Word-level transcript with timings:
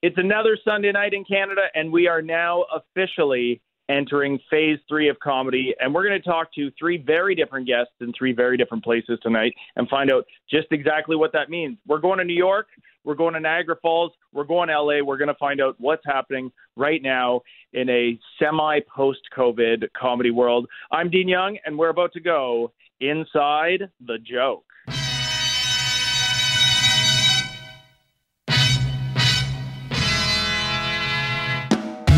It's 0.00 0.16
another 0.16 0.56
Sunday 0.64 0.92
night 0.92 1.12
in 1.12 1.24
Canada, 1.24 1.62
and 1.74 1.92
we 1.92 2.06
are 2.06 2.22
now 2.22 2.64
officially 2.72 3.60
entering 3.88 4.38
phase 4.48 4.78
three 4.88 5.08
of 5.08 5.18
comedy. 5.18 5.74
And 5.80 5.92
we're 5.92 6.06
going 6.06 6.20
to 6.20 6.28
talk 6.28 6.54
to 6.54 6.70
three 6.78 6.98
very 6.98 7.34
different 7.34 7.66
guests 7.66 7.94
in 8.00 8.12
three 8.16 8.32
very 8.32 8.56
different 8.56 8.84
places 8.84 9.18
tonight 9.22 9.54
and 9.74 9.88
find 9.88 10.12
out 10.12 10.24
just 10.48 10.68
exactly 10.70 11.16
what 11.16 11.32
that 11.32 11.50
means. 11.50 11.78
We're 11.84 11.98
going 11.98 12.18
to 12.18 12.24
New 12.24 12.36
York. 12.36 12.68
We're 13.02 13.16
going 13.16 13.34
to 13.34 13.40
Niagara 13.40 13.74
Falls. 13.82 14.12
We're 14.32 14.44
going 14.44 14.68
to 14.68 14.80
LA. 14.80 15.02
We're 15.02 15.16
going 15.16 15.28
to 15.28 15.34
find 15.34 15.60
out 15.60 15.74
what's 15.78 16.04
happening 16.06 16.52
right 16.76 17.02
now 17.02 17.40
in 17.72 17.90
a 17.90 18.16
semi 18.38 18.78
post 18.94 19.22
COVID 19.36 19.88
comedy 20.00 20.30
world. 20.30 20.68
I'm 20.92 21.10
Dean 21.10 21.26
Young, 21.26 21.58
and 21.64 21.76
we're 21.76 21.88
about 21.88 22.12
to 22.12 22.20
go 22.20 22.72
inside 23.00 23.88
the 24.06 24.18
joke. 24.18 24.64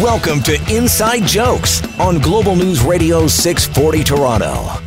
Welcome 0.00 0.40
to 0.45 0.54
Inside 0.74 1.27
Jokes 1.27 1.82
on 1.98 2.20
Global 2.20 2.56
News 2.56 2.80
Radio 2.80 3.27
640 3.27 4.02
Toronto. 4.02 4.80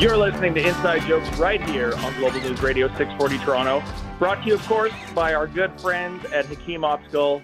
You're 0.00 0.16
listening 0.16 0.54
to 0.54 0.66
Inside 0.66 1.06
Jokes 1.06 1.28
right 1.38 1.62
here 1.68 1.92
on 1.96 2.14
Global 2.14 2.40
News 2.40 2.62
Radio 2.62 2.88
640 2.88 3.36
Toronto. 3.44 3.82
Brought 4.18 4.40
to 4.44 4.48
you, 4.48 4.54
of 4.54 4.66
course, 4.66 4.94
by 5.14 5.34
our 5.34 5.46
good 5.46 5.78
friends 5.78 6.24
at 6.32 6.46
Hakim 6.46 6.84
Optical. 6.84 7.42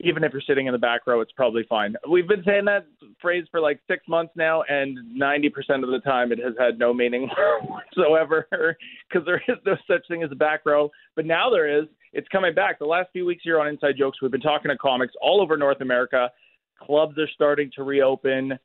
Even 0.00 0.24
if 0.24 0.32
you're 0.32 0.42
sitting 0.46 0.66
in 0.66 0.72
the 0.72 0.78
back 0.78 1.06
row, 1.06 1.20
it's 1.20 1.32
probably 1.32 1.64
fine. 1.68 1.94
We've 2.08 2.26
been 2.26 2.42
saying 2.44 2.64
that 2.66 2.86
phrase 3.20 3.44
for 3.50 3.60
like 3.60 3.80
six 3.86 4.06
months 4.08 4.32
now, 4.36 4.62
and 4.68 4.98
90% 5.20 5.50
of 5.82 5.90
the 5.90 6.00
time 6.04 6.32
it 6.32 6.38
has 6.38 6.54
had 6.58 6.78
no 6.78 6.94
meaning 6.94 7.28
whatsoever 7.62 8.46
because 8.50 9.26
there 9.26 9.42
is 9.46 9.58
no 9.66 9.76
such 9.86 10.06
thing 10.08 10.22
as 10.22 10.32
a 10.32 10.36
back 10.36 10.60
row. 10.64 10.90
But 11.16 11.26
now 11.26 11.50
there 11.50 11.80
is. 11.80 11.86
It's 12.12 12.28
coming 12.28 12.54
back. 12.54 12.78
The 12.78 12.86
last 12.86 13.10
few 13.12 13.24
weeks 13.24 13.42
here 13.44 13.60
on 13.60 13.68
Inside 13.68 13.94
Jokes, 13.96 14.20
we've 14.20 14.32
been 14.32 14.40
talking 14.40 14.70
to 14.70 14.76
comics 14.78 15.14
all 15.22 15.40
over 15.40 15.56
North 15.56 15.80
America. 15.80 16.30
Clubs 16.82 17.16
are 17.18 17.28
starting 17.34 17.70
to 17.76 17.84
reopen 17.84 18.58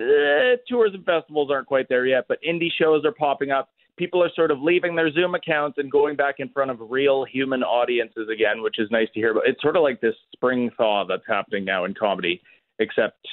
uh, 0.00 0.56
tours 0.68 0.90
and 0.92 1.04
festivals 1.04 1.50
aren't 1.50 1.66
quite 1.68 1.88
there 1.88 2.06
yet, 2.06 2.24
but 2.28 2.38
indie 2.42 2.70
shows 2.78 3.04
are 3.04 3.12
popping 3.12 3.50
up. 3.50 3.70
People 3.96 4.22
are 4.22 4.30
sort 4.34 4.50
of 4.50 4.60
leaving 4.60 4.96
their 4.96 5.12
Zoom 5.12 5.34
accounts 5.34 5.78
and 5.78 5.90
going 5.90 6.16
back 6.16 6.36
in 6.38 6.48
front 6.48 6.70
of 6.70 6.78
real 6.80 7.24
human 7.24 7.62
audiences 7.62 8.28
again, 8.32 8.62
which 8.62 8.78
is 8.78 8.90
nice 8.90 9.08
to 9.14 9.20
hear. 9.20 9.34
But 9.34 9.44
it's 9.46 9.62
sort 9.62 9.76
of 9.76 9.82
like 9.82 10.00
this 10.00 10.14
spring 10.32 10.70
thaw 10.76 11.04
that's 11.06 11.22
happening 11.28 11.64
now 11.64 11.84
in 11.84 11.94
comedy, 11.94 12.42
except 12.80 13.26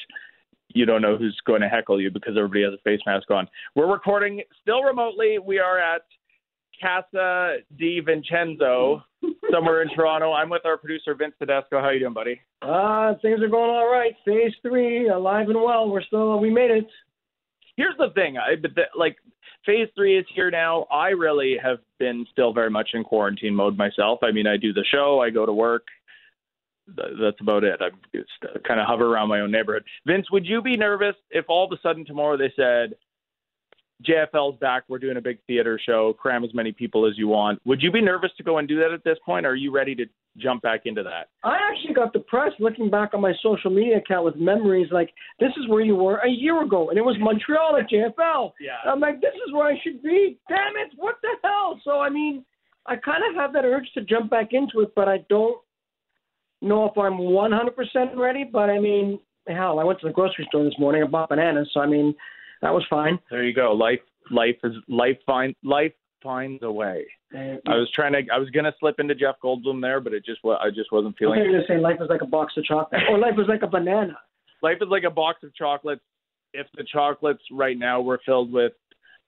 you 0.74 0.86
don't 0.86 1.02
know 1.02 1.18
who's 1.18 1.38
going 1.46 1.62
to 1.62 1.70
heckle 1.70 2.00
you 2.00 2.12
because 2.12 2.34
everybody 2.38 2.64
has 2.64 2.74
a 2.74 2.82
face 2.84 3.02
mask 3.06 3.30
on. 3.32 3.48
We're 3.76 3.92
recording 3.92 4.42
still 4.62 4.84
remotely. 4.84 5.38
We 5.40 5.60
are 5.60 5.80
at 5.80 6.04
Casa 6.82 7.58
di 7.78 8.00
Vincenzo, 8.00 9.04
somewhere 9.52 9.82
in 9.82 9.90
Toronto. 9.90 10.34
I'm 10.34 10.50
with 10.50 10.66
our 10.66 10.78
producer 10.78 11.14
Vince 11.14 11.34
Tedesco. 11.40 11.80
How 11.80 11.90
you 11.90 12.00
doing, 12.00 12.14
buddy? 12.14 12.42
Uh, 12.62 13.14
things 13.22 13.42
are 13.42 13.48
going 13.48 13.70
all 13.70 13.92
right. 13.92 14.14
Phase 14.26 14.54
three, 14.62 15.10
alive 15.10 15.50
and 15.50 15.62
well. 15.62 15.90
We're 15.90 16.04
still, 16.04 16.40
we 16.40 16.50
made 16.50 16.72
it. 16.72 16.88
Here's 17.78 17.96
the 17.98 18.10
thing, 18.14 18.38
I 18.38 18.56
but 18.62 18.76
the, 18.76 18.84
like 18.98 19.18
phase 19.66 19.88
three 19.96 20.18
is 20.18 20.26
here 20.34 20.52
now. 20.52 20.86
I 20.92 21.10
really 21.10 21.58
have 21.62 21.80
been 22.00 22.26
still 22.32 22.54
very 22.54 22.70
much 22.70 22.90
in 22.94 23.04
quarantine 23.04 23.56
mode 23.56 23.78
myself. 23.78 24.20
I 24.24 24.32
mean, 24.32 24.48
I 24.48 24.58
do 24.58 24.74
the 24.74 24.86
show, 24.92 25.20
I 25.20 25.30
go 25.30 25.46
to 25.46 25.54
work. 25.54 25.88
That's 26.88 27.40
about 27.40 27.64
it. 27.64 27.80
I 27.80 27.90
kind 28.68 28.80
of 28.80 28.88
hover 28.88 29.06
around 29.14 29.30
my 29.30 29.40
own 29.40 29.52
neighborhood. 29.52 29.84
Vince, 30.06 30.30
would 30.32 30.46
you 30.46 30.62
be 30.62 30.76
nervous 30.76 31.16
if 31.30 31.46
all 31.48 31.66
of 31.66 31.72
a 31.72 31.80
sudden 31.82 32.06
tomorrow 32.06 32.38
they 32.38 32.52
said 32.56 32.96
JFL's 34.08 34.58
back. 34.60 34.84
We're 34.88 35.00
doing 35.00 35.18
a 35.18 35.22
big 35.22 35.40
theater 35.48 35.80
show. 35.84 36.14
Cram 36.14 36.44
as 36.44 36.54
many 36.54 36.72
people 36.72 37.06
as 37.06 37.18
you 37.18 37.28
want. 37.28 37.60
Would 37.66 37.82
you 37.82 37.92
be 37.92 38.02
nervous 38.02 38.32
to 38.38 38.44
go 38.44 38.58
and 38.58 38.68
do 38.68 38.78
that 38.80 38.92
at 38.92 39.04
this 39.04 39.18
point? 39.26 39.46
Or 39.46 39.50
are 39.50 39.56
you 39.56 39.72
ready 39.72 39.96
to 39.96 40.06
jump 40.38 40.62
back 40.62 40.82
into 40.86 41.04
that? 41.04 41.30
I 41.44 41.58
actually 41.70 41.94
got 41.94 42.14
depressed 42.14 42.56
looking 42.60 42.90
back 42.90 43.14
on 43.14 43.22
my 43.22 43.34
social 43.42 43.70
media 43.70 43.98
account 43.98 44.26
with 44.26 44.36
memories 44.36 44.88
like 44.92 45.14
this 45.40 45.52
is 45.58 45.68
where 45.68 45.82
you 45.82 45.96
were 45.96 46.18
a 46.18 46.30
year 46.30 46.64
ago, 46.64 46.90
and 46.90 46.98
it 46.98 47.02
was 47.02 47.16
Montreal 47.20 47.78
at 47.78 47.90
JFL. 47.90 48.54
Yeah. 48.60 48.72
I'm 48.86 49.00
like, 49.00 49.22
this 49.22 49.34
is 49.48 49.54
where 49.54 49.68
I 49.68 49.80
should 49.84 50.02
be. 50.02 50.38
Damn 50.50 50.78
it! 50.78 50.92
What 50.96 51.16
the 51.22 51.30
hell? 51.44 51.80
So 51.84 52.00
I 52.00 52.10
mean, 52.10 52.46
I 52.86 52.96
kind 52.96 53.24
of 53.30 53.36
have 53.36 53.54
that 53.54 53.66
urge 53.66 53.88
to 53.96 54.02
jump 54.02 54.30
back 54.30 54.50
into 54.52 54.82
it, 54.82 54.94
but 54.96 55.08
I 55.08 55.20
don't 55.30 55.58
know 56.62 56.86
if 56.86 56.98
I'm 56.98 57.14
100% 57.14 58.18
ready. 58.18 58.44
But 58.52 58.70
I 58.70 58.80
mean, 58.80 59.20
hell, 59.48 59.80
I 59.80 59.84
went 59.84 60.00
to 60.02 60.08
the 60.08 60.14
grocery 60.14 60.46
store 60.50 60.64
this 60.64 60.80
morning 60.80 61.02
and 61.02 61.12
bought 61.12 61.30
bananas, 61.30 61.70
so 61.74 61.82
I 61.82 61.88
mean 61.88 62.16
that 62.62 62.74
was 62.74 62.86
fine. 62.90 63.20
There 63.30 63.44
you 63.44 63.54
go. 63.54 63.74
Life, 63.74 64.00
life 64.30 64.58
is 64.64 64.74
life. 64.88 65.18
Find 65.26 65.56
life 65.64 65.94
finds 66.22 66.62
a 66.64 66.72
way. 66.72 67.06
I 67.34 67.76
was 67.76 67.90
trying 67.96 68.14
to. 68.14 68.22
I 68.34 68.38
was 68.38 68.50
gonna 68.50 68.74
slip 68.80 69.00
into 69.00 69.16
Jeff 69.16 69.36
Goldblum 69.44 69.82
there, 69.82 70.00
but 70.00 70.14
it 70.14 70.26
just. 70.26 70.40
I 70.44 70.70
just 70.70 70.92
wasn't 70.92 71.18
feeling. 71.18 71.40
you 71.40 71.46
were 71.46 71.52
gonna 71.54 71.68
say 71.68 71.78
life 71.78 71.98
is 72.02 72.10
like 72.10 72.22
a 72.22 72.28
box 72.28 72.54
of 72.58 72.66
chocolate, 72.66 73.02
or 73.10 73.18
life 73.18 73.36
is 73.38 73.48
like 73.48 73.62
a 73.64 73.68
banana. 73.68 74.18
Life 74.62 74.78
is 74.82 74.90
like 74.90 75.04
a 75.04 75.12
box 75.12 75.40
of 75.44 75.54
chocolates. 75.56 76.02
If 76.54 76.68
the 76.76 76.84
chocolates 76.84 77.42
right 77.52 77.78
now 77.78 78.02
were 78.02 78.20
filled 78.26 78.52
with 78.52 78.74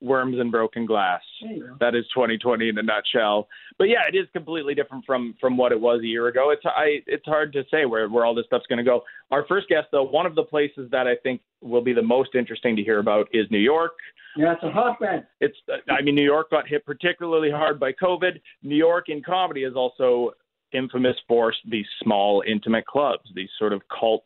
worms 0.04 0.38
and 0.40 0.52
broken 0.52 0.86
glass, 0.86 1.22
There 1.42 1.52
you 1.54 1.68
go. 1.68 1.76
that 1.80 1.96
is 1.96 2.04
2020 2.14 2.70
in 2.70 2.78
a 2.78 2.84
nutshell. 2.84 3.48
But 3.80 3.86
yeah, 3.86 4.02
it 4.12 4.16
is 4.16 4.28
completely 4.34 4.76
different 4.76 5.06
from 5.06 5.34
from 5.40 5.58
what 5.58 5.72
it 5.72 5.80
was 5.80 6.02
a 6.02 6.06
year 6.06 6.28
ago. 6.28 6.52
It's 6.52 6.62
I 6.66 7.00
it's 7.08 7.26
hard 7.26 7.54
to 7.54 7.64
say 7.72 7.86
where 7.86 8.08
where 8.10 8.26
all 8.26 8.36
this 8.36 8.46
stuff's 8.46 8.68
going 8.68 8.78
to 8.78 8.84
go. 8.84 9.02
Our 9.32 9.46
first 9.48 9.70
guest, 9.70 9.88
though, 9.92 10.04
one 10.04 10.26
of 10.26 10.36
the 10.36 10.44
places 10.44 10.90
that 10.92 11.08
I 11.08 11.16
think 11.24 11.42
will 11.62 11.82
be 11.82 11.94
the 11.94 12.02
most 12.04 12.36
interesting 12.36 12.76
to 12.76 12.84
hear 12.84 13.00
about 13.00 13.28
is 13.32 13.48
New 13.50 13.60
York. 13.60 13.94
Yeah, 14.36 14.54
it's 14.54 14.64
a 14.64 14.70
hotbed. 14.72 15.26
It's 15.40 15.58
I 15.90 16.02
mean 16.02 16.16
New 16.16 16.24
York 16.26 16.50
got 16.52 16.68
hit 16.68 16.86
particularly 16.86 17.50
hard 17.50 17.80
by 17.80 17.94
COVID. 17.94 18.40
New 18.62 18.76
York 18.76 19.06
in 19.08 19.24
comedy 19.24 19.64
is 19.64 19.76
also 19.76 20.32
infamous 20.74 21.16
for 21.28 21.54
these 21.70 21.86
small 22.02 22.44
intimate 22.48 22.86
clubs, 22.88 23.30
these 23.36 23.50
sort 23.60 23.74
of 23.74 23.82
cult 24.00 24.24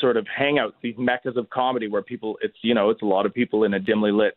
sort 0.00 0.16
of 0.16 0.26
hangouts, 0.38 0.72
these 0.82 0.96
meccas 0.98 1.36
of 1.36 1.48
comedy 1.50 1.88
where 1.88 2.02
people 2.02 2.36
it's 2.42 2.56
you 2.62 2.74
know 2.74 2.90
it's 2.90 3.02
a 3.02 3.06
lot 3.06 3.24
of 3.26 3.32
people 3.32 3.64
in 3.64 3.74
a 3.74 3.78
dimly 3.80 4.12
lit 4.12 4.36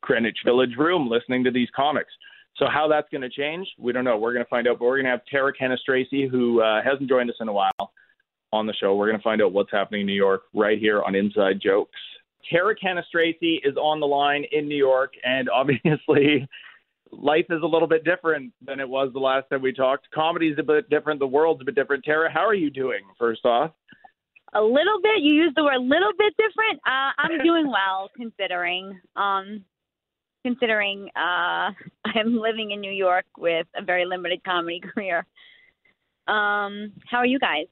Greenwich 0.00 0.38
Village 0.44 0.76
room 0.78 1.08
listening 1.08 1.44
to 1.44 1.50
these 1.50 1.68
comics. 1.74 2.12
So 2.56 2.66
how 2.66 2.88
that's 2.88 3.08
going 3.10 3.22
to 3.22 3.30
change, 3.30 3.68
we 3.78 3.92
don't 3.92 4.04
know. 4.04 4.18
We're 4.18 4.32
going 4.32 4.44
to 4.44 4.48
find 4.48 4.68
out. 4.68 4.78
But 4.78 4.86
we're 4.86 4.96
going 4.96 5.06
to 5.06 5.10
have 5.10 5.24
Tara 5.30 5.52
Cannistraci, 5.52 6.28
who 6.28 6.60
uh, 6.60 6.82
hasn't 6.82 7.08
joined 7.08 7.30
us 7.30 7.36
in 7.40 7.48
a 7.48 7.52
while, 7.52 7.92
on 8.52 8.66
the 8.66 8.74
show. 8.74 8.94
We're 8.96 9.06
going 9.06 9.18
to 9.18 9.22
find 9.22 9.40
out 9.40 9.52
what's 9.52 9.70
happening 9.70 10.02
in 10.02 10.06
New 10.06 10.14
York 10.14 10.42
right 10.54 10.78
here 10.78 11.02
on 11.02 11.14
Inside 11.14 11.60
Jokes. 11.62 11.98
Tara 12.50 12.74
Cannistraci 12.74 13.58
is 13.64 13.76
on 13.76 14.00
the 14.00 14.06
line 14.06 14.44
in 14.52 14.68
New 14.68 14.76
York, 14.76 15.14
and 15.24 15.48
obviously, 15.54 16.48
life 17.12 17.46
is 17.50 17.62
a 17.62 17.66
little 17.66 17.88
bit 17.88 18.04
different 18.04 18.52
than 18.64 18.80
it 18.80 18.88
was 18.88 19.12
the 19.12 19.20
last 19.20 19.48
time 19.50 19.62
we 19.62 19.72
talked. 19.72 20.08
Comedy's 20.14 20.58
a 20.58 20.62
bit 20.62 20.90
different. 20.90 21.20
The 21.20 21.26
world's 21.26 21.62
a 21.62 21.64
bit 21.64 21.74
different. 21.74 22.04
Tara, 22.04 22.30
how 22.32 22.46
are 22.46 22.54
you 22.54 22.70
doing? 22.70 23.00
First 23.18 23.44
off, 23.44 23.72
a 24.54 24.62
little 24.62 25.00
bit. 25.02 25.20
You 25.22 25.34
used 25.34 25.56
the 25.56 25.64
word 25.64 25.76
a 25.76 25.80
little 25.80 26.12
bit 26.18 26.34
different. 26.36 26.80
Uh, 26.86 27.12
I'm 27.18 27.42
doing 27.44 27.70
well 27.70 28.10
considering. 28.16 29.00
Um, 29.16 29.64
considering 30.42 31.08
uh, 31.16 31.70
I'm 32.04 32.38
living 32.38 32.70
in 32.72 32.80
New 32.80 32.92
York 32.92 33.26
with 33.38 33.66
a 33.76 33.82
very 33.82 34.06
limited 34.06 34.42
comedy 34.44 34.80
career. 34.94 35.26
Um, 36.28 36.92
how 37.10 37.18
are 37.18 37.26
you 37.26 37.38
guys? 37.38 37.66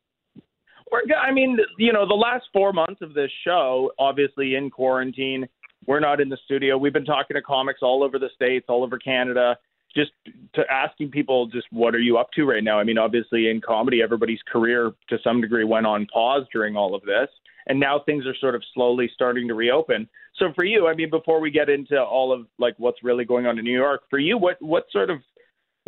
we're. 0.91 1.07
go- 1.07 1.15
I 1.15 1.33
mean, 1.33 1.59
you 1.79 1.93
know, 1.93 2.07
the 2.07 2.15
last 2.15 2.47
four 2.53 2.73
months 2.73 3.01
of 3.03 3.15
this 3.15 3.31
show, 3.45 3.93
obviously 3.99 4.55
in 4.55 4.71
quarantine. 4.71 5.47
We're 5.87 6.01
not 6.01 6.21
in 6.21 6.29
the 6.29 6.39
studio. 6.45 6.77
We've 6.77 6.93
been 6.93 7.05
talking 7.05 7.35
to 7.35 7.43
comics 7.43 7.81
all 7.83 8.03
over 8.03 8.19
the 8.19 8.29
states, 8.35 8.67
all 8.69 8.83
over 8.83 8.99
Canada, 8.99 9.57
just 9.99 10.13
to 10.55 10.63
asking 10.71 11.11
people 11.11 11.47
just 11.47 11.67
what 11.71 11.95
are 11.95 12.01
you 12.01 12.19
up 12.19 12.31
to 12.33 12.45
right 12.45 12.63
now. 12.63 12.79
I 12.79 12.85
mean, 12.85 12.99
obviously 12.99 13.51
in 13.51 13.61
comedy, 13.61 14.01
everybody's 14.01 14.39
career 14.51 14.93
to 15.09 15.19
some 15.25 15.41
degree 15.41 15.65
went 15.65 15.87
on 15.87 16.07
pause 16.13 16.45
during 16.53 16.77
all 16.77 16.95
of 16.95 17.03
this, 17.03 17.29
and 17.67 17.81
now 17.81 18.01
things 18.07 18.25
are 18.27 18.37
sort 18.41 18.55
of 18.55 18.63
slowly 18.75 19.11
starting 19.13 19.49
to 19.49 19.55
reopen. 19.55 20.09
So 20.37 20.53
for 20.55 20.65
you, 20.65 20.87
I 20.87 20.95
mean, 20.95 21.11
before 21.11 21.41
we 21.41 21.51
get 21.51 21.69
into 21.69 22.01
all 22.01 22.33
of 22.33 22.47
like 22.59 22.75
what's 22.79 23.03
really 23.03 23.25
going 23.25 23.47
on 23.47 23.59
in 23.59 23.65
New 23.65 23.77
York, 23.77 24.03
for 24.09 24.21
you, 24.21 24.39
what 24.39 24.57
what 24.63 24.85
sort 24.93 25.11
of 25.11 25.19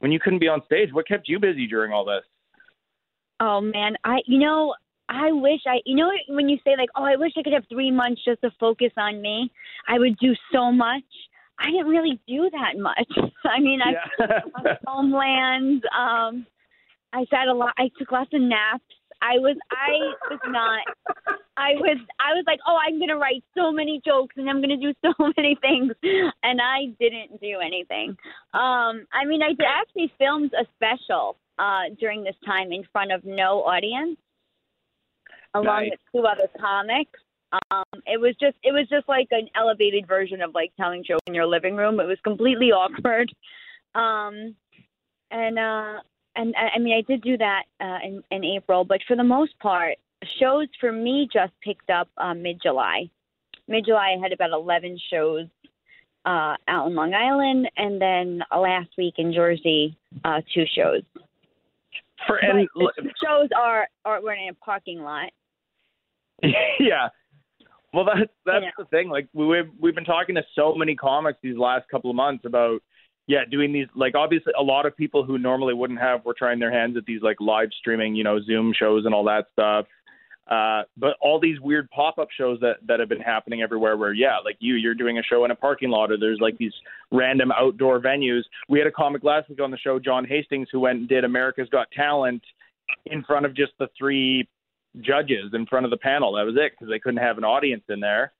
when 0.01 0.11
you 0.11 0.19
couldn't 0.19 0.41
be 0.41 0.49
on 0.49 0.63
stage, 0.65 0.89
what 0.93 1.07
kept 1.07 1.29
you 1.29 1.39
busy 1.39 1.67
during 1.69 1.93
all 1.93 2.05
this? 2.05 2.25
Oh 3.39 3.61
man, 3.61 3.95
I 4.05 4.17
you 4.27 4.41
know 4.41 4.75
I 5.09 5.31
wish 5.31 5.61
I 5.69 5.79
you 5.87 5.95
know 5.95 6.11
when 6.29 6.49
you 6.49 6.59
say 6.65 6.73
like 6.77 6.89
oh 6.97 7.05
I 7.05 7.15
wish 7.15 7.33
I 7.39 7.43
could 7.43 7.53
have 7.53 7.65
three 7.71 7.93
months 7.93 8.23
just 8.25 8.41
to 8.41 8.51
focus 8.59 8.93
on 8.97 9.23
me, 9.23 9.53
I 9.89 9.99
would 10.01 10.19
do 10.19 10.33
so 10.53 10.73
much. 10.73 11.05
I 11.61 11.71
didn't 11.71 11.89
really 11.89 12.21
do 12.27 12.51
that 12.51 12.79
much. 12.79 13.11
I 13.45 13.61
mean 13.61 13.81
I 13.83 13.93
Yeah. 13.93 14.75
Homeland. 14.87 15.85
Um, 15.97 16.47
I 17.13 17.25
sat 17.31 17.49
a 17.49 17.53
lot. 17.55 17.75
I 17.79 17.91
took 17.99 18.11
lots 18.13 18.31
of 18.33 18.41
naps. 18.41 18.85
I 19.23 19.35
was 19.39 19.57
I 19.71 20.31
was 20.31 20.41
not. 20.47 20.81
I 21.57 21.73
was 21.75 21.99
I 22.19 22.33
was 22.33 22.45
like, 22.47 22.61
oh, 22.67 22.79
I'm 22.87 22.99
gonna 22.99 23.19
write 23.19 23.45
so 23.55 23.71
many 23.71 24.01
jokes 24.05 24.35
and 24.39 24.49
I'm 24.49 24.61
gonna 24.63 24.79
do 24.79 24.95
so 25.05 25.13
many 25.37 25.57
things, 25.61 25.93
and 26.43 26.61
I 26.61 26.87
didn't 26.99 27.41
do 27.41 27.59
anything. 27.61 28.17
Um, 28.55 29.07
I 29.13 29.25
mean, 29.27 29.43
I 29.43 29.49
did 29.51 29.67
I 29.67 29.81
actually 29.81 30.13
filmed 30.19 30.53
a 30.55 30.65
special 30.77 31.37
uh, 31.59 31.93
during 31.99 32.25
this 32.25 32.37
time 32.47 32.73
in 32.73 32.85
front 32.93 33.13
of 33.13 33.23
no 33.25 33.63
audience, 33.63 34.17
along 35.55 35.67
Nice. 35.67 35.91
with 35.91 36.01
two 36.15 36.27
other 36.27 36.49
comics. 36.59 37.21
Um, 37.53 38.01
it 38.07 38.21
was 38.21 38.35
just 38.41 38.57
it 38.63 38.73
was 38.73 38.89
just 38.89 39.09
like 39.09 39.29
an 39.31 39.49
elevated 39.57 40.07
version 40.07 40.41
of 40.41 40.55
like 40.55 40.73
telling 40.77 41.05
jokes 41.05 41.25
in 41.27 41.35
your 41.35 41.47
living 41.47 41.77
room. 41.77 41.99
It 42.01 42.07
was 42.07 42.19
completely 42.23 42.67
awkward. 42.73 43.33
Um, 43.95 44.55
and 45.31 45.59
uh, 45.59 46.01
and 46.37 46.55
I 46.57 46.79
mean 46.79 46.97
I 46.97 47.03
did 47.03 47.23
do 47.23 47.37
that 47.39 47.63
uh, 47.81 47.99
in 48.05 48.23
in 48.31 48.45
April, 48.45 48.85
but 48.85 49.01
for 49.07 49.17
the 49.17 49.25
most 49.25 49.59
part, 49.59 49.97
shows 50.39 50.69
for 50.79 50.93
me 50.93 51.29
just 51.33 51.53
picked 51.63 51.91
up 51.91 52.09
uh, 52.19 52.35
mid 52.35 52.61
July. 52.63 53.11
Mid 53.69 53.85
July, 53.87 54.17
I 54.17 54.23
had 54.23 54.33
about 54.33 54.51
eleven 54.53 54.99
shows 55.11 55.47
uh, 56.25 56.55
out 56.69 56.87
in 56.87 56.95
Long 56.95 57.15
Island, 57.15 57.69
and 57.77 58.01
then 58.01 58.43
last 58.57 58.91
week 58.99 59.15
in 59.19 59.33
Jersey, 59.33 59.97
uh, 60.25 60.41
two 60.55 60.65
shows. 60.75 61.03
For 62.27 62.37
and 62.37 62.69
the 62.77 63.11
shows 63.25 63.49
are 63.57 63.89
are 64.05 64.23
we're 64.23 64.35
in 64.35 64.51
a 64.51 64.55
parking 64.55 65.03
lot. 65.03 65.31
yeah. 66.43 67.09
Well, 67.93 68.05
that's 68.05 68.31
that's 68.47 68.65
yeah. 68.65 68.71
the 68.79 68.85
thing. 68.87 69.09
Like 69.09 69.29
we've 69.33 69.71
we've 69.81 69.95
been 69.95 70.05
talking 70.05 70.35
to 70.37 70.43
so 70.55 70.75
many 70.75 70.95
comics 70.95 71.39
these 71.43 71.57
last 71.57 71.89
couple 71.89 72.11
of 72.11 72.17
months 72.17 72.45
about 72.45 72.81
yeah 73.27 73.45
doing 73.51 73.73
these 73.73 73.87
like 73.95 74.15
obviously 74.15 74.53
a 74.59 74.63
lot 74.63 74.87
of 74.87 74.97
people 74.97 75.25
who 75.25 75.39
normally 75.39 75.75
wouldn't 75.75 76.01
have 76.01 76.25
were 76.25 76.35
trying 76.35 76.59
their 76.59 76.73
hands 76.73 76.97
at 76.97 77.05
these 77.05 77.23
like 77.23 77.41
live 77.41 77.69
streaming 77.79 78.15
you 78.15 78.25
know 78.25 78.41
Zoom 78.43 78.73
shows 78.79 79.05
and 79.07 79.15
all 79.15 79.25
that 79.25 79.47
stuff. 79.53 79.87
Uh, 80.51 80.83
but 80.97 81.17
all 81.21 81.39
these 81.39 81.61
weird 81.61 81.89
pop-up 81.91 82.27
shows 82.37 82.59
that 82.61 82.75
that 82.85 82.99
have 82.99 83.09
been 83.09 83.21
happening 83.21 83.63
everywhere, 83.63 83.97
where 83.97 84.13
yeah, 84.13 84.39
like 84.45 84.57
you, 84.59 84.75
you're 84.75 84.97
doing 84.97 85.19
a 85.19 85.23
show 85.23 85.45
in 85.45 85.53
a 85.53 85.55
parking 85.55 85.91
lot, 85.91 86.11
or 86.11 86.19
there's 86.19 86.41
like 86.41 86.59
these 86.59 86.73
random 87.13 87.53
outdoor 87.53 88.01
venues. 88.01 88.43
We 88.69 88.79
had 88.81 88.89
a 88.89 88.93
comic 88.93 89.23
last 89.23 89.49
week 89.49 89.61
on 89.61 89.71
the 89.71 89.79
show, 89.79 90.01
John 90.01 90.25
Hastings, 90.25 90.67
who 90.73 90.81
went 90.81 90.99
and 90.99 91.09
did 91.09 91.23
America's 91.23 91.69
Got 91.69 91.89
Talent 91.93 92.43
in 93.07 93.23
front 93.23 93.47
of 93.47 93.55
just 93.55 93.73
the 93.79 93.89
three 93.97 94.49
judges 95.01 95.53
in 95.53 95.67
front 95.67 95.85
of 95.85 95.91
the 95.91 95.97
panel. 95.97 96.33
That 96.33 96.47
was 96.47 96.57
it 96.57 96.73
because 96.73 96.91
they 96.91 96.99
couldn't 96.99 97.23
have 97.23 97.39
an 97.39 97.45
audience 97.45 97.85
in 97.89 98.01
there. 98.01 98.33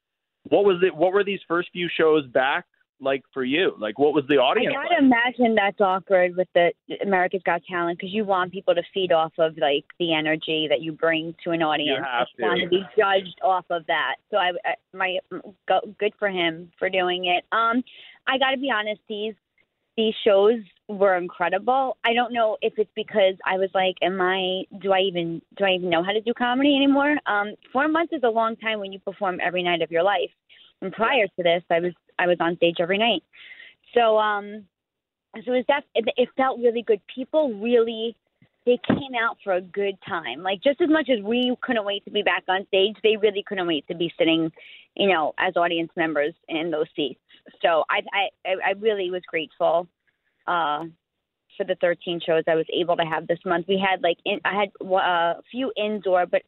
What 0.45 0.65
was 0.65 0.83
it? 0.83 0.95
What 0.95 1.13
were 1.13 1.25
these 1.25 1.41
first 1.47 1.69
few 1.73 1.89
shows 1.95 2.27
back 2.27 2.65
like 3.01 3.23
for 3.33 3.45
you? 3.45 3.75
Like, 3.79 3.99
what 3.99 4.15
was 4.15 4.25
the 4.29 4.37
audience? 4.37 4.75
I 4.79 4.83
gotta 4.83 4.95
like? 4.95 5.37
imagine 5.37 5.55
that's 5.55 5.81
awkward 5.81 6.37
with 6.37 6.49
the 6.55 6.73
America's 7.03 7.43
Got 7.45 7.63
Talent 7.71 7.99
because 7.99 8.13
you 8.13 8.25
want 8.25 8.53
people 8.53 8.75
to 8.75 8.83
feed 8.93 9.13
off 9.13 9.33
of 9.39 9.57
like 9.59 9.85
the 9.99 10.15
energy 10.15 10.67
that 10.69 10.81
you 10.81 10.93
bring 10.93 11.35
to 11.45 11.51
an 11.51 11.63
audience. 11.63 11.99
You 11.99 12.05
have 12.05 12.29
to. 12.37 12.43
want 12.43 12.61
to 12.63 12.69
be 12.69 12.83
judged 12.97 13.39
off 13.43 13.67
of 13.71 13.87
that. 13.87 14.17
So 14.31 14.37
I, 14.37 14.53
I 14.65 14.75
my 14.95 15.19
good 15.99 16.13
for 16.19 16.29
him 16.29 16.71
for 16.79 16.89
doing 16.89 17.27
it. 17.27 17.45
Um, 17.53 17.83
I 18.27 18.39
gotta 18.39 18.59
be 18.59 18.71
honest, 18.71 19.01
these 19.09 19.35
these 19.97 20.15
shows 20.25 20.61
were 20.91 21.17
incredible. 21.17 21.97
I 22.05 22.13
don't 22.15 22.33
know 22.33 22.57
if 22.63 22.73
it's 22.77 22.91
because 22.97 23.35
I 23.47 23.57
was 23.57 23.71
like, 23.75 23.97
am 24.03 24.21
I 24.21 24.65
do 24.81 24.93
I 24.93 25.01
even 25.01 25.41
do 25.57 25.65
I 25.65 25.71
even 25.71 25.91
know 25.91 26.03
how 26.03 26.13
to 26.13 26.21
do 26.21 26.35
comedy 26.35 26.77
anymore? 26.77 27.17
Um, 27.27 27.55
four 27.73 27.89
months 27.89 28.13
is 28.13 28.23
a 28.25 28.29
long 28.29 28.57
time 28.57 28.81
when 28.81 28.93
you 28.93 28.99
perform 28.99 29.39
every 29.43 29.63
night 29.63 29.83
of 29.83 29.91
your 29.91 30.03
life. 30.03 30.31
And 30.83 30.93
prior 30.93 31.27
to 31.27 31.43
this, 31.43 31.63
I 31.71 31.81
was 31.81 31.93
I 32.19 32.27
was 32.27 32.39
on 32.41 32.57
stage 32.57 32.77
every 32.81 32.99
night. 32.99 33.23
So 33.95 34.19
um, 34.19 34.65
so 35.45 35.53
it 35.53 35.57
was 35.57 35.65
that 35.69 35.85
it, 35.95 36.07
it 36.17 36.29
felt 36.37 36.59
really 36.59 36.83
good. 36.83 37.01
People 37.15 37.55
really 37.55 38.17
they 38.67 38.79
came 38.87 39.15
out 39.21 39.37
for 39.43 39.55
a 39.55 39.61
good 39.61 39.97
time. 40.07 40.43
Like 40.43 40.63
just 40.63 40.81
as 40.81 40.89
much 40.89 41.09
as 41.09 41.23
we 41.23 41.55
couldn't 41.63 41.85
wait 41.85 42.05
to 42.05 42.11
be 42.11 42.23
back 42.23 42.45
on 42.49 42.67
stage, 42.67 42.97
they 43.03 43.17
really 43.17 43.45
couldn't 43.47 43.67
wait 43.67 43.87
to 43.89 43.95
be 43.95 44.13
sitting, 44.19 44.51
you 44.97 45.09
know, 45.09 45.35
as 45.39 45.57
audience 45.57 45.91
members 45.97 46.35
in 46.49 46.71
those 46.71 46.87
seats. 46.97 47.21
So 47.63 47.85
I 47.89 48.01
I 48.13 48.55
I 48.67 48.71
really 48.73 49.11
was 49.11 49.23
grateful 49.29 49.89
uh, 50.51 50.85
for 51.57 51.65
the 51.65 51.77
13 51.81 52.21
shows 52.25 52.43
I 52.49 52.55
was 52.55 52.67
able 52.73 52.97
to 52.97 53.05
have 53.05 53.27
this 53.27 53.39
month. 53.45 53.67
We 53.69 53.79
had 53.79 54.03
like 54.03 54.19
in, 54.25 54.41
I 54.45 54.61
had 54.61 54.71
uh, 54.85 55.39
a 55.39 55.43
few 55.51 55.73
indoor, 55.77 56.27
but 56.27 56.43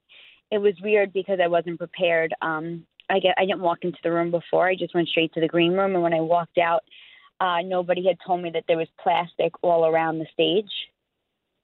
it 0.51 0.59
was 0.59 0.75
weird 0.83 1.13
because 1.13 1.39
I 1.43 1.49
wasn't 1.49 1.79
prepared. 1.79 2.35
Um, 2.43 2.87
I 3.09 3.19
get 3.21 3.35
I 3.39 3.47
didn't 3.47 3.61
walk 3.61 3.79
into 3.83 3.99
the 4.03 4.13
room 4.13 4.31
before. 4.31 4.69
I 4.69 4.75
just 4.75 4.95
went 4.95 5.09
straight 5.09 5.33
to 5.35 5.41
the 5.41 5.49
green 5.49 5.73
room, 5.73 5.95
and 5.95 6.03
when 6.03 6.15
I 6.15 6.21
walked 6.21 6.59
out, 6.59 6.83
uh, 7.41 7.59
nobody 7.65 8.07
had 8.07 8.17
told 8.27 8.43
me 8.43 8.51
that 8.51 8.65
there 8.69 8.79
was 8.79 8.89
plastic 9.03 9.53
all 9.63 9.87
around 9.87 10.19
the 10.19 10.27
stage. 10.33 10.71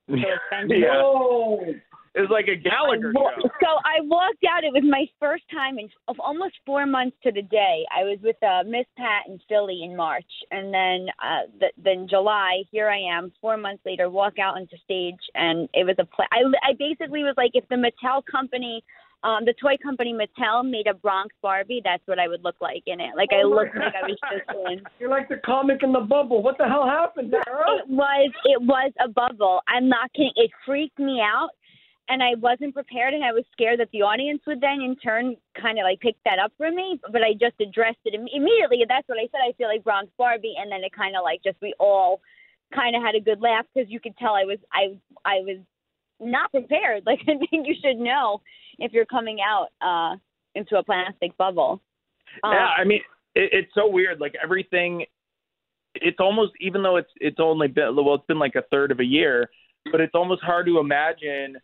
So 0.08 0.16
yeah. 0.74 1.72
It 2.18 2.22
was 2.22 2.30
like 2.30 2.48
a 2.48 2.58
Gallagher 2.58 3.12
show. 3.14 3.48
So 3.62 3.70
I 3.86 4.02
walked 4.02 4.42
out. 4.42 4.64
It 4.64 4.72
was 4.72 4.82
my 4.82 5.06
first 5.20 5.44
time 5.54 5.78
in 5.78 5.88
of 6.08 6.16
almost 6.18 6.54
four 6.66 6.84
months 6.84 7.16
to 7.22 7.30
the 7.30 7.42
day. 7.42 7.86
I 7.94 8.02
was 8.02 8.18
with 8.24 8.42
uh, 8.42 8.64
Miss 8.66 8.86
Pat 8.96 9.28
in 9.28 9.38
Philly 9.48 9.82
in 9.84 9.94
March, 9.94 10.26
and 10.50 10.74
then 10.74 11.06
uh, 11.22 11.46
the, 11.60 11.68
then 11.78 12.08
July. 12.10 12.64
Here 12.72 12.90
I 12.90 12.98
am, 12.98 13.30
four 13.40 13.56
months 13.56 13.86
later. 13.86 14.10
Walk 14.10 14.40
out 14.40 14.56
onto 14.56 14.76
stage, 14.82 15.22
and 15.36 15.68
it 15.74 15.86
was 15.86 15.94
a 16.00 16.04
play. 16.04 16.26
I 16.32 16.42
I 16.66 16.74
basically 16.76 17.22
was 17.22 17.34
like, 17.36 17.52
if 17.54 17.68
the 17.68 17.76
Mattel 17.76 18.22
company 18.26 18.82
um, 19.24 19.44
the 19.44 19.54
toy 19.60 19.76
company 19.82 20.14
Mattel 20.14 20.68
made 20.68 20.86
a 20.86 20.94
Bronx 20.94 21.34
Barbie. 21.42 21.80
That's 21.84 22.02
what 22.06 22.18
I 22.18 22.28
would 22.28 22.44
look 22.44 22.54
like 22.60 22.82
in 22.86 23.00
it. 23.00 23.16
Like 23.16 23.30
I 23.32 23.42
oh 23.44 23.48
looked 23.48 23.74
like 23.74 23.94
I 23.94 24.06
was 24.06 24.18
just 24.30 24.58
in. 24.70 24.82
You're 25.00 25.10
like 25.10 25.28
the 25.28 25.40
comic 25.44 25.82
in 25.82 25.92
the 25.92 26.00
bubble. 26.00 26.42
What 26.42 26.56
the 26.58 26.66
hell 26.66 26.86
happened, 26.86 27.32
Sarah? 27.44 27.78
It 27.78 27.88
was 27.88 28.30
it 28.44 28.62
was 28.62 28.92
a 29.04 29.08
bubble. 29.08 29.60
I'm 29.66 29.88
not 29.88 30.12
kidding. 30.12 30.32
It 30.36 30.50
freaked 30.64 30.98
me 31.00 31.20
out, 31.20 31.50
and 32.08 32.22
I 32.22 32.34
wasn't 32.36 32.74
prepared, 32.74 33.12
and 33.14 33.24
I 33.24 33.32
was 33.32 33.44
scared 33.52 33.80
that 33.80 33.90
the 33.92 34.02
audience 34.02 34.40
would 34.46 34.60
then 34.60 34.80
in 34.80 34.96
turn 34.96 35.36
kind 35.60 35.78
of 35.78 35.84
like 35.84 36.00
pick 36.00 36.16
that 36.24 36.38
up 36.38 36.52
from 36.56 36.74
me. 36.74 36.98
But 37.12 37.22
I 37.22 37.32
just 37.32 37.60
addressed 37.60 37.98
it 38.04 38.14
Im- 38.14 38.32
immediately. 38.32 38.84
That's 38.88 39.08
what 39.08 39.18
I 39.18 39.28
said. 39.30 39.44
I 39.46 39.52
feel 39.56 39.68
like 39.68 39.84
Bronx 39.84 40.10
Barbie, 40.16 40.54
and 40.58 40.72
then 40.72 40.82
it 40.82 40.92
kind 40.92 41.16
of 41.16 41.22
like 41.22 41.42
just 41.44 41.56
we 41.60 41.74
all 41.78 42.20
kind 42.74 42.96
of 42.96 43.02
had 43.02 43.14
a 43.14 43.20
good 43.20 43.40
laugh 43.40 43.66
because 43.74 43.90
you 43.90 44.00
could 44.00 44.16
tell 44.16 44.32
I 44.34 44.44
was 44.44 44.58
I 44.72 44.96
I 45.24 45.40
was 45.40 45.58
not 46.20 46.50
prepared. 46.50 47.02
Like 47.06 47.20
I 47.22 47.36
think 47.38 47.66
you 47.66 47.74
should 47.82 47.98
know 47.98 48.40
if 48.78 48.92
you're 48.92 49.06
coming 49.06 49.38
out 49.40 49.68
uh, 49.80 50.16
into 50.54 50.76
a 50.76 50.82
plastic 50.82 51.36
bubble. 51.36 51.80
Um, 52.42 52.52
yeah, 52.52 52.68
I 52.76 52.84
mean, 52.84 53.00
it, 53.34 53.50
it's 53.52 53.74
so 53.74 53.88
weird. 53.88 54.20
Like 54.20 54.34
everything, 54.42 55.04
it's 55.94 56.18
almost 56.20 56.52
even 56.60 56.82
though 56.82 56.96
it's 56.96 57.10
it's 57.16 57.38
only 57.38 57.68
been 57.68 57.94
well, 57.96 58.14
it's 58.14 58.26
been 58.26 58.38
like 58.38 58.54
a 58.54 58.64
third 58.70 58.92
of 58.92 59.00
a 59.00 59.04
year, 59.04 59.50
but 59.92 60.00
it's 60.00 60.14
almost 60.14 60.42
hard 60.42 60.66
to 60.66 60.78
imagine 60.78 61.56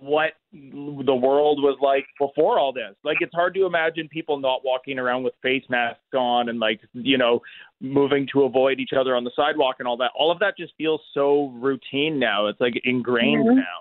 what 0.00 0.32
the 0.52 1.14
world 1.14 1.62
was 1.62 1.78
like 1.80 2.04
before 2.18 2.58
all 2.58 2.72
this. 2.72 2.94
Like 3.04 3.18
it's 3.20 3.34
hard 3.34 3.54
to 3.54 3.64
imagine 3.64 4.08
people 4.08 4.38
not 4.38 4.64
walking 4.64 4.98
around 4.98 5.22
with 5.22 5.34
face 5.42 5.62
masks 5.68 6.00
on 6.12 6.48
and 6.48 6.58
like, 6.58 6.80
you 6.92 7.16
know, 7.16 7.40
moving 7.80 8.26
to 8.32 8.42
avoid 8.42 8.80
each 8.80 8.90
other 8.98 9.14
on 9.14 9.24
the 9.24 9.30
sidewalk 9.36 9.76
and 9.78 9.86
all 9.86 9.96
that. 9.98 10.10
All 10.18 10.32
of 10.32 10.40
that 10.40 10.56
just 10.58 10.72
feels 10.76 11.00
so 11.12 11.52
routine 11.60 12.18
now. 12.18 12.48
It's 12.48 12.60
like 12.60 12.74
ingrained 12.84 13.46
mm-hmm. 13.46 13.56
now. 13.56 13.80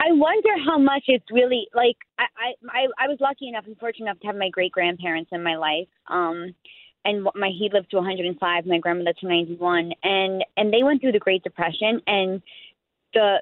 I 0.00 0.12
wonder 0.12 0.50
how 0.64 0.78
much 0.78 1.04
it's 1.08 1.26
really 1.30 1.66
like. 1.74 1.96
I 2.18 2.54
I 2.70 3.04
I 3.04 3.08
was 3.08 3.18
lucky 3.20 3.48
enough 3.48 3.64
and 3.66 3.76
fortunate 3.76 4.06
enough 4.06 4.20
to 4.20 4.28
have 4.28 4.36
my 4.36 4.48
great 4.48 4.72
grandparents 4.72 5.30
in 5.30 5.42
my 5.42 5.56
life. 5.56 5.88
Um, 6.08 6.54
and 7.04 7.26
my 7.34 7.48
he 7.48 7.68
lived 7.72 7.90
to 7.90 7.96
105, 7.96 8.66
my 8.66 8.78
grandmother 8.78 9.12
to 9.20 9.26
91, 9.26 9.92
and 10.02 10.44
and 10.56 10.72
they 10.72 10.82
went 10.82 11.00
through 11.00 11.12
the 11.12 11.18
Great 11.18 11.42
Depression, 11.42 12.00
and 12.06 12.42
the 13.14 13.38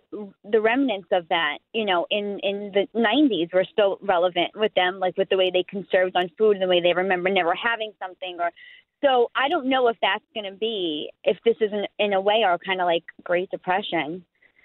the 0.51 0.61
remnants 0.61 1.09
of 1.13 1.29
that, 1.29 1.59
you 1.73 1.85
know, 1.85 2.07
in 2.11 2.39
in 2.43 2.73
the 2.73 2.87
90s 2.95 3.53
were 3.53 3.67
still 3.71 3.99
relevant 4.03 4.53
with 4.55 4.73
them, 4.75 4.99
like 4.99 5.17
with 5.17 5.29
the 5.29 5.37
way 5.37 5.51
they 5.51 5.65
conserved 5.69 6.17
on 6.17 6.31
food 6.39 6.57
and 6.57 6.63
the 6.63 6.69
way 6.69 6.81
they 6.81 6.93
remember 6.93 7.31
never 7.31 7.55
having 7.55 7.93
something 7.99 8.39
or. 8.41 8.51
So 9.05 9.31
I 9.37 9.49
don't 9.49 9.69
know 9.69 9.87
if 9.87 9.97
that's 10.03 10.25
going 10.35 10.51
to 10.53 10.59
be 10.59 11.09
if 11.23 11.37
this 11.45 11.55
is 11.61 11.71
in, 11.73 11.87
in 12.01 12.13
a 12.15 12.21
way 12.21 12.43
our 12.45 12.59
kind 12.59 12.81
of 12.81 12.87
like 12.87 13.05
Great 13.23 13.49
Depression 13.49 14.25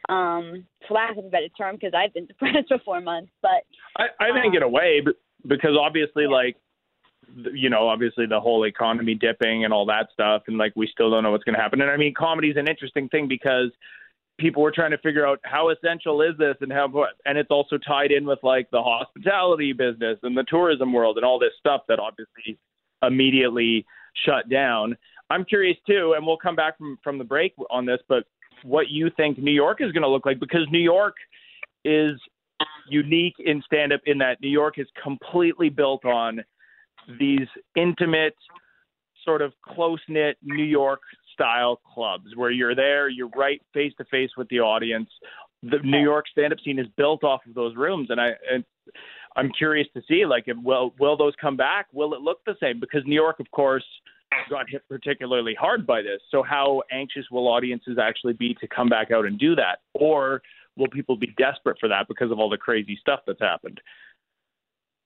um, 0.10 0.66
for 0.88 0.96
lack 0.96 1.18
of 1.18 1.26
a 1.26 1.30
better 1.30 1.50
term, 1.50 1.76
because 1.76 1.94
I've 1.96 2.14
been 2.14 2.26
depressed 2.28 2.68
for 2.68 2.80
four 2.80 3.02
months. 3.02 3.32
But 3.42 3.64
I, 3.98 4.06
I 4.20 4.42
think 4.42 4.52
um, 4.52 4.58
in 4.58 4.64
a 4.64 4.70
way, 4.70 5.02
because 5.48 5.78
obviously, 5.80 6.24
yeah. 6.24 6.30
like 6.30 6.58
you 7.54 7.70
know, 7.70 7.88
obviously 7.88 8.26
the 8.26 8.40
whole 8.40 8.66
economy 8.66 9.16
dipping 9.16 9.64
and 9.64 9.74
all 9.74 9.86
that 9.86 10.08
stuff, 10.14 10.44
and 10.48 10.58
like 10.58 10.74
we 10.76 10.88
still 10.92 11.10
don't 11.10 11.24
know 11.24 11.32
what's 11.32 11.44
going 11.44 11.56
to 11.56 11.62
happen. 11.62 11.82
And 11.82 11.90
I 11.90 11.98
mean, 11.98 12.14
comedy 12.18 12.50
is 12.50 12.58
an 12.58 12.68
interesting 12.68 13.10
thing 13.10 13.28
because 13.28 13.72
people 14.40 14.62
were 14.62 14.72
trying 14.72 14.92
to 14.92 14.98
figure 15.00 15.26
out 15.26 15.40
how 15.44 15.70
essential 15.70 16.22
is 16.22 16.36
this 16.38 16.56
and 16.62 16.72
how 16.72 16.90
and 17.26 17.38
it's 17.38 17.52
also 17.52 17.78
tied 17.78 18.12
in 18.12 18.26
with 18.26 18.40
like 18.44 18.70
the 18.72 18.82
hospitality 18.82 19.74
business 19.74 20.18
and 20.24 20.36
the 20.36 20.46
tourism 20.48 20.92
world 20.92 21.18
and 21.18 21.26
all 21.26 21.40
this 21.40 21.52
stuff 21.60 21.82
that 21.88 22.00
obviously 22.00 22.58
immediately 23.06 23.86
shut 24.26 24.50
down. 24.50 24.98
I'm 25.30 25.46
curious 25.46 25.78
too, 25.88 26.14
and 26.16 26.26
we'll 26.26 26.38
come 26.38 26.56
back 26.56 26.78
from 26.78 26.98
from 27.04 27.18
the 27.18 27.24
break 27.24 27.54
on 27.70 27.86
this, 27.86 28.00
but 28.08 28.26
what 28.64 28.90
you 28.90 29.10
think 29.18 29.38
New 29.38 29.52
York 29.52 29.80
is 29.82 29.92
going 29.92 30.04
to 30.04 30.10
look 30.10 30.26
like 30.26 30.40
because 30.40 30.66
New 30.72 30.80
York 30.80 31.16
is 31.86 32.20
unique 32.90 33.36
in 33.40 33.62
stand 33.66 33.92
up 33.94 34.02
in 34.06 34.18
that 34.20 34.40
New 34.42 34.50
York 34.50 34.76
is 34.78 34.88
completely 35.02 35.70
built 35.70 36.06
on 36.06 36.44
these 37.20 37.48
intimate, 37.76 38.36
sort 39.26 39.42
of 39.42 39.54
close 39.66 40.00
knit 40.08 40.38
New 40.44 40.64
York 40.64 41.02
style 41.34 41.82
clubs 41.94 42.36
where 42.36 42.52
you're 42.52 42.76
there, 42.76 43.10
you're 43.10 43.30
right 43.30 43.62
face 43.74 43.94
to 43.98 44.06
face 44.06 44.32
with 44.38 44.48
the 44.50 44.60
audience. 44.60 45.10
The 45.64 45.80
New 45.84 46.02
York 46.02 46.26
stand 46.32 46.54
up 46.54 46.60
scene 46.64 46.80
is 46.80 46.88
built 46.98 47.24
off 47.24 47.42
of 47.48 47.54
those 47.54 47.76
rooms 47.76 48.10
and 48.10 48.20
I 48.20 48.32
and 48.52 48.64
I'm 49.36 49.52
curious 49.58 49.88
to 49.96 50.02
see 50.08 50.26
like 50.26 50.44
if, 50.48 50.58
will 50.58 50.94
will 51.00 51.18
those 51.18 51.34
come 51.40 51.58
back? 51.58 51.88
Will 51.94 52.14
it 52.14 52.22
look 52.22 52.40
the 52.46 52.56
same? 52.62 52.80
Because 52.80 53.02
New 53.06 53.16
York 53.16 53.40
of 53.40 53.50
course 53.52 53.86
got 54.50 54.70
hit 54.70 54.84
particularly 54.90 55.56
hard 55.60 55.86
by 55.86 56.02
this. 56.02 56.20
So 56.32 56.44
how 56.44 56.82
anxious 56.92 57.26
will 57.32 57.48
audiences 57.48 57.98
actually 58.02 58.34
be 58.34 58.56
to 58.56 58.68
come 58.68 58.90
back 58.90 59.12
out 59.12 59.26
and 59.26 59.40
do 59.40 59.56
that? 59.56 59.80
Or 59.94 60.42
will 60.76 60.90
people 60.90 61.16
be 61.16 61.34
desperate 61.38 61.78
for 61.80 61.90
that 61.90 62.08
because 62.08 62.32
of 62.32 62.40
all 62.40 62.50
the 62.50 62.58
crazy 62.58 62.98
stuff 63.00 63.22
that's 63.26 63.40
happened? 63.40 63.80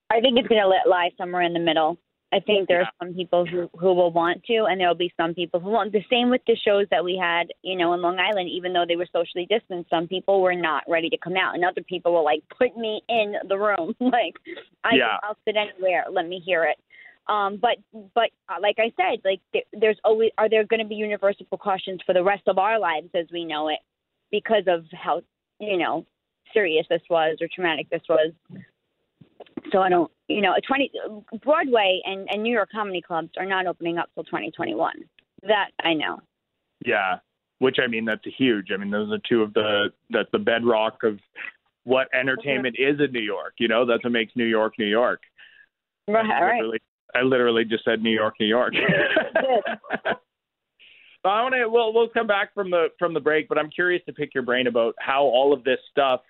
I 0.10 0.22
think 0.22 0.38
it's 0.40 0.48
going 0.48 0.62
to 0.62 0.90
lie 0.90 1.10
somewhere 1.18 1.42
in 1.42 1.54
the 1.54 1.60
middle. 1.60 1.98
I 2.34 2.42
think 2.42 2.68
there 2.68 2.82
are 2.82 2.92
some 3.02 3.14
people 3.14 3.46
who 3.46 3.70
who 3.80 3.94
will 3.94 4.12
want 4.12 4.44
to, 4.46 4.66
and 4.70 4.82
there 4.82 4.90
will 4.90 4.96
be 4.96 5.14
some 5.16 5.34
people 5.34 5.62
who 5.62 5.70
won't. 5.70 5.94
The 5.94 6.04
same 6.10 6.30
with 6.30 6.42
the 6.46 6.58
shows 6.58 6.86
that 6.92 7.04
we 7.04 7.18
had, 7.18 7.48
you 7.62 7.78
know, 7.78 7.94
in 7.94 8.02
Long 8.02 8.20
Island. 8.20 8.50
Even 8.50 8.74
though 8.74 8.84
they 8.86 8.98
were 8.98 9.08
socially 9.14 9.48
distanced, 9.50 9.90
some 9.90 10.10
people 10.10 10.42
were 10.42 10.56
not 10.56 10.84
ready 10.90 11.10
to 11.10 11.18
come 11.18 11.38
out, 11.38 11.56
and 11.56 11.64
other 11.64 11.82
people 11.82 12.14
were 12.14 12.22
like, 12.22 12.44
"Put 12.58 12.76
me 12.76 13.02
in 13.08 13.36
the 13.48 13.58
room, 13.58 13.96
like 14.02 14.36
I, 14.84 14.96
Yeah. 14.96 15.18
I'll 15.24 15.38
sit 15.46 15.56
anywhere. 15.56 16.04
Let 16.12 16.28
me 16.28 16.42
hear 16.46 16.66
it." 16.66 16.78
Um, 17.28 17.60
but 17.62 17.78
but 18.14 18.30
uh, 18.50 18.60
like 18.62 18.78
I 18.78 18.92
said, 18.98 19.22
like 19.24 19.40
there, 19.54 19.64
there's 19.74 20.00
always 20.04 20.32
are 20.38 20.50
there 20.50 20.66
going 20.66 20.82
to 20.82 20.86
be 20.86 20.96
universal 20.96 21.46
precautions 21.46 22.02
for 22.06 22.14
the 22.14 22.24
rest 22.24 22.44
of 22.48 22.58
our 22.58 22.78
lives 22.78 23.10
as 23.14 23.26
we 23.32 23.46
know 23.46 23.70
it 23.70 23.80
because 24.32 24.64
of 24.68 24.84
how 24.92 25.22
you 25.60 25.78
know 25.78 26.06
serious 26.54 26.86
this 26.90 27.02
was 27.10 27.38
or 27.40 27.48
traumatic 27.54 27.90
this 27.90 28.04
was. 28.10 28.34
So 29.72 29.80
I 29.80 29.90
don't, 29.90 30.12
you 30.28 30.42
know, 30.42 30.54
a 30.54 30.62
20 30.62 30.92
Broadway 31.44 32.02
and, 32.06 32.28
and 32.30 32.44
New 32.44 32.54
York 32.54 32.70
comedy 32.72 33.02
clubs 33.02 33.30
are 33.38 33.46
not 33.46 33.66
opening 33.66 33.98
up 33.98 34.10
till 34.14 34.24
2021. 34.24 34.94
That 35.44 35.70
I 35.84 35.94
know. 35.94 36.20
Yeah, 36.86 37.18
which 37.60 37.78
I 37.84 37.88
mean 37.88 38.06
that's 38.06 38.22
huge. 38.38 38.68
I 38.74 38.78
mean 38.78 38.92
those 38.92 39.12
are 39.12 39.20
two 39.28 39.42
of 39.42 39.54
the 39.54 39.90
that's 40.10 40.30
the 40.32 40.40
bedrock 40.40 41.04
of 41.04 41.20
what 41.84 42.08
entertainment 42.14 42.76
mm-hmm. 42.80 42.96
is 42.96 43.08
in 43.08 43.12
New 43.14 43.22
York. 43.22 43.54
You 43.60 43.68
know 43.68 43.86
that's 43.86 44.04
what 44.04 44.14
makes 44.14 44.34
New 44.36 44.46
York 44.46 44.74
New 44.78 44.86
York. 44.86 45.22
Right, 46.08 46.26
I 46.26 46.42
right. 46.42 46.56
literally, 46.56 46.80
I 47.16 47.22
literally 47.22 47.66
just 47.66 47.86
said 47.86 48.02
New 48.02 48.12
York, 48.12 48.36
New 48.40 48.48
York. 48.48 48.74
I 51.26 51.42
want 51.42 51.56
to. 51.56 51.68
We'll 51.68 51.94
we'll 51.94 52.10
come 52.10 52.28
back 52.28 52.54
from 52.54 52.72
the 52.72 52.88
from 52.98 53.14
the 53.14 53.20
break, 53.20 53.50
but 53.50 53.58
I'm 53.58 53.70
curious 53.70 54.02
to 54.06 54.14
pick 54.14 54.34
your 54.34 54.44
brain 54.44 54.68
about 54.68 54.96
how 55.00 55.24
all 55.24 55.54
of 55.54 55.64
this 55.64 55.80
stuff 55.92 56.22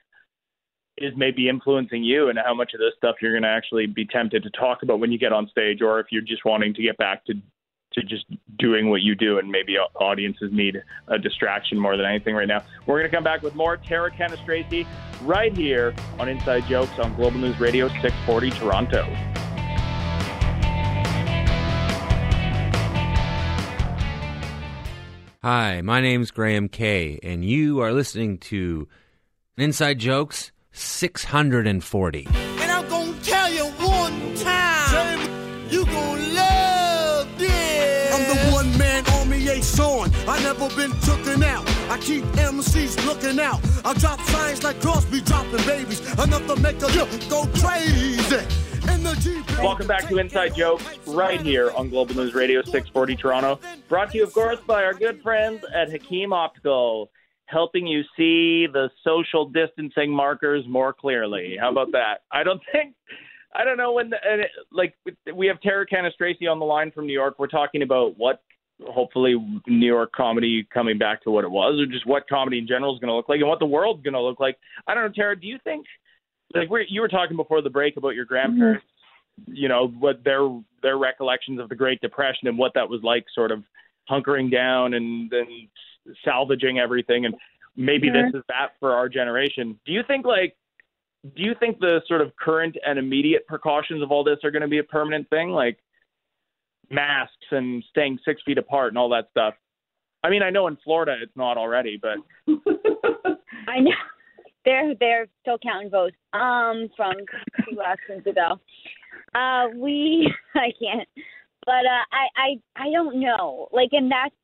is 0.98 1.13
maybe 1.16 1.48
influencing 1.48 2.04
you, 2.04 2.30
and 2.30 2.39
how 2.44 2.54
much 2.54 2.74
of 2.74 2.80
this 2.80 2.94
stuff 2.98 3.18
you're 3.22 3.34
going 3.34 3.44
to 3.44 3.50
actually 3.50 3.86
be 3.86 4.06
tempted 4.06 4.44
to 4.44 4.50
talk 4.51 4.84
about 4.84 5.00
when 5.00 5.12
you 5.12 5.18
get 5.18 5.32
on 5.32 5.48
stage, 5.48 5.82
or 5.82 6.00
if 6.00 6.08
you're 6.12 6.22
just 6.22 6.44
wanting 6.46 6.74
to 6.74 6.82
get 6.82 6.98
back 6.98 7.25
to 7.25 7.34
to 7.94 8.04
just 8.04 8.25
doing 8.60 8.89
what 8.89 9.01
you 9.01 9.16
do, 9.16 9.39
and 9.39 9.50
maybe 9.50 9.77
audiences 9.77 10.51
need 10.51 10.84
a 11.08 11.18
distraction 11.18 11.80
more 11.80 11.98
than 11.98 12.06
anything 12.06 12.36
right 12.36 12.48
now. 12.48 12.63
We're 12.86 13.00
going 13.00 13.10
to 13.10 13.16
come 13.16 13.24
back 13.24 13.42
with 13.42 13.56
more 13.56 13.77
Tara 13.77 14.12
Cannistraci 14.12 14.86
right 15.24 15.56
here 15.56 15.96
on 16.20 16.27
Inside 16.30 16.66
Jokes 16.68 17.00
on 17.00 17.16
Global 17.16 17.39
News 17.39 17.60
Radio 17.60 17.88
640 17.88 18.51
Toronto. 18.51 19.04
Hi, 25.42 25.82
my 25.82 26.01
name's 26.01 26.30
Graham 26.30 26.68
Kay, 26.68 27.20
and 27.24 27.44
you 27.46 27.80
are 27.82 27.94
listening 27.94 28.38
to 28.39 28.88
Inside 29.56 29.98
Jokes 29.98 30.51
640. 30.77 32.27
And 32.62 32.72
I'm 32.72 32.88
gonna 32.88 33.13
tell 33.24 33.51
you 33.51 33.65
one 33.65 34.36
time, 34.36 35.19
you 35.69 35.86
gonna 35.86 36.22
love 36.34 37.39
this. 37.39 38.13
I'm 38.13 38.24
the 38.36 38.51
one 38.53 38.77
man 38.77 39.03
army 39.13 39.50
ain't 39.50 39.63
sworn. 39.63 40.12
I 40.27 40.39
never 40.43 40.69
been 40.75 40.91
tooken 41.01 41.43
out. 41.43 41.67
I 41.89 41.98
keep 42.00 42.24
MCs 42.36 43.03
looking 43.05 43.39
out. 43.39 43.60
I 43.84 43.93
drop 43.96 44.22
signs 44.22 44.63
like 44.63 44.79
Crosby 44.79 45.22
dropping 45.22 45.65
babies. 45.65 46.00
Enough 46.13 46.46
to 46.48 46.55
make 46.57 46.81
a 46.84 46.88
look 46.88 47.10
go 47.29 47.48
crazy. 47.60 48.46
In 48.93 49.03
the 49.03 49.17
Jeep. 49.19 49.46
Welcome 49.60 49.88
back 49.88 50.07
to 50.07 50.17
Inside 50.19 50.55
Jokes 50.55 50.86
right 51.07 51.41
here 51.41 51.72
on 51.72 51.89
Global 51.89 52.15
News 52.15 52.36
Radio 52.36 52.62
640 52.62 53.15
Toronto. 53.15 53.60
Brought 53.89 54.12
to 54.12 54.17
you, 54.19 54.24
of 54.24 54.34
course, 54.34 54.60
by 54.67 54.84
our 54.84 54.93
good 54.93 55.22
friends 55.24 55.65
at 55.74 55.89
Hakim 55.89 56.31
Optical, 56.31 57.10
helping 57.48 57.88
you 57.88 58.01
see 58.16 58.68
the 58.72 58.89
social 59.04 59.48
distancing 59.50 60.12
markers 60.12 60.63
more 60.68 60.94
clearly. 60.94 61.58
How 61.60 61.72
about 61.72 61.92
that? 61.94 62.22
I 62.32 62.44
don't 62.44 62.62
think, 62.72 62.94
I 63.56 63.63
don't 63.63 63.77
know 63.77 63.94
when, 63.94 64.10
the, 64.10 64.18
it, 64.24 64.51
like, 64.72 64.96
we 65.34 65.48
have 65.48 65.60
Tara 65.62 65.86
Cannistraci 65.88 66.50
on 66.50 66.60
the 66.60 66.66
line 66.66 66.92
from 66.92 67.08
New 67.08 67.13
York. 67.13 67.36
We're 67.39 67.48
talking 67.48 67.82
about 67.82 68.18
what, 68.18 68.44
hopefully, 68.86 69.36
New 69.66 69.88
York 69.88 70.12
comedy 70.13 70.68
coming 70.72 70.98
back 70.98 71.24
to 71.24 71.32
what 71.32 71.46
it 71.46 71.51
was, 71.51 71.80
or 71.80 71.92
just 71.92 72.06
what 72.06 72.27
comedy 72.30 72.60
in 72.60 72.68
general 72.68 72.94
is 72.94 73.00
going 73.00 73.10
to 73.10 73.16
look 73.16 73.30
like 73.30 73.39
and 73.39 73.50
what 73.50 73.60
the 73.60 73.66
world's 73.66 74.04
going 74.04 74.13
to 74.13 74.22
look 74.22 74.39
like. 74.39 74.58
I 74.88 74.94
don't 74.94 75.06
know, 75.06 75.13
Tara, 75.16 75.39
do 75.39 75.48
you 75.48 75.58
think 75.63 75.86
like 76.54 76.70
we're, 76.70 76.86
you 76.88 77.01
were 77.01 77.08
talking 77.08 77.36
before 77.36 77.62
the 77.62 77.70
break 77.70 77.98
about 77.98 78.16
your 78.16 78.25
grandparents, 78.25 78.86
mm-hmm. 79.42 79.54
you 79.56 79.68
know, 79.68 79.88
what 79.88 80.24
their 80.24 80.48
their 80.82 80.98
recollections 80.98 81.60
of 81.60 81.70
the 81.70 81.75
Great 81.75 82.00
Depression 82.01 82.48
and 82.48 82.58
what 82.58 82.74
that 82.75 82.89
was 82.89 83.01
like, 83.04 83.25
sort 83.34 83.51
of 83.51 83.63
hunkering 84.10 84.51
down 84.51 84.94
and 84.94 85.30
then 85.30 85.46
salvaging 86.23 86.79
everything, 86.79 87.25
and 87.25 87.35
maybe 87.75 88.09
this 88.09 88.33
is 88.33 88.43
that 88.49 88.69
for 88.79 88.93
our 88.93 89.07
generation. 89.07 89.79
Do 89.85 89.91
you 89.91 90.01
think 90.07 90.25
like, 90.25 90.55
do 91.35 91.43
you 91.43 91.53
think 91.59 91.79
the 91.79 92.01
sort 92.07 92.21
of 92.21 92.35
current 92.35 92.75
and 92.85 92.97
immediate 92.97 93.45
precautions 93.47 94.01
of 94.01 94.11
all 94.11 94.23
this 94.23 94.37
are 94.43 94.51
going 94.51 94.61
to 94.61 94.67
be 94.67 94.79
a 94.79 94.83
permanent 94.83 95.29
thing, 95.29 95.49
like 95.49 95.77
masks 96.89 97.33
and 97.51 97.83
staying 97.89 98.19
six 98.25 98.41
feet 98.45 98.57
apart 98.57 98.89
and 98.89 98.97
all 98.97 99.09
that 99.09 99.27
stuff? 99.31 99.53
I 100.23 100.29
mean, 100.29 100.41
I 100.41 100.49
know 100.49 100.67
in 100.67 100.77
Florida 100.83 101.15
it's 101.21 101.35
not 101.35 101.57
already, 101.57 101.99
but 102.01 102.17
I 103.67 103.79
know 103.79 103.91
they're 104.65 104.95
they're 104.99 105.27
still 105.41 105.57
counting 105.59 105.89
votes 105.89 106.15
um 106.33 106.89
from 106.95 107.13
two 107.57 107.77
elections 107.77 108.25
ago. 108.27 108.59
Uh, 109.35 109.67
we 109.75 110.31
I 110.55 110.71
can't, 110.81 111.07
but 111.65 111.85
uh, 111.85 112.05
I 112.11 112.27
I 112.35 112.87
I 112.87 112.91
don't 112.91 113.19
know. 113.19 113.69
Like, 113.71 113.89
and 113.93 114.11
that's 114.11 114.35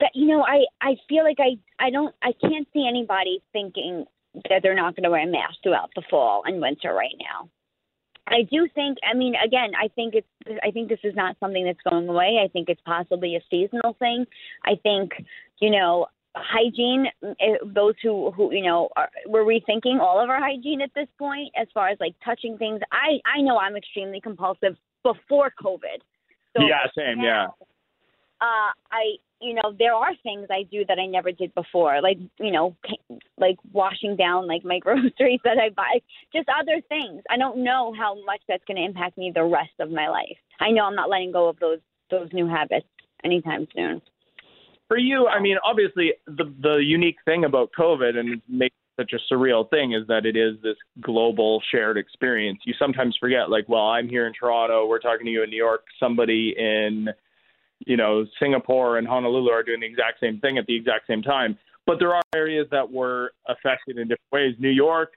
that 0.00 0.12
you 0.14 0.26
know 0.28 0.44
I 0.44 0.64
I 0.80 0.96
feel 1.08 1.24
like 1.24 1.38
I 1.38 1.58
I 1.78 1.90
don't 1.90 2.14
I 2.22 2.32
can't 2.40 2.66
see 2.72 2.86
anybody 2.88 3.42
thinking 3.52 4.04
that 4.48 4.62
they're 4.62 4.74
not 4.74 4.94
going 4.94 5.04
to 5.04 5.10
wear 5.10 5.22
a 5.22 5.30
mask 5.30 5.56
throughout 5.62 5.90
the 5.94 6.02
fall 6.10 6.42
and 6.44 6.60
winter 6.60 6.92
right 6.92 7.14
now. 7.18 7.48
I 8.28 8.42
do 8.50 8.68
think. 8.74 8.98
I 9.08 9.16
mean, 9.16 9.34
again, 9.36 9.70
I 9.80 9.88
think 9.88 10.14
it's. 10.14 10.26
I 10.64 10.70
think 10.72 10.88
this 10.88 10.98
is 11.04 11.14
not 11.14 11.36
something 11.38 11.64
that's 11.64 11.78
going 11.88 12.08
away. 12.08 12.40
I 12.44 12.48
think 12.48 12.68
it's 12.68 12.80
possibly 12.84 13.36
a 13.36 13.40
seasonal 13.50 13.94
thing. 14.00 14.26
I 14.64 14.74
think, 14.82 15.12
you 15.60 15.70
know, 15.70 16.06
hygiene. 16.34 17.06
eh, 17.22 17.56
Those 17.64 17.94
who 18.02 18.32
who 18.32 18.52
you 18.52 18.64
know 18.64 18.88
are, 18.96 19.08
we're 19.26 19.44
rethinking 19.44 20.00
all 20.00 20.20
of 20.20 20.28
our 20.28 20.40
hygiene 20.40 20.80
at 20.80 20.90
this 20.94 21.08
point, 21.18 21.52
as 21.56 21.68
far 21.72 21.88
as 21.88 21.98
like 22.00 22.14
touching 22.24 22.58
things. 22.58 22.80
I 22.90 23.20
I 23.24 23.42
know 23.42 23.58
I'm 23.58 23.76
extremely 23.76 24.20
compulsive 24.20 24.76
before 25.04 25.52
COVID. 25.62 26.02
So 26.56 26.62
yeah, 26.62 26.86
same, 26.96 27.20
yeah. 27.22 27.46
uh, 28.40 28.72
I, 28.90 29.16
you 29.40 29.54
know, 29.54 29.74
there 29.78 29.94
are 29.94 30.12
things 30.22 30.48
I 30.50 30.62
do 30.70 30.84
that 30.88 30.98
I 30.98 31.06
never 31.06 31.30
did 31.30 31.54
before, 31.54 32.00
like, 32.00 32.18
you 32.38 32.50
know, 32.50 32.76
like 33.38 33.56
washing 33.72 34.16
down 34.16 34.46
like 34.46 34.64
my 34.64 34.78
groceries 34.80 35.40
that 35.44 35.58
I 35.58 35.70
buy, 35.70 36.00
just 36.34 36.48
other 36.48 36.80
things. 36.88 37.22
I 37.30 37.36
don't 37.36 37.62
know 37.62 37.94
how 37.96 38.16
much 38.24 38.40
that's 38.48 38.64
going 38.66 38.78
to 38.78 38.84
impact 38.84 39.18
me 39.18 39.32
the 39.34 39.44
rest 39.44 39.72
of 39.78 39.90
my 39.90 40.08
life. 40.08 40.36
I 40.60 40.70
know 40.70 40.84
I'm 40.84 40.94
not 40.94 41.10
letting 41.10 41.32
go 41.32 41.48
of 41.48 41.58
those 41.58 41.78
those 42.08 42.28
new 42.32 42.46
habits 42.46 42.86
anytime 43.24 43.66
soon. 43.74 44.00
for 44.86 44.96
you, 44.96 45.26
I 45.26 45.40
mean, 45.40 45.56
obviously, 45.64 46.12
the 46.26 46.52
the 46.62 46.76
unique 46.76 47.16
thing 47.24 47.44
about 47.44 47.70
COVID 47.78 48.16
and 48.16 48.34
it 48.34 48.42
makes 48.48 48.76
such 48.98 49.12
a 49.12 49.34
surreal 49.34 49.68
thing 49.68 49.92
is 49.92 50.06
that 50.08 50.24
it 50.24 50.36
is 50.36 50.54
this 50.62 50.76
global 51.02 51.62
shared 51.70 51.98
experience. 51.98 52.60
You 52.64 52.74
sometimes 52.78 53.16
forget, 53.20 53.50
like, 53.50 53.68
well, 53.68 53.88
I'm 53.88 54.08
here 54.08 54.26
in 54.26 54.32
Toronto, 54.32 54.86
we're 54.86 55.00
talking 55.00 55.26
to 55.26 55.32
you 55.32 55.42
in 55.42 55.50
New 55.50 55.56
York, 55.56 55.84
somebody 56.00 56.54
in, 56.56 57.08
you 57.80 57.96
know, 57.96 58.24
Singapore 58.40 58.98
and 58.98 59.06
Honolulu 59.06 59.50
are 59.50 59.62
doing 59.62 59.80
the 59.80 59.86
exact 59.86 60.20
same 60.20 60.40
thing 60.40 60.58
at 60.58 60.66
the 60.66 60.76
exact 60.76 61.06
same 61.06 61.22
time. 61.22 61.58
But 61.86 61.98
there 61.98 62.14
are 62.14 62.22
areas 62.34 62.66
that 62.70 62.90
were 62.90 63.32
affected 63.48 63.98
in 63.98 64.08
different 64.08 64.32
ways. 64.32 64.54
New 64.58 64.70
York 64.70 65.12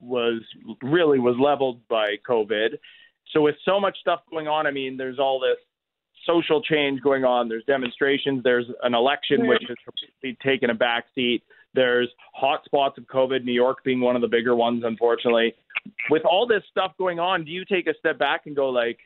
was 0.00 0.42
really 0.82 1.18
was 1.18 1.36
leveled 1.38 1.80
by 1.88 2.14
COVID. 2.28 2.78
So 3.32 3.40
with 3.40 3.56
so 3.64 3.80
much 3.80 3.96
stuff 4.00 4.20
going 4.30 4.46
on, 4.46 4.66
I 4.66 4.70
mean, 4.70 4.96
there's 4.96 5.18
all 5.18 5.40
this 5.40 5.58
social 6.26 6.62
change 6.62 7.00
going 7.00 7.24
on. 7.24 7.48
There's 7.48 7.64
demonstrations. 7.64 8.42
There's 8.44 8.66
an 8.82 8.94
election 8.94 9.46
which 9.46 9.62
has 9.68 9.76
completely 9.84 10.38
taken 10.44 10.70
a 10.70 10.74
back 10.74 11.06
seat. 11.14 11.42
There's 11.74 12.08
hot 12.32 12.64
spots 12.64 12.96
of 12.98 13.04
COVID, 13.04 13.44
New 13.44 13.52
York 13.52 13.78
being 13.84 14.00
one 14.00 14.14
of 14.14 14.22
the 14.22 14.28
bigger 14.28 14.54
ones, 14.54 14.84
unfortunately. 14.86 15.54
With 16.10 16.22
all 16.24 16.46
this 16.46 16.62
stuff 16.70 16.92
going 16.96 17.18
on, 17.18 17.44
do 17.44 17.50
you 17.50 17.64
take 17.64 17.88
a 17.88 17.94
step 17.98 18.18
back 18.18 18.42
and 18.46 18.54
go 18.54 18.70
like, 18.70 18.98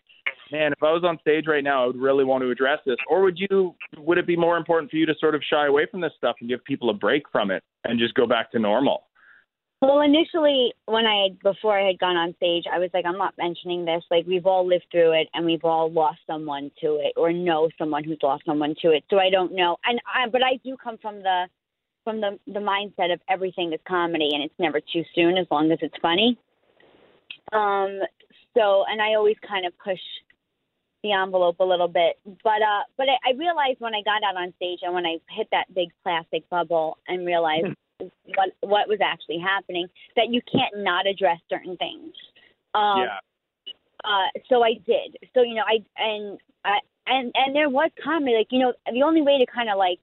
man, 0.53 0.73
if 0.73 0.83
I 0.83 0.93
was 0.93 1.05
on 1.05 1.19
stage 1.21 1.47
right 1.47 1.65
now, 1.65 1.85
I 1.85 1.87
would 1.87 1.97
really 1.97 2.25
want 2.25 2.43
to 2.43 2.51
address 2.51 2.79
this, 2.87 2.97
or 3.09 3.23
would 3.23 3.39
you? 3.39 3.75
Would 3.97 4.19
it 4.19 4.27
be 4.27 4.37
more 4.37 4.57
important 4.57 4.91
for 4.91 4.97
you 4.97 5.07
to 5.07 5.15
sort 5.21 5.35
of 5.35 5.43
shy 5.49 5.67
away 5.67 5.87
from 5.91 6.01
this 6.01 6.13
stuff 6.17 6.37
and 6.41 6.49
give 6.49 6.65
people 6.65 6.91
a 6.91 6.95
break 6.95 7.25
from 7.31 7.51
it 7.51 7.63
and 7.85 7.99
just 7.99 8.15
go 8.15 8.27
back 8.27 8.51
to 8.53 8.59
normal? 8.59 9.05
Well, 9.81 10.01
initially, 10.01 10.73
when 10.87 11.07
I 11.07 11.29
had 11.29 11.39
before 11.41 11.79
I 11.79 11.87
had 11.87 11.99
gone 12.01 12.17
on 12.17 12.35
stage, 12.37 12.65
I 12.73 12.79
was 12.79 12.91
like, 12.93 13.05
I'm 13.07 13.19
not 13.19 13.35
mentioning 13.39 13.85
this. 13.85 14.03
Like, 14.11 14.27
we've 14.27 14.47
all 14.47 14.67
lived 14.67 14.87
through 14.91 15.13
it, 15.13 15.29
and 15.35 15.47
we've 15.47 15.65
all 15.65 15.91
lost 15.91 16.19
someone 16.27 16.71
to 16.81 16.97
it, 16.97 17.13
or 17.17 17.33
know 17.33 17.69
someone 17.79 18.03
who's 18.03 18.19
lost 18.23 18.45
someone 18.45 18.75
to 18.83 18.91
it. 18.91 19.05
So 19.09 19.19
I 19.19 19.31
don't 19.31 19.55
know. 19.55 19.77
And 19.85 20.01
I, 20.13 20.29
but 20.29 20.43
I 20.43 20.59
do 20.65 20.77
come 20.83 20.99
from 20.99 21.19
the 21.23 21.45
from 22.05 22.21
the 22.21 22.39
the 22.47 22.61
mindset 22.61 23.13
of 23.13 23.21
everything 23.29 23.73
is 23.73 23.81
comedy, 23.87 24.31
and 24.33 24.43
it's 24.43 24.59
never 24.59 24.81
too 24.81 25.05
soon 25.15 25.39
as 25.39 25.47
long 25.51 25.71
as 25.71 25.79
it's 25.81 25.97
funny. 26.03 26.39
Um. 27.53 28.01
So, 28.55 28.85
and 28.91 29.01
I 29.01 29.15
always 29.15 29.37
kind 29.47 29.67
of 29.67 29.73
push 29.79 30.01
the 31.03 31.13
envelope 31.13 31.57
a 31.61 31.65
little 31.65 31.89
bit. 31.89 32.19
But 32.25 32.63
uh, 32.63 32.85
but 32.97 33.07
I, 33.09 33.31
I 33.31 33.33
realized 33.37 33.81
when 33.81 33.95
I 33.95 34.03
got 34.05 34.23
out 34.23 34.37
on 34.37 34.53
stage 34.57 34.81
and 34.83 34.95
when 34.95 35.07
I 35.07 35.19
hit 35.31 35.49
that 35.53 35.73
big 35.75 35.89
plastic 36.03 36.49
bubble 36.51 36.99
and 37.07 37.27
realized 37.27 37.67
what 37.99 38.51
what 38.61 38.89
was 38.89 38.99
actually 39.03 39.39
happening 39.39 39.87
that 40.17 40.29
you 40.31 40.41
can't 40.51 40.85
not 40.85 41.07
address 41.07 41.39
certain 41.49 41.77
things. 41.77 42.13
Um, 42.75 43.01
Yeah. 43.01 43.19
Uh, 44.05 44.31
so 44.49 44.63
I 44.63 44.75
did. 44.87 45.17
So 45.35 45.43
you 45.43 45.55
know, 45.55 45.65
I 45.67 45.85
and 45.97 46.39
I 46.65 46.79
and 47.07 47.33
and 47.35 47.55
there 47.55 47.69
was 47.69 47.91
comedy. 48.03 48.35
Like 48.37 48.49
you 48.51 48.61
know, 48.61 48.73
the 48.93 49.03
only 49.03 49.23
way 49.23 49.39
to 49.39 49.47
kind 49.47 49.69
of 49.69 49.77
like 49.77 49.99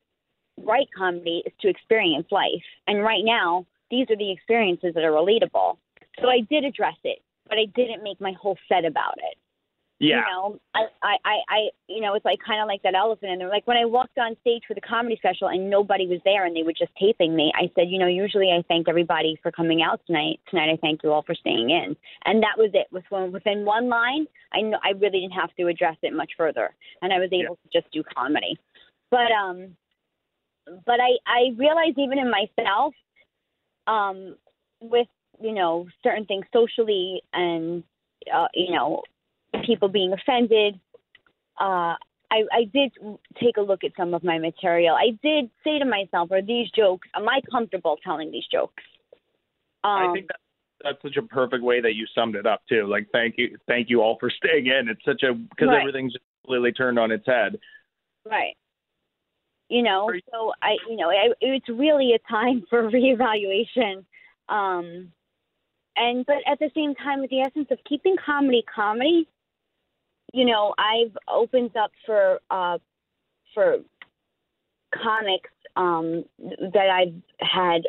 write 0.63 0.87
comedy 0.97 1.43
is 1.45 1.53
to 1.61 1.69
experience 1.69 2.27
life. 2.31 2.63
And 2.87 3.01
right 3.01 3.23
now, 3.23 3.65
these 3.91 4.09
are 4.09 4.17
the 4.17 4.31
experiences 4.31 4.93
that 4.95 5.03
are 5.03 5.11
relatable. 5.11 5.77
So 6.21 6.29
I 6.29 6.41
did 6.49 6.63
address 6.63 6.97
it, 7.03 7.19
but 7.47 7.57
I 7.57 7.65
didn't 7.75 8.03
make 8.03 8.19
my 8.21 8.33
whole 8.33 8.57
set 8.69 8.85
about 8.85 9.15
it. 9.17 9.37
Yeah. 9.99 10.17
You 10.17 10.21
know, 10.29 10.59
I, 10.73 10.81
I, 11.01 11.15
I, 11.23 11.35
I 11.47 11.59
you 11.87 12.01
know, 12.01 12.15
it's 12.15 12.25
like 12.25 12.39
kind 12.45 12.61
of 12.61 12.67
like 12.67 12.83
that 12.83 12.95
elephant 12.95 13.31
in 13.31 13.39
there. 13.39 13.47
Like 13.47 13.65
when 13.65 13.77
I 13.77 13.85
walked 13.85 14.17
on 14.17 14.35
stage 14.41 14.63
for 14.67 14.73
the 14.73 14.81
comedy 14.81 15.15
special 15.15 15.47
and 15.47 15.69
nobody 15.69 16.05
was 16.05 16.19
there 16.25 16.45
and 16.45 16.55
they 16.55 16.63
were 16.63 16.73
just 16.73 16.91
taping 16.99 17.33
me, 17.33 17.53
I 17.55 17.71
said, 17.75 17.87
you 17.87 17.97
know, 17.97 18.07
usually 18.07 18.51
I 18.51 18.61
thank 18.67 18.89
everybody 18.89 19.37
for 19.41 19.51
coming 19.51 19.81
out 19.81 20.01
tonight. 20.05 20.41
Tonight 20.49 20.69
I 20.69 20.77
thank 20.81 21.01
you 21.01 21.13
all 21.13 21.23
for 21.23 21.33
staying 21.33 21.69
in, 21.69 21.95
and 22.25 22.43
that 22.43 22.57
was 22.57 22.71
it. 22.73 22.87
With 22.91 23.05
one 23.09 23.31
within 23.31 23.63
one 23.63 23.87
line, 23.87 24.27
I 24.53 24.61
know 24.61 24.79
I 24.83 24.89
really 24.91 25.21
didn't 25.21 25.39
have 25.39 25.55
to 25.55 25.67
address 25.67 25.95
it 26.01 26.13
much 26.13 26.31
further, 26.37 26.75
and 27.01 27.13
I 27.13 27.19
was 27.19 27.29
able 27.31 27.55
to 27.55 27.69
just 27.71 27.91
do 27.93 28.03
comedy. 28.03 28.59
But 29.11 29.31
um, 29.31 29.77
but 30.85 30.99
I 30.99 31.15
I 31.25 31.55
realized 31.55 31.97
even 31.97 32.19
in 32.19 32.29
myself, 32.29 32.93
um, 33.87 34.35
with 34.81 35.07
you 35.41 35.53
know 35.53 35.87
certain 36.03 36.25
things 36.25 36.45
socially 36.53 37.21
and 37.31 37.83
uh, 38.33 38.47
you 38.53 38.73
know 38.73 39.03
people 39.65 39.87
being 39.89 40.13
offended. 40.13 40.79
Uh, 41.59 41.95
I, 42.31 42.43
I 42.51 42.63
did 42.73 42.91
take 43.41 43.57
a 43.57 43.61
look 43.61 43.83
at 43.83 43.91
some 43.95 44.13
of 44.13 44.23
my 44.23 44.39
material. 44.39 44.95
I 44.95 45.17
did 45.23 45.49
say 45.63 45.79
to 45.79 45.85
myself, 45.85 46.31
are 46.31 46.41
these 46.41 46.69
jokes, 46.75 47.07
am 47.15 47.27
I 47.29 47.39
comfortable 47.49 47.97
telling 48.03 48.31
these 48.31 48.45
jokes? 48.51 48.83
Um, 49.83 50.09
I 50.09 50.13
think 50.13 50.27
that, 50.27 50.37
that's 50.83 51.01
such 51.01 51.17
a 51.17 51.21
perfect 51.21 51.63
way 51.63 51.81
that 51.81 51.93
you 51.93 52.05
summed 52.15 52.35
it 52.35 52.45
up 52.45 52.61
too. 52.67 52.87
Like, 52.87 53.07
thank 53.11 53.35
you, 53.37 53.57
thank 53.67 53.89
you 53.89 54.01
all 54.01 54.17
for 54.19 54.29
staying 54.37 54.67
in. 54.67 54.89
It's 54.89 55.03
such 55.05 55.23
a 55.23 55.33
because 55.33 55.67
Right. 55.69 55.79
everything's 55.81 56.13
completely 56.43 56.71
turned 56.71 56.99
on 56.99 57.11
its 57.11 57.25
head. 57.25 57.57
Right. 58.25 58.55
You 59.69 59.83
know, 59.83 60.11
you- 60.11 60.21
so 60.31 60.51
I, 60.61 60.77
you 60.89 60.97
know, 60.97 61.09
I, 61.09 61.29
it's 61.41 61.69
really 61.69 62.13
a 62.13 62.19
time 62.31 62.63
for 62.69 62.89
reevaluation. 62.89 64.03
Um, 64.49 65.11
and 65.95 66.25
but 66.25 66.37
at 66.51 66.59
the 66.59 66.69
same 66.75 66.93
time, 66.95 67.21
with 67.21 67.29
the 67.29 67.39
essence 67.41 67.67
of 67.71 67.79
keeping 67.87 68.15
comedy 68.23 68.63
comedy, 68.73 69.27
you 70.33 70.45
know, 70.45 70.73
I've 70.77 71.15
opened 71.31 71.75
up 71.77 71.91
for 72.05 72.39
uh, 72.49 72.77
for 73.53 73.77
comics 74.93 75.49
um, 75.75 76.25
that 76.39 76.89
I've 76.89 77.21
had 77.39 77.81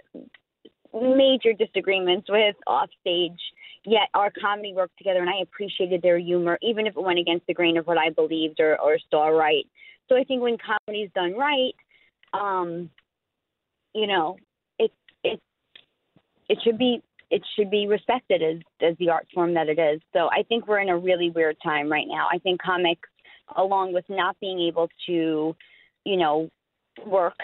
major 0.92 1.52
disagreements 1.52 2.28
with 2.30 2.56
off 2.66 2.90
stage. 3.00 3.40
Yet 3.84 4.08
our 4.14 4.32
comedy 4.40 4.72
worked 4.74 4.98
together, 4.98 5.20
and 5.20 5.30
I 5.30 5.42
appreciated 5.42 6.02
their 6.02 6.18
humor, 6.18 6.58
even 6.60 6.86
if 6.88 6.96
it 6.96 7.02
went 7.02 7.20
against 7.20 7.46
the 7.46 7.54
grain 7.54 7.76
of 7.76 7.86
what 7.86 7.98
I 7.98 8.10
believed 8.10 8.58
or, 8.58 8.80
or 8.80 8.98
saw 9.10 9.28
right. 9.28 9.64
So 10.08 10.16
I 10.16 10.24
think 10.24 10.42
when 10.42 10.56
comedy's 10.58 11.10
done 11.14 11.36
right, 11.36 11.74
um, 12.32 12.90
you 13.94 14.06
know, 14.06 14.36
it 14.78 14.92
it 15.22 15.40
it 16.48 16.58
should 16.64 16.78
be 16.78 17.00
it 17.30 17.42
should 17.54 17.70
be 17.70 17.86
respected 17.86 18.42
as 18.42 18.56
as 18.80 18.96
the 18.98 19.10
art 19.10 19.26
form 19.34 19.54
that 19.54 19.68
it 19.68 19.78
is. 19.78 20.00
So 20.12 20.28
I 20.30 20.42
think 20.42 20.66
we're 20.66 20.80
in 20.80 20.88
a 20.88 20.98
really 20.98 21.30
weird 21.30 21.56
time 21.62 21.90
right 21.90 22.06
now. 22.08 22.28
I 22.32 22.38
think 22.38 22.60
comics, 22.62 23.08
along 23.56 23.92
with 23.92 24.04
not 24.08 24.38
being 24.40 24.60
able 24.60 24.88
to, 25.06 25.56
you 26.04 26.16
know, 26.16 26.50
work 27.04 27.34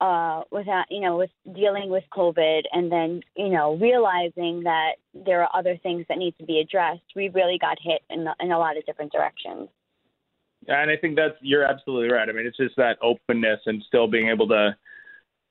uh, 0.00 0.42
without 0.50 0.84
you 0.90 1.00
know 1.00 1.16
with 1.16 1.30
dealing 1.54 1.90
with 1.90 2.04
COVID 2.16 2.62
and 2.72 2.90
then 2.90 3.20
you 3.36 3.48
know 3.48 3.76
realizing 3.76 4.62
that 4.64 4.92
there 5.14 5.42
are 5.42 5.50
other 5.54 5.76
things 5.82 6.06
that 6.08 6.18
need 6.18 6.36
to 6.38 6.44
be 6.44 6.60
addressed, 6.60 7.02
we 7.16 7.28
really 7.30 7.58
got 7.58 7.78
hit 7.82 8.02
in 8.10 8.24
the, 8.24 8.34
in 8.40 8.52
a 8.52 8.58
lot 8.58 8.76
of 8.76 8.86
different 8.86 9.12
directions. 9.12 9.68
Yeah, 10.66 10.82
And 10.82 10.90
I 10.90 10.96
think 10.96 11.16
that's 11.16 11.34
you're 11.40 11.64
absolutely 11.64 12.10
right. 12.10 12.28
I 12.28 12.32
mean, 12.32 12.46
it's 12.46 12.56
just 12.56 12.76
that 12.76 12.98
openness 13.02 13.60
and 13.66 13.82
still 13.86 14.06
being 14.06 14.28
able 14.28 14.48
to 14.48 14.76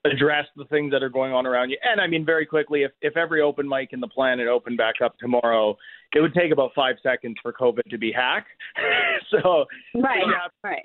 address 0.06 0.46
the 0.56 0.66
things 0.66 0.92
that 0.92 1.04
are 1.04 1.10
going 1.10 1.34
on 1.34 1.46
around 1.46 1.70
you. 1.70 1.78
And 1.84 2.00
I 2.00 2.08
mean, 2.08 2.26
very 2.26 2.46
quickly, 2.46 2.84
if 2.84 2.92
if 3.02 3.18
every 3.18 3.42
open 3.42 3.68
mic 3.68 3.90
in 3.92 4.00
the 4.00 4.08
planet 4.08 4.48
opened 4.48 4.78
back 4.78 4.96
up 5.04 5.18
tomorrow, 5.18 5.78
it 6.16 6.22
would 6.22 6.34
take 6.34 6.52
about 6.52 6.72
five 6.76 6.96
seconds 7.04 7.36
for 7.42 7.54
COVID 7.54 7.90
to 7.90 7.98
be 7.98 8.12
hacked. 8.12 8.50
so 9.30 9.66
Right. 9.96 10.24
Right. 10.64 10.84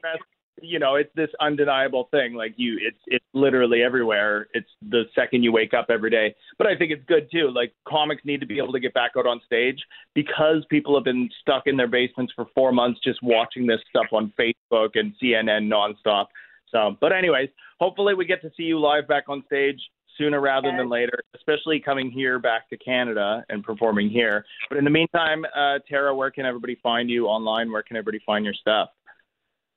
you 0.61 0.79
know, 0.79 0.97
it's 0.97 1.11
this 1.15 1.31
undeniable 1.41 2.09
thing. 2.11 2.35
Like 2.35 2.55
you, 2.57 2.79
it's 2.81 2.99
it's 3.07 3.25
literally 3.33 3.83
everywhere. 3.83 4.49
It's 4.55 4.69
the 4.89 5.05
second 5.15 5.43
you 5.43 5.53
wake 5.53 5.75
up 5.75 5.87
every 5.89 6.11
day. 6.11 6.35
But 6.59 6.67
I 6.67 6.77
think 6.77 6.93
it's 6.93 7.05
good 7.07 7.29
too. 7.31 7.51
Like 7.55 7.73
comics 7.87 8.23
need 8.25 8.41
to 8.41 8.47
be 8.47 8.59
able 8.59 8.73
to 8.73 8.81
get 8.81 8.95
back 8.95 9.13
out 9.17 9.27
on 9.27 9.41
stage 9.45 9.79
because 10.15 10.65
people 10.71 10.95
have 10.95 11.05
been 11.05 11.29
stuck 11.41 11.65
in 11.67 11.77
their 11.77 11.89
basements 11.89 12.33
for 12.35 12.47
four 12.55 12.73
months 12.73 13.01
just 13.03 13.23
watching 13.23 13.67
this 13.67 13.81
stuff 13.89 14.07
on 14.13 14.33
Facebook 14.39 14.91
and 14.95 15.15
CNN 15.23 15.71
nonstop. 15.71 16.27
So, 16.73 16.97
but 17.01 17.13
anyways, 17.13 17.51
hopefully 17.79 18.15
we 18.15 18.25
get 18.25 18.43
to 18.43 18.51
see 18.57 18.65
you 18.65 18.81
live 18.81 19.07
back 19.07 19.25
on 19.29 19.45
stage 19.47 19.79
sooner 20.19 20.41
rather 20.41 20.69
Yes. 20.69 20.79
than 20.79 20.89
later, 20.89 21.23
especially 21.35 21.81
coming 21.81 22.11
here 22.11 22.39
back 22.39 22.69
to 22.71 22.77
Canada 22.77 23.45
and 23.49 23.63
performing 23.63 24.11
here. 24.11 24.45
But 24.69 24.79
in 24.79 24.85
the 24.85 24.91
meantime, 24.91 25.45
uh, 25.55 25.79
Tara, 25.89 26.15
where 26.15 26.31
can 26.31 26.45
everybody 26.45 26.75
find 26.83 27.09
you 27.09 27.27
online? 27.27 27.71
Where 27.71 27.83
can 27.83 27.97
everybody 27.97 28.19
find 28.25 28.45
your 28.45 28.55
stuff? 28.55 28.91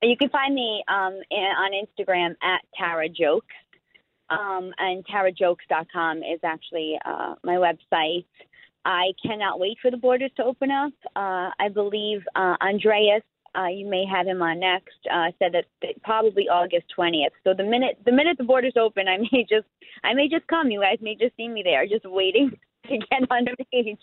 You 0.01 0.17
can 0.17 0.29
find 0.29 0.53
me 0.53 0.84
um, 0.88 1.13
in, 1.31 1.38
on 1.39 1.71
Instagram 1.71 2.36
at 2.41 2.62
Tara 2.77 3.08
Jokes. 3.10 3.55
Um, 4.29 4.73
and 4.79 5.05
tarajokes.com 5.05 6.17
is 6.17 6.39
actually 6.43 6.97
uh, 7.05 7.36
my 7.43 7.55
website. 7.55 8.25
I 8.84 9.13
cannot 9.23 9.60
wait 9.60 9.77
for 9.81 9.91
the 9.91 9.97
borders 9.97 10.31
to 10.38 10.43
open 10.43 10.71
up. 10.71 10.93
Uh, 11.15 11.49
I 11.60 11.69
believe 11.71 12.23
uh, 12.36 12.55
Andreas, 12.60 13.21
uh, 13.58 13.68
you 13.68 13.88
may 13.88 14.06
have 14.06 14.28
him 14.28 14.41
on 14.41 14.60
next, 14.60 14.98
uh, 15.12 15.32
said 15.39 15.54
that 15.54 15.65
th- 15.82 15.98
probably 16.04 16.48
August 16.50 16.86
20th. 16.98 17.32
So 17.44 17.54
the 17.54 17.63
minute 17.63 17.98
the 18.06 18.12
minute 18.12 18.38
the 18.38 18.44
borders 18.44 18.74
open, 18.80 19.08
I 19.08 19.18
may 19.18 19.44
just 19.50 19.68
I 20.04 20.13
may 20.13 20.28
just 20.28 20.48
come. 20.48 20.70
You 20.72 20.82
guys 20.82 20.98
may 21.02 21.15
just 21.15 21.36
see 21.38 21.48
me 21.48 21.62
there, 21.63 21.86
just 21.88 22.06
waiting 22.06 22.52
to 22.88 22.98
get 22.98 23.30
on 23.30 23.46
stage. 23.68 23.98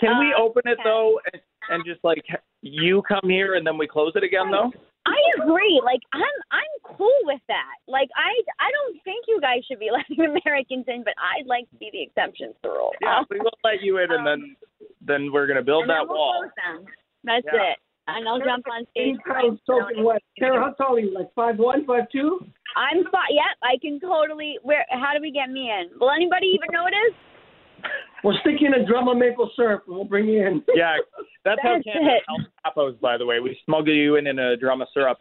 Can 0.00 0.18
we 0.18 0.32
Uh, 0.32 0.42
open 0.42 0.62
it 0.66 0.74
okay. 0.74 0.82
though, 0.84 1.20
and, 1.32 1.42
and 1.70 1.84
just 1.84 2.02
like 2.04 2.24
you 2.62 3.02
come 3.02 3.28
here 3.28 3.54
and 3.54 3.66
then 3.66 3.76
we 3.78 3.86
close 3.86 4.12
it 4.14 4.22
again 4.22 4.50
though? 4.50 4.70
I 5.06 5.42
agree. 5.42 5.80
Like 5.84 6.00
I'm 6.12 6.36
I'm 6.50 6.96
cool 6.96 7.18
with 7.24 7.40
that. 7.48 7.74
Like 7.86 8.08
I 8.14 8.30
I 8.60 8.70
don't 8.70 9.02
think 9.04 9.24
you 9.26 9.40
guys 9.40 9.64
should 9.66 9.80
be 9.80 9.90
letting 9.96 10.20
Americans 10.24 10.84
in, 10.86 11.02
but 11.02 11.14
I'd 11.18 11.46
like 11.46 11.68
to 11.70 11.76
be 11.76 11.88
the 11.92 12.02
exception 12.02 12.48
to 12.48 12.58
the 12.62 12.68
rule. 12.68 12.92
Yeah, 13.00 13.18
Um, 13.20 13.26
we 13.30 13.40
will 13.40 13.56
let 13.64 13.80
you 13.82 13.98
in, 13.98 14.12
and 14.12 14.26
then 14.26 14.56
then 15.00 15.32
we're 15.32 15.46
gonna 15.46 15.62
build 15.62 15.88
that 15.88 16.06
we'll 16.06 16.16
wall. 16.18 16.44
That's 17.24 17.46
Yeah. 17.52 17.72
it. 17.72 17.78
And 18.08 18.26
I'll 18.26 18.38
jump 18.38 18.64
on 18.72 18.86
stage. 18.90 19.14
Eight 19.14 19.20
pounds 19.26 19.60
soaking 19.66 20.02
wet. 20.02 20.22
Tara, 20.38 20.58
how 20.58 20.72
tall 20.72 20.96
are 20.96 21.00
you? 21.00 21.12
Like 21.14 21.28
five 21.34 21.58
one, 21.58 21.84
five 21.86 22.04
two? 22.10 22.40
I'm 22.76 23.04
five. 23.04 23.28
Yep, 23.30 23.56
I 23.62 23.76
can 23.80 24.00
totally. 24.00 24.58
Where? 24.62 24.86
How 24.90 25.12
do 25.14 25.20
we 25.20 25.30
get 25.30 25.50
me 25.50 25.70
in? 25.70 25.90
Will 26.00 26.10
anybody 26.10 26.46
even 26.46 26.68
know 26.72 26.86
it 26.86 26.96
is? 26.96 27.14
We'll 28.24 28.36
stick 28.40 28.56
you 28.60 28.66
in 28.66 28.74
a 28.74 28.84
drum 28.86 29.08
of 29.08 29.16
maple 29.18 29.50
syrup 29.54 29.84
and 29.86 29.94
we'll 29.96 30.04
bring 30.04 30.26
you 30.26 30.46
in. 30.46 30.62
Yeah, 30.74 30.96
that's 31.44 31.60
how 31.62 31.76
Canada 31.84 32.16
it. 32.16 32.22
helps 32.26 32.44
Capos, 32.66 33.00
by 33.00 33.16
the 33.16 33.26
way. 33.26 33.40
We 33.40 33.58
smuggle 33.64 33.94
you 33.94 34.16
in 34.16 34.26
in 34.26 34.38
a 34.38 34.56
drum 34.56 34.82
of 34.82 34.88
syrup. 34.92 35.18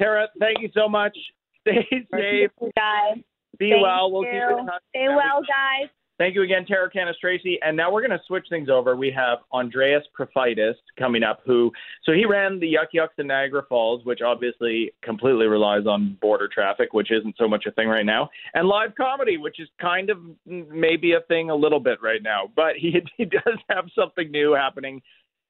Tara, 0.00 0.28
thank 0.40 0.60
you 0.60 0.70
so 0.74 0.88
much. 0.88 1.16
Stay 1.60 1.86
safe. 1.90 2.50
guys. 2.74 3.22
Be 3.58 3.70
Thank 3.70 3.82
well. 3.82 4.10
We'll 4.10 4.24
you. 4.24 4.30
keep 4.30 4.58
in 4.60 4.66
touch. 4.66 4.82
Stay 4.90 5.08
well, 5.08 5.42
guys. 5.42 5.90
Thank 6.20 6.34
you 6.34 6.42
again, 6.42 6.66
Tara 6.66 6.90
Cannistraci. 6.90 7.54
And 7.62 7.74
now 7.74 7.90
we're 7.90 8.06
going 8.06 8.10
to 8.10 8.22
switch 8.26 8.44
things 8.50 8.68
over. 8.68 8.94
We 8.94 9.10
have 9.16 9.38
Andreas 9.54 10.02
Profitis 10.14 10.74
coming 10.98 11.22
up, 11.22 11.40
who, 11.46 11.72
so 12.04 12.12
he 12.12 12.26
ran 12.26 12.60
the 12.60 12.66
Yuk 12.66 12.90
Yuks 12.94 13.18
in 13.18 13.28
Niagara 13.28 13.62
Falls, 13.66 14.04
which 14.04 14.20
obviously 14.20 14.92
completely 15.02 15.46
relies 15.46 15.86
on 15.86 16.18
border 16.20 16.46
traffic, 16.46 16.92
which 16.92 17.10
isn't 17.10 17.36
so 17.38 17.48
much 17.48 17.64
a 17.64 17.70
thing 17.70 17.88
right 17.88 18.04
now, 18.04 18.28
and 18.52 18.68
live 18.68 18.94
comedy, 18.96 19.38
which 19.38 19.58
is 19.60 19.68
kind 19.80 20.10
of 20.10 20.18
maybe 20.44 21.14
a 21.14 21.22
thing 21.26 21.48
a 21.48 21.56
little 21.56 21.80
bit 21.80 22.02
right 22.02 22.22
now. 22.22 22.50
But 22.54 22.76
he, 22.76 23.00
he 23.16 23.24
does 23.24 23.58
have 23.70 23.86
something 23.98 24.30
new 24.30 24.52
happening. 24.52 25.00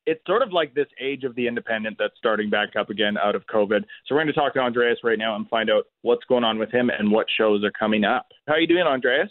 It's 0.06 0.24
sort 0.24 0.40
of 0.40 0.52
like 0.52 0.72
this 0.72 0.86
age 1.00 1.24
of 1.24 1.34
the 1.34 1.48
independent 1.48 1.96
that's 1.98 2.14
starting 2.16 2.48
back 2.48 2.76
up 2.78 2.90
again 2.90 3.18
out 3.18 3.34
of 3.34 3.44
COVID. 3.52 3.80
So 4.06 4.14
we're 4.14 4.22
going 4.22 4.28
to 4.28 4.32
talk 4.34 4.54
to 4.54 4.60
Andreas 4.60 5.00
right 5.02 5.18
now 5.18 5.34
and 5.34 5.48
find 5.48 5.68
out 5.68 5.86
what's 6.02 6.24
going 6.26 6.44
on 6.44 6.60
with 6.60 6.70
him 6.70 6.90
and 6.96 7.10
what 7.10 7.26
shows 7.36 7.64
are 7.64 7.72
coming 7.72 8.04
up. 8.04 8.28
How 8.46 8.54
are 8.54 8.60
you 8.60 8.68
doing, 8.68 8.84
Andreas? 8.86 9.30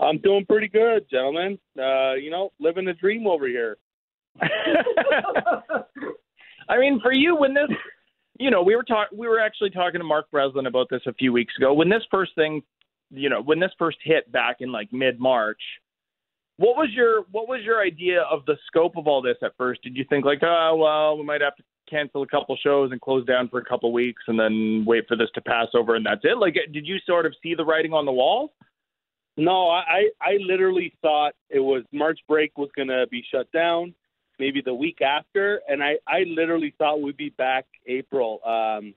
I'm 0.00 0.18
doing 0.18 0.46
pretty 0.46 0.68
good, 0.68 1.06
gentlemen. 1.10 1.58
Uh, 1.78 2.14
you 2.14 2.30
know, 2.30 2.52
living 2.58 2.84
the 2.84 2.94
dream 2.94 3.26
over 3.26 3.46
here. 3.46 3.76
I 6.68 6.78
mean, 6.78 7.00
for 7.02 7.12
you, 7.12 7.36
when 7.36 7.54
this, 7.54 7.68
you 8.38 8.50
know, 8.50 8.62
we 8.62 8.74
were 8.76 8.82
talk, 8.82 9.08
we 9.12 9.28
were 9.28 9.40
actually 9.40 9.70
talking 9.70 10.00
to 10.00 10.04
Mark 10.04 10.30
Breslin 10.30 10.66
about 10.66 10.88
this 10.90 11.02
a 11.06 11.12
few 11.14 11.32
weeks 11.32 11.54
ago. 11.58 11.74
When 11.74 11.88
this 11.88 12.02
first 12.10 12.34
thing, 12.34 12.62
you 13.10 13.28
know, 13.28 13.42
when 13.42 13.60
this 13.60 13.72
first 13.78 13.98
hit 14.02 14.30
back 14.32 14.56
in 14.60 14.72
like 14.72 14.92
mid 14.92 15.20
March, 15.20 15.60
what 16.56 16.76
was 16.76 16.88
your 16.92 17.24
what 17.30 17.48
was 17.48 17.60
your 17.64 17.80
idea 17.80 18.22
of 18.22 18.44
the 18.46 18.56
scope 18.66 18.96
of 18.96 19.06
all 19.06 19.22
this 19.22 19.36
at 19.42 19.52
first? 19.58 19.82
Did 19.82 19.96
you 19.96 20.04
think 20.08 20.24
like, 20.24 20.42
oh 20.42 20.76
well, 20.76 21.18
we 21.18 21.24
might 21.24 21.40
have 21.40 21.56
to 21.56 21.62
cancel 21.90 22.22
a 22.22 22.26
couple 22.26 22.56
shows 22.56 22.90
and 22.92 23.00
close 23.00 23.24
down 23.26 23.48
for 23.48 23.58
a 23.58 23.64
couple 23.64 23.92
weeks 23.92 24.22
and 24.28 24.38
then 24.38 24.84
wait 24.86 25.04
for 25.08 25.16
this 25.16 25.28
to 25.34 25.40
pass 25.40 25.68
over 25.74 25.94
and 25.94 26.06
that's 26.06 26.22
it? 26.24 26.38
Like, 26.38 26.54
did 26.72 26.86
you 26.86 26.98
sort 27.04 27.26
of 27.26 27.34
see 27.42 27.54
the 27.54 27.64
writing 27.64 27.92
on 27.92 28.06
the 28.06 28.12
wall? 28.12 28.54
No, 29.36 29.70
I, 29.70 30.10
I 30.20 30.36
literally 30.40 30.92
thought 31.00 31.32
it 31.48 31.60
was 31.60 31.84
March 31.92 32.20
break 32.28 32.58
was 32.58 32.70
gonna 32.76 33.06
be 33.06 33.24
shut 33.30 33.50
down. 33.52 33.94
Maybe 34.38 34.60
the 34.64 34.74
week 34.74 35.00
after, 35.00 35.60
and 35.68 35.82
I 35.82 35.96
I 36.06 36.24
literally 36.26 36.74
thought 36.76 37.00
we'd 37.00 37.16
be 37.16 37.30
back 37.30 37.66
April. 37.86 38.40
Um, 38.44 38.94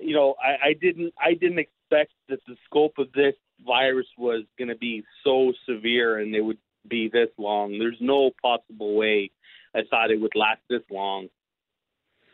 you 0.00 0.14
know, 0.14 0.34
I, 0.42 0.68
I 0.68 0.72
didn't 0.74 1.14
I 1.18 1.34
didn't 1.34 1.58
expect 1.58 2.12
that 2.28 2.40
the 2.46 2.56
scope 2.66 2.94
of 2.98 3.12
this 3.12 3.34
virus 3.64 4.06
was 4.18 4.44
going 4.58 4.68
to 4.68 4.76
be 4.76 5.04
so 5.24 5.52
severe 5.68 6.18
and 6.18 6.34
it 6.34 6.40
would 6.40 6.58
be 6.88 7.08
this 7.08 7.28
long. 7.38 7.78
There's 7.78 7.98
no 8.00 8.30
possible 8.42 8.96
way 8.96 9.30
I 9.74 9.80
thought 9.88 10.10
it 10.10 10.20
would 10.20 10.34
last 10.34 10.60
this 10.68 10.82
long. 10.90 11.28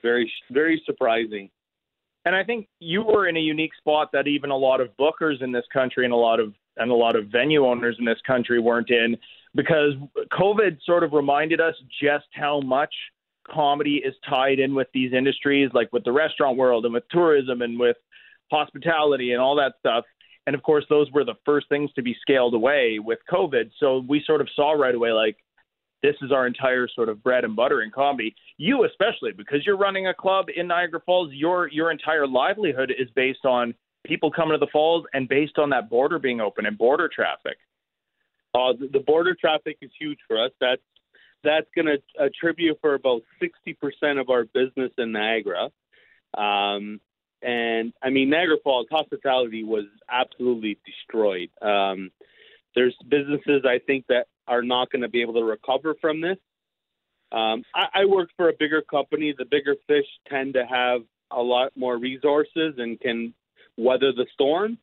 Very 0.03 0.31
very 0.51 0.83
surprising. 0.87 1.51
And 2.25 2.35
I 2.35 2.45
think 2.45 2.69
you 2.79 3.03
were 3.03 3.27
in 3.27 3.37
a 3.37 3.41
unique 3.41 3.75
spot 3.79 4.11
that 4.13 4.27
even 4.27 4.51
a 4.51 4.57
lot 4.57 4.81
of 4.81 4.91
bookers 4.99 5.43
in 5.43 5.53
this 5.53 5.65
country 5.73 6.05
and 6.05 6.13
a 6.13 6.17
lot 6.17 6.41
of 6.41 6.53
and 6.79 6.91
a 6.91 6.95
lot 6.95 7.17
of 7.17 7.27
venue 7.27 7.67
owners 7.67 7.97
in 7.99 8.05
this 8.05 8.19
country 8.27 8.61
weren't 8.61 8.91
in 8.91 9.17
because 9.55 9.95
COVID 10.33 10.79
sort 10.85 11.05
of 11.05 11.13
reminded 11.13 11.61
us 11.61 11.75
just 12.03 12.27
how 12.33 12.61
much 12.61 12.95
comedy 13.47 14.03
is 14.05 14.15
tied 14.29 14.59
in 14.59 14.75
with 14.75 14.89
these 14.93 15.13
industries, 15.13 15.71
like 15.73 15.93
with 15.93 16.05
the 16.05 16.13
restaurant 16.13 16.57
world 16.57 16.85
and 16.85 16.95
with 16.95 17.05
tourism 17.11 17.63
and 17.63 17.79
with 17.79 17.97
hospitality 18.51 19.33
and 19.33 19.41
all 19.41 19.57
that 19.57 19.75
stuff. 19.79 20.05
And 20.47 20.55
of 20.55 20.63
course, 20.63 20.85
those 20.89 21.11
were 21.13 21.25
the 21.25 21.35
first 21.45 21.69
things 21.69 21.91
to 21.95 22.03
be 22.03 22.17
scaled 22.21 22.55
away 22.55 22.99
with 22.99 23.19
COVID. 23.31 23.71
So 23.79 24.05
we 24.09 24.23
sort 24.27 24.41
of 24.41 24.49
saw 24.55 24.73
right 24.73 24.95
away, 24.95 25.13
like, 25.13 25.37
this 26.03 26.15
is 26.23 26.31
our 26.31 26.47
entire 26.47 26.89
sort 26.95 27.09
of 27.09 27.23
bread 27.23 27.45
and 27.45 27.57
butter 27.57 27.83
in 27.83 27.91
comedy. 27.91 28.35
You 28.57 28.85
especially, 28.85 29.33
because 29.33 29.67
you're 29.67 29.77
running 29.77 30.07
a 30.07 30.15
club 30.15 30.47
in 30.55 30.69
Niagara 30.69 31.01
Falls, 31.05 31.33
your 31.33 31.69
your 31.69 31.91
entire 31.91 32.27
livelihood 32.27 32.93
is 32.97 33.09
based 33.17 33.45
on 33.45 33.75
people 34.09 34.31
coming 34.31 34.55
to 34.55 34.59
the 34.59 34.71
falls 34.73 35.05
and 35.13 35.29
based 35.29 35.59
on 35.59 35.71
that 35.71 35.91
border 35.91 36.19
being 36.19 36.41
open 36.41 36.67
and 36.67 36.77
border 36.77 37.09
traffic. 37.15 37.59
Uh, 38.55 38.73
the, 38.93 39.01
border 39.01 39.37
traffic 39.39 39.77
is 39.83 39.91
huge 40.01 40.19
for 40.27 40.43
us. 40.43 40.51
That's 40.61 40.83
that's 41.45 41.67
going 41.77 41.87
to 41.87 41.99
attribute 42.21 42.79
for 42.81 42.95
about 42.95 43.23
60% 43.41 44.21
of 44.21 44.29
our 44.29 44.45
business 44.45 44.91
in 44.99 45.13
Niagara. 45.13 45.71
Um, 46.37 47.01
and 47.43 47.93
I 48.03 48.11
mean, 48.11 48.31
Niagara 48.31 48.57
Falls 48.65 48.89
hospitality 48.91 49.63
was 49.63 49.85
absolutely 50.11 50.79
destroyed. 50.85 51.51
Um, 51.63 52.11
there's 52.75 52.97
businesses 53.09 53.63
I 53.65 53.79
think 53.87 54.07
that 54.09 54.27
are 54.49 54.63
not 54.63 54.91
going 54.91 55.03
to 55.03 55.09
be 55.09 55.23
able 55.23 55.35
to 55.35 55.45
recover 55.45 55.95
from 56.01 56.21
this. 56.21 56.39
Um, 57.31 57.63
I, 57.73 57.87
I 57.95 58.05
work 58.07 58.31
for 58.37 58.49
a 58.49 58.55
bigger 58.59 58.83
company. 58.83 59.33
The 59.37 59.45
bigger 59.45 59.77
fish 59.87 60.07
tend 60.29 60.55
to 60.55 60.67
have 60.67 61.03
a 61.31 61.41
lot 61.41 61.73
more 61.77 61.99
resources 61.99 62.75
and 62.79 62.99
can 62.99 63.35
weather 63.79 64.13
the 64.13 64.27
storm 64.35 64.79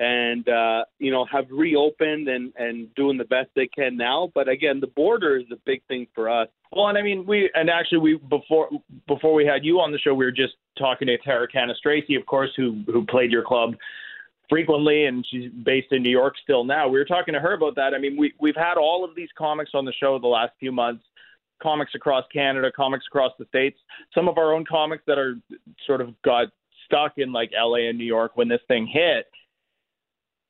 and 0.00 0.48
uh, 0.48 0.84
you 0.98 1.10
know 1.10 1.24
have 1.24 1.46
reopened 1.50 2.28
and 2.28 2.52
and 2.56 2.94
doing 2.94 3.18
the 3.18 3.24
best 3.24 3.48
they 3.54 3.66
can 3.66 3.96
now. 3.96 4.30
But 4.34 4.48
again, 4.48 4.80
the 4.80 4.86
border 4.86 5.36
is 5.36 5.46
a 5.52 5.56
big 5.64 5.82
thing 5.88 6.06
for 6.14 6.28
us. 6.30 6.48
Well, 6.72 6.88
and 6.88 6.98
I 6.98 7.02
mean, 7.02 7.26
we 7.26 7.50
and 7.54 7.68
actually 7.68 7.98
we 7.98 8.16
before 8.16 8.68
before 9.06 9.34
we 9.34 9.44
had 9.44 9.64
you 9.64 9.80
on 9.80 9.92
the 9.92 9.98
show, 9.98 10.14
we 10.14 10.24
were 10.24 10.32
just 10.32 10.54
talking 10.78 11.08
to 11.08 11.18
Tara 11.18 11.48
Cannistraci, 11.48 12.18
of 12.18 12.26
course, 12.26 12.50
who 12.56 12.82
who 12.86 13.04
played 13.06 13.32
your 13.32 13.42
club 13.42 13.74
frequently, 14.48 15.06
and 15.06 15.26
she's 15.30 15.50
based 15.64 15.88
in 15.90 16.02
New 16.02 16.10
York 16.10 16.34
still 16.42 16.64
now. 16.64 16.88
We 16.88 16.98
were 16.98 17.04
talking 17.04 17.34
to 17.34 17.40
her 17.40 17.54
about 17.54 17.74
that. 17.76 17.94
I 17.94 17.98
mean, 17.98 18.16
we 18.16 18.34
we've 18.40 18.56
had 18.56 18.74
all 18.76 19.04
of 19.04 19.14
these 19.14 19.28
comics 19.36 19.72
on 19.74 19.84
the 19.84 19.92
show 19.92 20.18
the 20.18 20.28
last 20.28 20.52
few 20.60 20.72
months. 20.72 21.04
Comics 21.60 21.90
across 21.96 22.24
Canada, 22.32 22.70
comics 22.70 23.04
across 23.08 23.32
the 23.36 23.44
states. 23.46 23.80
Some 24.14 24.28
of 24.28 24.38
our 24.38 24.54
own 24.54 24.64
comics 24.64 25.02
that 25.08 25.18
are 25.18 25.34
sort 25.88 26.00
of 26.00 26.14
got 26.22 26.48
stuck 26.88 27.12
in 27.18 27.32
like 27.32 27.50
LA 27.52 27.88
and 27.88 27.98
New 27.98 28.04
York 28.04 28.32
when 28.34 28.48
this 28.48 28.60
thing 28.68 28.86
hit 28.86 29.26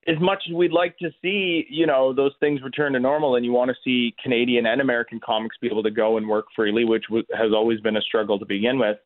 as 0.08 0.18
much 0.20 0.42
as 0.48 0.54
we'd 0.54 0.72
like 0.72 0.96
to 0.98 1.10
see, 1.20 1.66
you 1.68 1.86
know, 1.86 2.14
those 2.14 2.32
things 2.40 2.62
return 2.62 2.94
to 2.94 3.00
normal, 3.00 3.36
and 3.36 3.44
you 3.44 3.52
want 3.52 3.70
to 3.70 3.76
see 3.84 4.14
Canadian 4.22 4.64
and 4.66 4.80
American 4.80 5.20
comics 5.24 5.56
be 5.60 5.68
able 5.68 5.82
to 5.82 5.90
go 5.90 6.16
and 6.16 6.26
work 6.26 6.46
freely, 6.56 6.84
which 6.84 7.04
has 7.34 7.52
always 7.52 7.80
been 7.80 7.96
a 7.96 8.00
struggle 8.00 8.38
to 8.38 8.46
begin 8.46 8.78
with. 8.78 8.96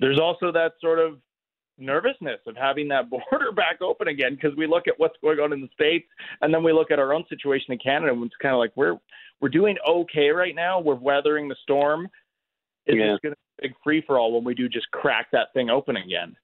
There's 0.00 0.18
also 0.18 0.50
that 0.52 0.72
sort 0.80 0.98
of 1.00 1.18
nervousness 1.76 2.40
of 2.46 2.56
having 2.56 2.88
that 2.88 3.10
border 3.10 3.52
back 3.52 3.82
open 3.82 4.08
again 4.08 4.36
because 4.36 4.56
we 4.56 4.66
look 4.66 4.88
at 4.88 4.94
what's 4.96 5.16
going 5.20 5.38
on 5.38 5.52
in 5.52 5.60
the 5.60 5.68
states, 5.74 6.08
and 6.40 6.52
then 6.52 6.64
we 6.64 6.72
look 6.72 6.90
at 6.90 6.98
our 6.98 7.12
own 7.12 7.24
situation 7.28 7.72
in 7.72 7.78
Canada, 7.78 8.12
and 8.12 8.24
it's 8.24 8.34
kind 8.40 8.54
of 8.54 8.58
like 8.58 8.72
we're 8.74 8.96
we're 9.40 9.50
doing 9.50 9.76
okay 9.86 10.30
right 10.30 10.54
now. 10.54 10.80
We're 10.80 10.94
weathering 10.94 11.48
the 11.48 11.56
storm. 11.62 12.08
Is 12.86 12.96
yeah. 12.96 13.04
going 13.06 13.18
to 13.22 13.30
be 13.30 13.66
a 13.66 13.68
big 13.68 13.74
free 13.84 14.02
for 14.06 14.18
all 14.18 14.32
when 14.32 14.44
we 14.44 14.54
do 14.54 14.66
just 14.66 14.90
crack 14.92 15.26
that 15.32 15.48
thing 15.52 15.68
open 15.68 15.96
again? 15.96 16.34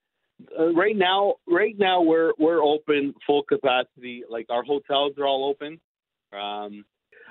Uh, 0.58 0.72
right 0.74 0.96
now, 0.96 1.34
right 1.46 1.74
now 1.78 2.02
we're 2.02 2.32
we're 2.38 2.62
open 2.62 3.14
full 3.26 3.42
capacity. 3.44 4.24
Like 4.28 4.46
our 4.50 4.62
hotels 4.62 5.12
are 5.18 5.26
all 5.26 5.48
open. 5.48 5.80
Um, 6.32 6.84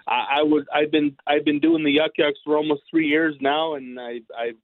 I, 0.07 0.39
I 0.39 0.43
was 0.43 0.65
I've 0.73 0.91
been 0.91 1.15
I've 1.27 1.45
been 1.45 1.59
doing 1.59 1.83
the 1.83 1.91
Yuk 1.91 2.11
Yuks 2.19 2.41
for 2.43 2.57
almost 2.57 2.83
three 2.89 3.07
years 3.07 3.35
now, 3.41 3.75
and 3.75 3.99
I 3.99 4.19
I've 4.37 4.57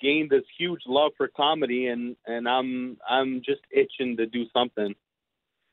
gained 0.00 0.30
this 0.30 0.44
huge 0.58 0.80
love 0.86 1.12
for 1.16 1.28
comedy, 1.28 1.88
and 1.88 2.16
and 2.26 2.48
I'm 2.48 2.96
I'm 3.08 3.42
just 3.44 3.60
itching 3.70 4.16
to 4.16 4.26
do 4.26 4.44
something. 4.52 4.94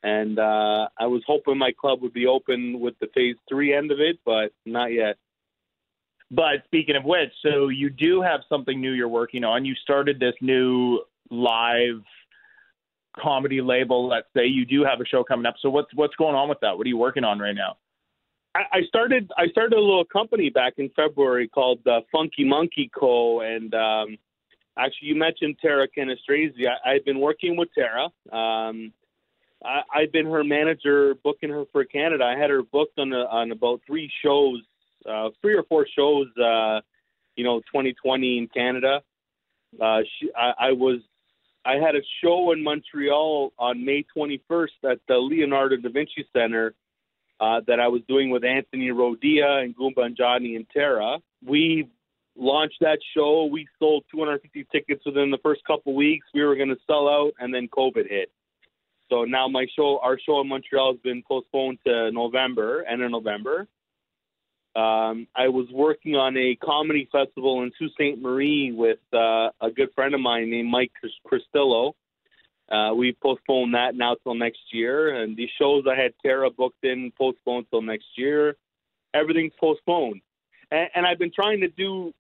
And 0.04 0.40
uh, 0.40 0.88
I 1.00 1.06
was 1.06 1.22
hoping 1.28 1.60
my 1.60 1.72
club 1.80 2.02
would 2.02 2.14
be 2.14 2.26
open 2.26 2.80
with 2.80 2.96
the 3.00 3.08
phase 3.14 3.36
three 3.48 3.74
end 3.74 3.92
of 3.92 4.00
it, 4.00 4.18
but 4.26 4.52
not 4.66 4.88
yet. 4.88 5.18
But 6.32 6.64
speaking 6.66 6.96
of 6.96 7.04
which, 7.04 7.30
so 7.44 7.68
you 7.68 7.90
do 7.90 8.22
have 8.22 8.40
something 8.48 8.80
new 8.80 8.94
you're 8.94 9.10
working 9.10 9.44
on. 9.44 9.66
You 9.66 9.76
started 9.76 10.20
this 10.20 10.34
new 10.42 11.02
live 11.30 12.02
comedy 13.20 13.62
label, 13.62 14.08
let's 14.08 14.28
say 14.36 14.46
you 14.46 14.66
do 14.66 14.84
have 14.84 15.02
a 15.02 15.06
show 15.06 15.24
coming 15.24 15.46
up. 15.46 15.56
So 15.62 15.70
what's 15.70 15.94
what's 15.96 16.16
going 16.16 16.36
on 16.36 16.50
with 16.50 16.60
that? 16.62 16.78
What 16.78 16.86
are 16.86 16.90
you 16.90 16.98
working 16.98 17.24
on 17.24 17.40
right 17.40 17.56
now? 17.56 17.78
I 18.54 18.82
started 18.88 19.32
I 19.38 19.48
started 19.48 19.78
a 19.78 19.80
little 19.80 20.04
company 20.04 20.50
back 20.50 20.74
in 20.78 20.90
February 20.90 21.48
called 21.48 21.80
uh, 21.88 22.02
Funky 22.12 22.44
Monkey 22.44 22.92
Co. 22.98 23.40
And 23.42 23.74
um, 23.74 24.18
actually, 24.78 25.08
you 25.08 25.16
mentioned 25.16 25.58
Tara 25.62 25.88
Cannistraci. 25.88 26.68
I, 26.68 26.92
I've 26.92 27.06
been 27.06 27.22
working 27.22 27.56
with 27.56 27.70
Tara. 27.74 28.06
Um, 28.32 28.92
I, 29.64 29.82
I've 29.94 30.12
been 30.12 30.26
her 30.26 30.44
manager, 30.44 31.16
booking 31.24 31.50
her 31.50 31.64
for 31.72 31.86
Canada. 31.86 32.26
I 32.26 32.38
had 32.38 32.50
her 32.50 32.62
booked 32.62 33.00
on 33.00 33.14
a, 33.14 33.24
on 33.26 33.54
about 33.54 33.82
three 33.88 34.12
shows, 34.22 34.62
uh, 35.10 35.30
three 35.42 35.56
or 35.56 35.64
four 35.64 35.88
shows. 35.96 36.28
Uh, 36.38 36.82
you 37.38 37.46
know, 37.46 37.60
2020 37.62 38.38
in 38.38 38.48
Canada. 38.50 39.02
Uh, 39.82 40.00
she, 40.20 40.30
I, 40.36 40.68
I 40.68 40.72
was 40.74 41.00
I 41.64 41.74
had 41.74 41.96
a 41.96 42.02
show 42.24 42.52
in 42.52 42.64
Montreal 42.64 43.54
on 43.58 43.86
May 43.86 44.06
21st 44.16 44.92
at 44.92 45.00
the 45.08 45.16
Leonardo 45.16 45.78
da 45.78 45.90
Vinci 45.90 46.26
Center 46.34 46.74
uh, 47.40 47.62
that 47.68 47.80
I 47.80 47.88
was 47.88 48.02
doing 48.08 48.30
with 48.30 48.44
Anthony 48.44 48.90
Rodia 48.90 49.64
and 49.64 49.76
Goomba 49.76 50.16
Johnny 50.16 50.56
and 50.56 50.66
Tara. 50.70 51.20
We 51.46 51.88
launched 52.36 52.78
that 52.82 53.00
show. 53.16 53.46
We 53.46 53.68
sold 53.80 54.06
250 54.12 54.66
tickets 54.72 55.04
within 55.06 55.30
the 55.32 55.38
first 55.44 55.62
couple 55.66 55.96
weeks. 55.96 56.26
We 56.34 56.44
were 56.44 56.56
going 56.56 56.70
to 56.70 56.78
sell 56.88 57.08
out, 57.08 57.34
and 57.40 57.54
then 57.54 57.68
COVID 57.68 58.10
hit. 58.10 58.32
So 59.10 59.24
now 59.26 59.48
my 59.48 59.66
show, 59.76 60.00
our 60.02 60.18
show 60.18 60.40
in 60.42 60.48
Montreal, 60.48 60.94
has 60.94 61.02
been 61.02 61.22
postponed 61.28 61.80
to 61.86 62.12
November, 62.12 62.84
end 62.90 63.02
of 63.02 63.12
November. 63.12 63.68
Um, 64.74 65.28
I 65.36 65.50
was 65.50 65.68
working 65.72 66.16
on 66.16 66.38
a 66.38 66.56
comedy 66.56 67.10
festival 67.12 67.64
in 67.64 67.72
Sault 67.78 67.92
Ste. 67.94 68.22
Marie 68.22 68.72
with 68.72 69.00
uh, 69.14 69.50
a 69.60 69.70
good 69.76 69.90
friend 69.94 70.14
of 70.16 70.22
mine 70.22 70.50
named 70.50 70.70
Mike 70.70 70.92
Cristillo. 71.28 71.94
Uh, 72.72 72.94
we 72.94 73.14
postponed 73.22 73.74
that 73.74 73.96
now 73.96 74.16
till 74.24 74.34
next 74.34 74.62
year, 74.72 75.22
and 75.22 75.36
these 75.36 75.50
shows 75.60 75.84
I 75.92 76.02
had 76.02 76.14
Tara 76.24 76.50
booked 76.50 76.86
in 76.86 77.12
postponed 77.18 77.66
till 77.70 77.82
next 77.82 78.06
year. 78.16 78.56
Everything's 79.14 79.52
postponed, 79.60 80.22
and, 80.72 80.90
and 80.96 81.06
I've 81.06 81.20
been 81.20 81.34
trying 81.36 81.60
to 81.62 81.68
do 81.68 82.14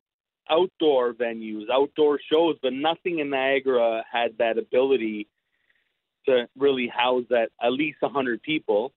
outdoor 0.50 1.14
venues, 1.14 1.70
outdoor 1.72 2.20
shows, 2.30 2.58
but 2.62 2.74
nothing 2.74 3.20
in 3.20 3.30
Niagara 3.30 4.04
had 4.12 4.38
that 4.40 4.58
ability 4.58 5.28
to 6.28 6.50
really 6.58 6.88
house 6.88 7.24
that 7.30 7.50
at 7.64 7.72
least 7.72 8.00
a 8.04 8.10
hundred 8.10 8.42
people. 8.42 8.92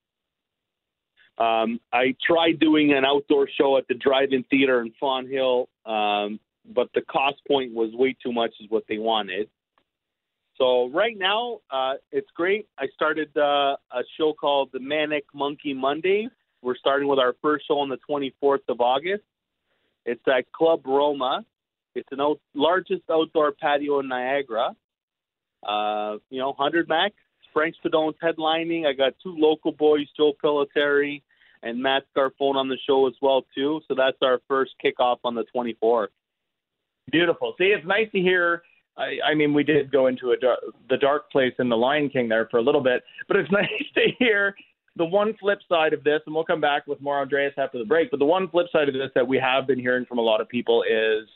Um, 1.38 1.80
I 1.92 2.14
tried 2.24 2.60
doing 2.60 2.92
an 2.92 3.04
outdoor 3.04 3.48
show 3.48 3.76
at 3.76 3.88
the 3.88 3.94
drive-in 3.94 4.44
theater 4.44 4.80
in 4.80 4.92
Fonthill, 5.00 5.68
um, 5.84 6.38
but 6.72 6.88
the 6.94 7.02
cost 7.02 7.36
point 7.48 7.74
was 7.74 7.90
way 7.92 8.16
too 8.22 8.32
much, 8.32 8.52
is 8.60 8.70
what 8.70 8.84
they 8.88 8.98
wanted. 8.98 9.48
So 10.56 10.88
right 10.90 11.16
now, 11.18 11.60
uh, 11.70 11.94
it's 12.12 12.30
great. 12.36 12.68
I 12.78 12.86
started 12.94 13.36
uh, 13.36 13.76
a 13.90 14.02
show 14.16 14.32
called 14.32 14.70
the 14.72 14.78
Manic 14.78 15.24
Monkey 15.34 15.74
Mondays. 15.74 16.30
We're 16.62 16.76
starting 16.76 17.08
with 17.08 17.18
our 17.18 17.34
first 17.42 17.66
show 17.66 17.80
on 17.80 17.88
the 17.88 17.98
24th 18.08 18.60
of 18.68 18.80
August. 18.80 19.24
It's 20.06 20.22
at 20.28 20.50
Club 20.52 20.82
Roma. 20.86 21.44
It's 21.94 22.08
the 22.10 22.22
out- 22.22 22.40
largest 22.54 23.02
outdoor 23.10 23.52
patio 23.52 24.00
in 24.00 24.08
Niagara. 24.08 24.76
Uh, 25.66 26.18
you 26.30 26.38
know, 26.38 26.52
100 26.52 26.88
max. 26.88 27.14
Frank 27.54 27.76
Spadone's 27.82 28.16
headlining. 28.22 28.86
I 28.86 28.92
got 28.92 29.14
two 29.22 29.34
local 29.38 29.72
boys, 29.72 30.06
Joe 30.16 30.34
Pilotary 30.42 31.22
and 31.64 31.82
Matt 31.82 32.04
Scarfone 32.14 32.56
on 32.56 32.68
the 32.68 32.76
show 32.86 33.06
as 33.06 33.14
well 33.22 33.46
too. 33.54 33.80
So 33.88 33.94
that's 33.96 34.18
our 34.22 34.40
first 34.46 34.72
kickoff 34.84 35.16
on 35.24 35.34
the 35.34 35.44
24th. 35.56 36.08
Beautiful. 37.10 37.54
See, 37.58 37.64
it's 37.64 37.86
nice 37.86 38.10
to 38.12 38.20
hear. 38.20 38.62
I, 38.96 39.16
I 39.30 39.34
mean, 39.34 39.52
we 39.52 39.64
did 39.64 39.90
go 39.90 40.06
into 40.06 40.30
a 40.30 40.36
dark, 40.36 40.60
the 40.88 40.96
dark 40.96 41.30
place 41.32 41.54
in 41.58 41.68
the 41.68 41.76
Lion 41.76 42.08
King 42.10 42.28
there 42.28 42.46
for 42.50 42.58
a 42.58 42.62
little 42.62 42.82
bit, 42.82 43.02
but 43.26 43.36
it's 43.36 43.50
nice 43.52 43.68
to 43.94 44.02
hear 44.18 44.54
the 44.96 45.04
one 45.04 45.34
flip 45.40 45.58
side 45.68 45.92
of 45.92 46.04
this, 46.04 46.20
and 46.26 46.34
we'll 46.34 46.44
come 46.44 46.60
back 46.60 46.86
with 46.86 47.00
more 47.00 47.20
Andreas 47.20 47.54
after 47.58 47.78
the 47.78 47.84
break. 47.84 48.10
But 48.10 48.20
the 48.20 48.26
one 48.26 48.48
flip 48.48 48.66
side 48.70 48.88
of 48.88 48.94
this 48.94 49.10
that 49.14 49.26
we 49.26 49.38
have 49.38 49.66
been 49.66 49.78
hearing 49.78 50.04
from 50.06 50.18
a 50.18 50.22
lot 50.22 50.40
of 50.40 50.48
people 50.48 50.84
is 50.84 51.28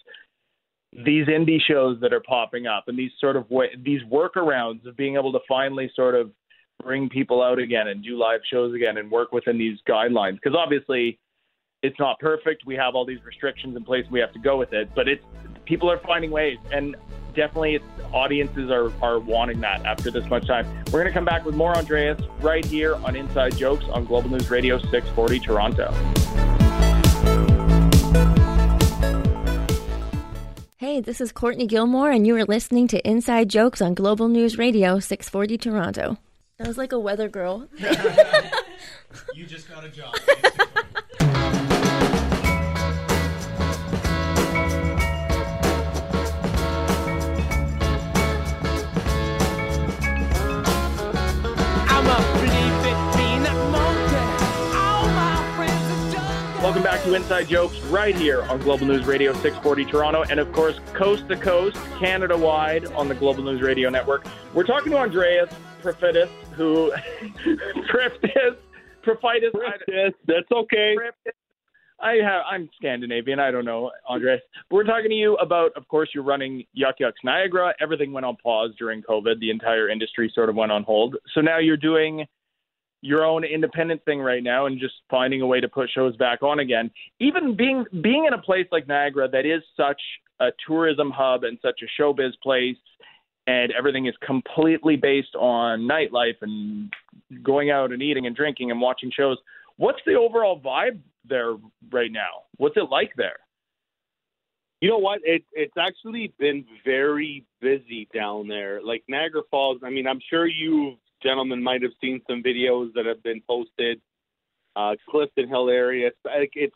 these 0.92 1.27
indie 1.27 1.61
shows 1.61 1.98
that 2.01 2.12
are 2.12 2.20
popping 2.20 2.66
up 2.66 2.85
and 2.87 2.98
these 2.98 3.11
sort 3.20 3.37
of 3.37 3.48
way, 3.51 3.68
these 3.85 4.01
workarounds 4.11 4.87
of 4.87 4.96
being 4.96 5.16
able 5.16 5.33
to 5.33 5.40
finally 5.46 5.90
sort 5.94 6.14
of 6.14 6.31
bring 6.83 7.09
people 7.09 7.42
out 7.42 7.59
again 7.59 7.88
and 7.88 8.03
do 8.03 8.16
live 8.16 8.40
shows 8.51 8.74
again 8.74 8.98
and 8.98 9.11
work 9.11 9.33
within 9.33 9.59
these 9.59 9.79
guidelines. 9.88 10.35
Because 10.35 10.57
obviously 10.57 11.18
it's 11.83 11.98
not 11.98 12.18
perfect. 12.18 12.64
We 12.66 12.74
have 12.77 12.94
all 12.94 13.05
these 13.05 13.22
restrictions 13.24 13.77
in 13.77 13.85
place 13.85 14.05
we 14.11 14.20
have 14.20 14.33
to 14.33 14.38
go 14.38 14.57
with 14.57 14.72
it 14.72 14.88
but 14.94 15.09
it's 15.09 15.24
people 15.64 15.90
are 15.90 15.98
finding 15.98 16.31
ways 16.31 16.57
and 16.72 16.96
definitely 17.35 17.79
audiences 18.12 18.70
are, 18.70 18.90
are 19.03 19.20
wanting 19.20 19.61
that 19.61 19.85
after 19.85 20.11
this 20.11 20.29
much 20.29 20.46
time. 20.46 20.66
We're 20.87 21.03
going 21.03 21.07
to 21.07 21.12
come 21.12 21.27
back 21.27 21.44
with 21.44 21.55
more 21.55 21.77
andreas 21.77 22.20
right 22.40 22.64
here 22.64 22.96
on 22.96 23.14
inside 23.14 23.57
jokes 23.57 23.85
on 23.92 24.07
global 24.07 24.31
news 24.31 24.51
radio 24.51 24.79
640 24.79 25.38
toronto 25.40 26.47
Hey, 30.78 31.00
this 31.00 31.20
is 31.20 31.32
Courtney 31.32 31.66
Gilmour, 31.66 32.14
and 32.14 32.24
you 32.24 32.36
are 32.36 32.44
listening 32.44 32.86
to 32.86 33.04
Inside 33.04 33.50
Jokes 33.50 33.82
on 33.82 33.94
Global 33.94 34.28
News 34.28 34.58
Radio 34.58 35.00
640 35.00 35.58
Toronto. 35.58 36.18
That 36.56 36.68
was 36.68 36.78
like 36.78 36.92
a 36.92 37.00
weather 37.00 37.28
girl. 37.28 37.66
you 39.34 39.44
just 39.44 39.68
got 39.68 39.84
a 39.84 39.88
job. 39.88 40.14
Welcome 56.68 56.83
back 56.83 57.02
to 57.04 57.14
Inside 57.14 57.48
Jokes 57.48 57.81
right 57.85 58.14
here 58.14 58.42
on 58.42 58.61
Global 58.61 58.87
News 58.87 59.07
Radio 59.07 59.33
640 59.33 59.87
Toronto, 59.87 60.24
and 60.28 60.38
of 60.38 60.52
course, 60.52 60.78
coast 60.92 61.26
to 61.28 61.37
coast, 61.38 61.78
Canada 61.98 62.37
wide 62.37 62.85
on 62.88 63.09
the 63.09 63.14
Global 63.14 63.42
News 63.42 63.62
Radio 63.62 63.88
Network. 63.88 64.26
We're 64.52 64.66
talking 64.66 64.92
to 64.92 64.98
Andreas 64.98 65.48
Profitis, 65.83 66.28
who. 66.52 66.92
Priftis. 67.90 68.59
Profitis. 69.02 69.50
Priftis. 69.54 70.12
That's 70.26 70.52
okay. 70.52 70.94
Priftis. 70.94 71.33
I 72.00 72.16
have, 72.16 72.42
I'm 72.46 72.68
Scandinavian. 72.76 73.40
I 73.40 73.50
don't 73.50 73.64
know, 73.64 73.90
Andres. 74.07 74.40
But 74.68 74.76
we're 74.76 74.85
talking 74.85 75.09
to 75.09 75.16
you 75.16 75.37
about, 75.37 75.70
of 75.74 75.88
course, 75.88 76.11
you're 76.14 76.22
running 76.22 76.64
Yuk 76.74 76.96
Yuk's 76.98 77.20
Niagara. 77.24 77.72
Everything 77.81 78.12
went 78.12 78.26
on 78.26 78.37
pause 78.42 78.72
during 78.78 79.02
COVID. 79.02 79.40
The 79.40 79.50
entire 79.50 79.88
industry 79.88 80.31
sort 80.35 80.50
of 80.50 80.54
went 80.54 80.70
on 80.70 80.83
hold. 80.83 81.16
So 81.35 81.40
now 81.40 81.61
you're 81.61 81.78
doing 81.78 82.26
your 83.00 83.24
own 83.24 83.44
independent 83.44 84.04
thing 84.04 84.20
right 84.20 84.42
now 84.42 84.66
and 84.66 84.80
just 84.80 84.94
finding 85.11 85.40
a 85.40 85.46
way 85.46 85.61
to 85.61 85.68
put 85.68 85.88
shows 85.90 86.16
back 86.16 86.42
on 86.42 86.58
again. 86.58 86.90
Even 87.20 87.56
being 87.56 87.84
being 88.02 88.26
in 88.26 88.32
a 88.32 88.42
place 88.42 88.66
like 88.72 88.88
Niagara 88.88 89.28
that 89.28 89.46
is 89.46 89.62
such 89.76 90.00
a 90.40 90.48
tourism 90.66 91.11
hub 91.14 91.44
and 91.44 91.58
such 91.62 91.80
a 91.82 92.02
showbiz 92.02 92.32
place 92.42 92.76
and 93.46 93.72
everything 93.72 94.06
is 94.06 94.14
completely 94.24 94.96
based 94.96 95.34
on 95.34 95.80
nightlife 95.80 96.37
and 96.42 96.92
going 97.42 97.70
out 97.70 97.92
and 97.92 98.02
eating 98.02 98.26
and 98.26 98.37
drinking 98.37 98.70
and 98.70 98.80
watching 98.80 99.11
shows. 99.16 99.38
What's 99.76 100.00
the 100.04 100.14
overall 100.14 100.61
vibe 100.61 101.00
there 101.24 101.54
right 101.90 102.12
now? 102.12 102.44
What's 102.56 102.76
it 102.76 102.90
like 102.90 103.12
there? 103.16 103.38
You 104.80 104.90
know 104.90 104.98
what? 104.98 105.20
It, 105.24 105.44
it's 105.52 105.74
actually 105.78 106.32
been 106.38 106.64
very 106.84 107.44
busy 107.61 108.06
down 108.14 108.48
there. 108.48 108.80
Like 108.82 109.02
Niagara 109.08 109.42
Falls. 109.50 109.78
I 109.84 109.90
mean, 109.90 110.06
I'm 110.06 110.20
sure 110.30 110.46
you 110.46 110.96
gentlemen 111.22 111.62
might 111.62 111.83
have 111.83 111.92
seen 112.00 112.20
some 112.28 112.42
videos 112.42 112.92
that 112.94 113.07
have 113.07 113.22
been 113.22 113.42
posted. 113.48 114.00
Uh, 114.76 114.94
Clifton 115.11 115.48
Hill 115.48 115.68
area. 115.68 116.11
Like 116.24 116.52
it's 116.54 116.74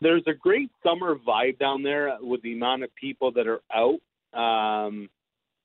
there's 0.00 0.24
a 0.26 0.34
great 0.34 0.70
summer 0.82 1.16
vibe 1.16 1.58
down 1.58 1.82
there 1.82 2.16
with 2.20 2.42
the 2.42 2.54
amount 2.54 2.84
of 2.84 2.94
people 2.94 3.32
that 3.32 3.46
are 3.46 3.60
out, 3.72 4.00
um, 4.38 5.08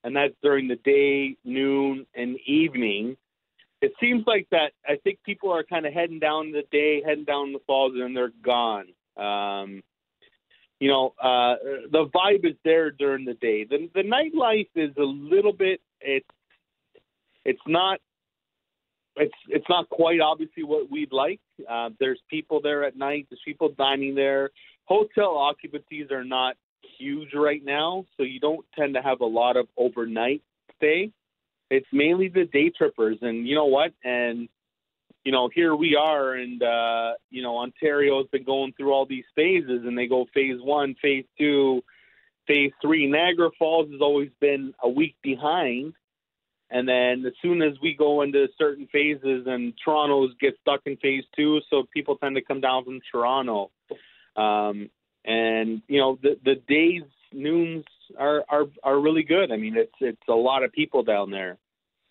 and 0.04 0.16
that's 0.16 0.34
during 0.44 0.68
the 0.68 0.76
day, 0.76 1.38
noon, 1.44 2.06
and 2.16 2.38
evening. 2.46 3.16
It 3.82 3.94
seems 4.00 4.26
like 4.28 4.48
that. 4.52 4.74
I 4.86 4.98
think 5.04 5.20
people 5.26 5.52
are 5.52 5.64
kind 5.64 5.86
of 5.86 5.94
heading 5.94 6.20
down 6.20 6.52
the 6.52 6.64
day, 6.72 7.02
heading 7.06 7.24
down 7.24 7.54
the 7.54 7.60
falls, 7.66 7.94
and 7.96 8.16
they're 8.16 8.34
gone. 8.44 8.88
Um, 9.16 9.82
you 10.80 10.90
know, 10.90 11.14
uh, 11.22 11.56
the 11.92 12.10
vibe 12.14 12.46
is 12.46 12.56
there 12.64 12.92
during 12.92 13.26
the 13.26 13.34
day. 13.36 13.64
The 13.64 13.90
the 13.94 14.04
nightlife 14.04 14.70
is 14.76 14.96
a 14.98 15.04
little 15.04 15.54
bit. 15.54 15.82
It's 16.02 16.28
it's 17.46 17.62
not 17.68 18.00
it's 19.16 19.34
it's 19.48 19.66
not 19.70 19.90
quite 19.90 20.22
obviously 20.22 20.64
what 20.64 20.90
we'd 20.90 21.12
like. 21.12 21.40
Uh, 21.70 21.90
there's 22.00 22.20
people 22.30 22.62
there 22.62 22.84
at 22.84 22.96
night. 22.96 23.28
There's 23.30 23.42
people 23.44 23.70
dining 23.78 24.16
there. 24.16 24.50
Hotel 24.86 25.38
occupancies 25.38 26.12
are 26.12 26.24
not 26.24 26.56
huge 26.98 27.34
right 27.34 27.64
now, 27.64 28.06
so 28.18 28.24
you 28.24 28.40
don't 28.40 28.66
tend 28.78 28.96
to 28.96 29.02
have 29.02 29.22
a 29.22 29.26
lot 29.26 29.58
of 29.58 29.68
overnight 29.78 30.42
stay. 30.78 31.12
It's 31.70 31.88
mainly 31.92 32.30
the 32.30 32.46
day 32.46 32.72
trippers, 32.76 33.18
and 33.22 33.48
you 33.48 33.56
know 33.56 33.66
what? 33.66 33.92
And 34.04 34.50
you 35.24 35.32
know, 35.32 35.50
here 35.54 35.76
we 35.76 35.96
are, 35.96 36.34
and 36.34 36.64
uh, 36.64 37.14
you 37.30 37.44
know, 37.44 37.58
Ontario's 37.58 38.28
been 38.32 38.46
going 38.46 38.74
through 38.74 38.94
all 38.94 39.06
these 39.06 39.26
phases, 39.36 39.82
and 39.86 39.98
they 39.98 40.08
go 40.08 40.26
phase 40.34 40.60
one, 40.62 40.96
phase 41.02 41.26
two, 41.38 41.84
phase 42.48 42.72
three. 42.82 43.06
Niagara 43.06 43.50
Falls 43.60 43.92
has 43.92 44.02
always 44.02 44.30
been 44.40 44.74
a 44.82 44.90
week 44.90 45.16
behind 45.22 45.94
and 46.72 46.88
then 46.88 47.26
as 47.26 47.34
soon 47.42 47.62
as 47.62 47.74
we 47.82 47.96
go 47.96 48.22
into 48.22 48.48
certain 48.58 48.88
phases 48.92 49.46
and 49.48 49.74
Toronto's 49.84 50.32
get 50.40 50.56
stuck 50.62 50.82
in 50.86 50.98
phase 50.98 51.24
two, 51.36 51.60
so 51.70 51.84
people 51.94 52.18
tend 52.18 52.36
to 52.36 52.42
come 52.42 52.62
down 52.62 52.86
from 52.86 53.00
Toronto. 53.12 53.72
Um, 54.36 54.90
and 55.26 55.82
you 55.88 56.00
know 56.00 56.18
the 56.22 56.38
the 56.46 56.56
days 56.68 57.04
noons 57.34 57.86
are 58.18 58.44
are 58.50 58.66
are 58.84 59.00
really 59.00 59.24
good. 59.24 59.52
I 59.52 59.58
mean 59.58 59.76
it's 59.76 59.94
it's 60.00 60.22
a 60.30 60.34
lot 60.34 60.64
of 60.64 60.72
people 60.72 61.04
down 61.04 61.32
there. 61.32 61.58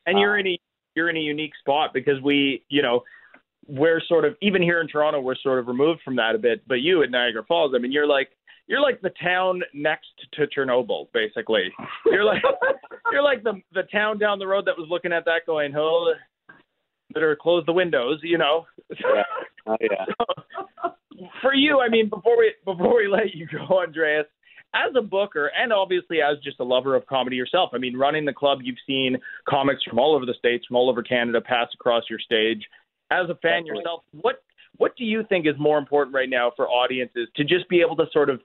And 0.06 0.18
you're 0.18 0.36
uh, 0.36 0.40
in 0.40 0.46
a 0.48 0.60
you're 0.94 1.08
in 1.08 1.16
a 1.16 1.20
unique 1.20 1.52
spot 1.60 1.90
because 1.94 2.20
we 2.22 2.64
you 2.68 2.82
know 2.82 3.02
we're 3.66 4.00
sort 4.08 4.24
of 4.24 4.34
even 4.42 4.62
here 4.62 4.80
in 4.80 4.88
Toronto 4.88 5.20
we're 5.20 5.36
sort 5.36 5.58
of 5.58 5.68
removed 5.68 6.00
from 6.04 6.16
that 6.16 6.34
a 6.34 6.38
bit. 6.38 6.66
But 6.66 6.80
you 6.80 7.02
at 7.02 7.10
Niagara 7.10 7.44
Falls, 7.44 7.72
I 7.74 7.78
mean 7.78 7.92
you're 7.92 8.06
like 8.06 8.30
you're 8.68 8.82
like 8.82 9.00
the 9.00 9.10
town 9.22 9.62
next 9.74 10.08
to 10.34 10.46
Chernobyl, 10.46 11.08
basically. 11.12 11.72
You're 12.06 12.24
like 12.24 12.42
you're 13.12 13.22
like 13.22 13.42
the 13.42 13.60
the 13.72 13.82
town 13.90 14.18
down 14.18 14.38
the 14.38 14.46
road 14.46 14.66
that 14.66 14.76
was 14.78 14.86
looking 14.90 15.12
at 15.12 15.24
that 15.24 15.40
going, 15.46 15.74
oh, 15.76 16.12
better 17.12 17.36
close 17.40 17.64
the 17.66 17.72
windows, 17.72 18.20
you 18.22 18.38
know. 18.38 18.66
Yeah. 18.90 19.22
Oh, 19.70 19.76
yeah. 19.82 20.06
So, 20.16 20.94
for 21.42 21.52
you, 21.52 21.80
I 21.80 21.90
mean, 21.90 22.08
before 22.08 22.38
we 22.38 22.54
before 22.64 22.96
we 22.96 23.06
let 23.06 23.34
you 23.34 23.46
go, 23.46 23.82
Andreas, 23.82 24.24
as 24.74 24.94
a 24.96 25.02
booker 25.02 25.50
and 25.54 25.74
obviously 25.74 26.22
as 26.22 26.38
just 26.42 26.58
a 26.58 26.64
lover 26.64 26.94
of 26.94 27.04
comedy 27.04 27.36
yourself, 27.36 27.72
I 27.74 27.78
mean, 27.78 27.94
running 27.94 28.24
the 28.24 28.32
club, 28.32 28.60
you've 28.62 28.78
seen 28.86 29.18
comics 29.46 29.82
from 29.82 29.98
all 29.98 30.16
over 30.16 30.24
the 30.24 30.32
states, 30.38 30.64
from 30.64 30.76
all 30.76 30.88
over 30.88 31.02
Canada 31.02 31.42
pass 31.42 31.68
across 31.74 32.04
your 32.08 32.18
stage. 32.18 32.64
As 33.10 33.24
a 33.24 33.34
fan 33.34 33.64
Definitely. 33.64 33.76
yourself, 33.76 34.04
what 34.22 34.42
what 34.78 34.96
do 34.96 35.04
you 35.04 35.24
think 35.28 35.46
is 35.46 35.54
more 35.58 35.78
important 35.78 36.14
right 36.14 36.30
now 36.30 36.52
for 36.56 36.68
audiences 36.68 37.28
to 37.36 37.44
just 37.44 37.68
be 37.68 37.80
able 37.80 37.96
to 37.96 38.06
sort 38.12 38.30
of 38.30 38.40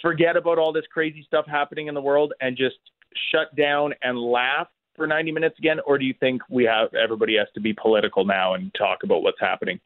forget 0.00 0.36
about 0.36 0.58
all 0.58 0.72
this 0.72 0.84
crazy 0.90 1.22
stuff 1.26 1.44
happening 1.46 1.88
in 1.88 1.94
the 1.94 2.00
world 2.00 2.32
and 2.40 2.56
just 2.56 2.76
shut 3.30 3.54
down 3.56 3.92
and 4.02 4.18
laugh 4.18 4.68
for 4.96 5.06
90 5.06 5.32
minutes 5.32 5.58
again? 5.58 5.78
Or 5.86 5.98
do 5.98 6.04
you 6.04 6.14
think 6.18 6.42
we 6.48 6.64
have 6.64 6.94
everybody 6.94 7.36
has 7.36 7.48
to 7.54 7.60
be 7.60 7.72
political 7.72 8.24
now 8.24 8.54
and 8.54 8.72
talk 8.74 9.00
about 9.04 9.22
what's 9.22 9.40
happening? 9.40 9.80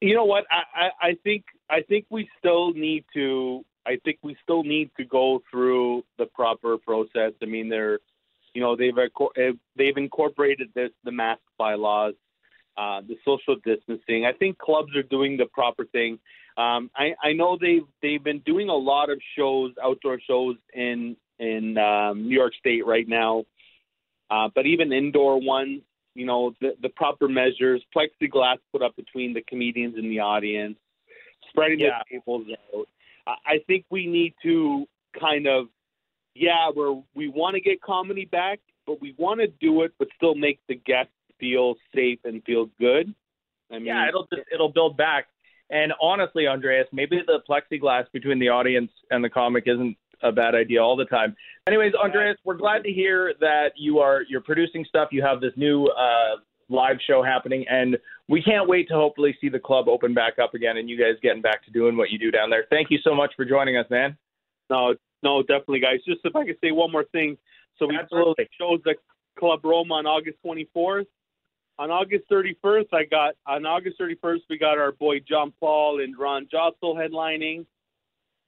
You 0.00 0.14
know 0.14 0.24
what? 0.24 0.44
I, 0.50 0.86
I, 0.86 1.08
I 1.08 1.14
think 1.22 1.44
i 1.70 1.80
think 1.80 2.04
we 2.10 2.28
still 2.38 2.72
need 2.74 3.04
to 3.14 3.64
i 3.86 3.96
think 4.04 4.18
we 4.22 4.36
still 4.42 4.62
need 4.62 4.90
to 4.96 5.04
go 5.04 5.42
through 5.50 6.04
the 6.18 6.26
proper 6.26 6.76
process. 6.76 7.32
I 7.42 7.46
mean 7.46 7.68
they're 7.68 7.98
you 8.54 8.60
know 8.60 8.76
they've 8.76 8.94
they've 9.76 9.96
incorporated 9.96 10.68
this 10.74 10.90
the 11.04 11.12
mask 11.12 11.40
bylaws 11.58 12.14
uh, 12.76 13.00
the 13.02 13.16
social 13.24 13.56
distancing. 13.64 14.24
I 14.24 14.32
think 14.32 14.58
clubs 14.58 14.94
are 14.96 15.02
doing 15.02 15.36
the 15.36 15.46
proper 15.46 15.84
thing. 15.84 16.18
Um, 16.56 16.90
I, 16.96 17.14
I 17.22 17.32
know 17.32 17.58
they've 17.60 17.86
they've 18.02 18.22
been 18.22 18.40
doing 18.40 18.68
a 18.68 18.74
lot 18.74 19.10
of 19.10 19.18
shows, 19.36 19.72
outdoor 19.82 20.20
shows 20.20 20.56
in 20.74 21.16
in 21.38 21.78
um, 21.78 22.28
New 22.28 22.36
York 22.36 22.52
State 22.58 22.86
right 22.86 23.08
now, 23.08 23.44
uh, 24.30 24.48
but 24.54 24.66
even 24.66 24.92
indoor 24.92 25.40
ones. 25.40 25.82
You 26.14 26.26
know 26.26 26.54
the 26.60 26.72
the 26.82 26.90
proper 26.90 27.26
measures, 27.26 27.82
plexiglass 27.96 28.58
put 28.70 28.82
up 28.82 28.94
between 28.96 29.32
the 29.32 29.42
comedians 29.48 29.96
and 29.96 30.10
the 30.10 30.20
audience, 30.20 30.76
spreading 31.48 31.80
yeah. 31.80 32.00
the 32.10 32.18
tables 32.18 32.46
out. 32.74 32.86
I 33.26 33.60
think 33.66 33.86
we 33.88 34.06
need 34.06 34.34
to 34.42 34.86
kind 35.18 35.46
of, 35.46 35.66
yeah, 36.34 36.70
we're 36.74 37.00
we 37.14 37.28
want 37.28 37.54
to 37.54 37.60
get 37.60 37.80
comedy 37.80 38.24
back, 38.24 38.60
but 38.86 39.00
we 39.00 39.14
want 39.16 39.40
to 39.40 39.46
do 39.46 39.82
it, 39.82 39.92
but 39.98 40.08
still 40.16 40.34
make 40.34 40.58
the 40.68 40.74
guests 40.74 41.12
feel 41.42 41.74
safe 41.92 42.20
and 42.24 42.42
feel 42.44 42.70
good. 42.78 43.12
I 43.70 43.74
mean, 43.74 43.86
yeah, 43.86 44.08
it'll 44.08 44.28
just 44.32 44.46
it'll 44.54 44.72
build 44.72 44.96
back. 44.96 45.26
And 45.70 45.92
honestly, 46.00 46.46
Andreas, 46.46 46.86
maybe 46.92 47.20
the 47.26 47.40
plexiglass 47.48 48.04
between 48.12 48.38
the 48.38 48.50
audience 48.50 48.90
and 49.10 49.24
the 49.24 49.30
comic 49.30 49.64
isn't 49.66 49.96
a 50.22 50.30
bad 50.30 50.54
idea 50.54 50.80
all 50.80 50.96
the 50.96 51.06
time. 51.06 51.34
Anyways, 51.66 51.94
Andreas, 51.94 52.36
we're 52.44 52.56
glad 52.56 52.84
to 52.84 52.92
hear 52.92 53.34
that 53.40 53.72
you 53.76 53.98
are 53.98 54.22
you're 54.28 54.42
producing 54.42 54.84
stuff. 54.88 55.08
You 55.10 55.22
have 55.22 55.40
this 55.40 55.52
new 55.56 55.86
uh, 55.86 56.36
live 56.68 56.98
show 57.06 57.22
happening, 57.24 57.64
and 57.68 57.98
we 58.28 58.40
can't 58.40 58.68
wait 58.68 58.86
to 58.88 58.94
hopefully 58.94 59.36
see 59.40 59.48
the 59.48 59.58
club 59.58 59.88
open 59.88 60.14
back 60.14 60.38
up 60.40 60.54
again 60.54 60.76
and 60.76 60.88
you 60.88 60.96
guys 60.96 61.14
getting 61.22 61.42
back 61.42 61.64
to 61.64 61.72
doing 61.72 61.96
what 61.96 62.10
you 62.10 62.18
do 62.18 62.30
down 62.30 62.50
there. 62.50 62.66
Thank 62.70 62.90
you 62.90 62.98
so 63.02 63.14
much 63.14 63.32
for 63.36 63.44
joining 63.44 63.76
us, 63.76 63.86
man. 63.90 64.16
No, 64.70 64.94
no, 65.22 65.42
definitely, 65.42 65.80
guys. 65.80 65.98
Just 66.06 66.20
if 66.24 66.36
I 66.36 66.44
could 66.44 66.56
say 66.62 66.70
one 66.70 66.92
more 66.92 67.04
thing. 67.12 67.36
So 67.78 67.86
we 67.86 67.98
Absolutely. 67.98 68.48
shows 68.60 68.80
at 68.88 68.96
Club 69.38 69.60
Roma 69.64 69.94
on 69.94 70.06
August 70.06 70.36
24th. 70.44 71.06
On 71.82 71.90
August 71.90 72.30
31st, 72.30 72.86
I 72.92 73.02
got 73.10 73.34
on 73.44 73.66
August 73.66 73.98
31st 74.00 74.42
we 74.48 74.56
got 74.56 74.78
our 74.78 74.92
boy 74.92 75.18
John 75.18 75.52
Paul 75.58 76.00
and 76.00 76.16
Ron 76.16 76.46
Josol 76.46 76.94
headlining, 76.94 77.66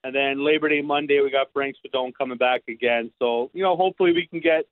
and 0.04 0.14
then 0.14 0.44
Labor 0.44 0.68
Day 0.68 0.82
Monday 0.82 1.20
we 1.20 1.32
got 1.32 1.48
Frank 1.52 1.74
Spadone 1.84 2.12
coming 2.16 2.38
back 2.38 2.62
again. 2.68 3.10
So 3.18 3.50
you 3.52 3.64
know, 3.64 3.74
hopefully 3.74 4.12
we 4.12 4.28
can 4.28 4.38
get 4.38 4.66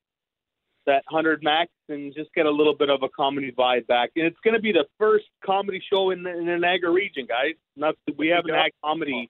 that 0.86 1.02
100 1.10 1.42
max 1.42 1.72
and 1.88 2.14
just 2.14 2.32
get 2.34 2.46
a 2.46 2.50
little 2.52 2.76
bit 2.76 2.88
of 2.88 3.02
a 3.02 3.08
comedy 3.08 3.50
vibe 3.50 3.88
back. 3.88 4.10
And 4.14 4.26
it's 4.26 4.38
going 4.44 4.54
to 4.54 4.62
be 4.62 4.70
the 4.70 4.84
first 4.96 5.24
comedy 5.44 5.82
show 5.92 6.10
in 6.10 6.22
the, 6.22 6.30
in 6.30 6.46
the 6.46 6.56
Niagara 6.56 6.92
region, 6.92 7.26
guys. 7.26 7.54
Not 7.74 7.96
we 8.16 8.28
haven't 8.28 8.54
had 8.54 8.70
comedy. 8.84 9.28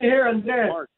Here 0.00 0.26
and 0.26 0.44
there. 0.44 0.66
March. 0.66 0.90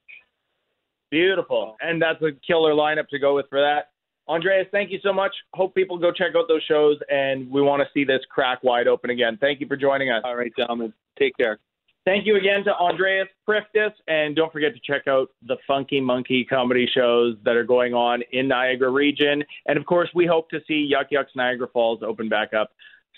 Beautiful. 1.10 1.76
And 1.82 2.00
that's 2.00 2.22
a 2.22 2.30
killer 2.46 2.72
lineup 2.72 3.08
to 3.08 3.18
go 3.18 3.34
with 3.34 3.44
for 3.50 3.60
that. 3.60 3.90
Andreas, 4.28 4.66
thank 4.72 4.90
you 4.90 4.98
so 5.02 5.12
much. 5.12 5.34
Hope 5.52 5.74
people 5.74 5.98
go 5.98 6.10
check 6.10 6.34
out 6.34 6.48
those 6.48 6.62
shows, 6.62 6.96
and 7.10 7.50
we 7.50 7.60
want 7.60 7.82
to 7.82 7.88
see 7.92 8.04
this 8.04 8.20
crack 8.30 8.62
wide 8.62 8.88
open 8.88 9.10
again. 9.10 9.36
Thank 9.40 9.60
you 9.60 9.66
for 9.66 9.76
joining 9.76 10.10
us. 10.10 10.22
All 10.24 10.36
right, 10.36 10.52
gentlemen. 10.56 10.92
Take 11.18 11.36
care. 11.36 11.58
Thank 12.06 12.26
you 12.26 12.36
again 12.36 12.64
to 12.64 12.74
Andreas 12.74 13.28
Priftis, 13.48 13.92
and 14.08 14.36
don't 14.36 14.52
forget 14.52 14.72
to 14.74 14.80
check 14.84 15.06
out 15.08 15.28
the 15.46 15.56
Funky 15.66 16.00
Monkey 16.00 16.44
comedy 16.44 16.86
shows 16.92 17.36
that 17.44 17.56
are 17.56 17.64
going 17.64 17.94
on 17.94 18.22
in 18.32 18.46
Niagara 18.48 18.90
region. 18.90 19.42
And 19.66 19.78
of 19.78 19.86
course, 19.86 20.10
we 20.14 20.26
hope 20.26 20.50
to 20.50 20.60
see 20.68 20.86
Yuk 20.88 21.10
Yuks 21.10 21.34
Niagara 21.34 21.68
Falls 21.72 22.02
open 22.02 22.28
back 22.28 22.52
up 22.52 22.72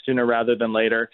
sooner 0.05 0.25
rather 0.25 0.55
than 0.55 0.73
later. 0.73 1.11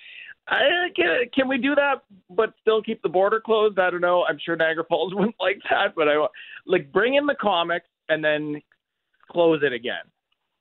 I, 0.48 0.88
can, 0.94 1.24
can 1.34 1.48
we 1.48 1.56
do 1.56 1.74
that, 1.74 2.02
but 2.28 2.52
still 2.60 2.82
keep 2.82 3.00
the 3.00 3.08
border 3.08 3.40
closed? 3.40 3.78
I 3.78 3.90
don't 3.90 4.00
know. 4.00 4.24
I'm 4.28 4.38
sure 4.44 4.54
Niagara 4.56 4.84
Falls 4.84 5.14
wouldn't 5.14 5.36
like 5.40 5.58
that, 5.70 5.94
but 5.94 6.08
I 6.08 6.26
like 6.66 6.92
bring 6.92 7.14
in 7.14 7.26
the 7.26 7.36
comics 7.40 7.86
and 8.08 8.22
then 8.22 8.60
close 9.32 9.62
it 9.62 9.72
again. 9.72 10.04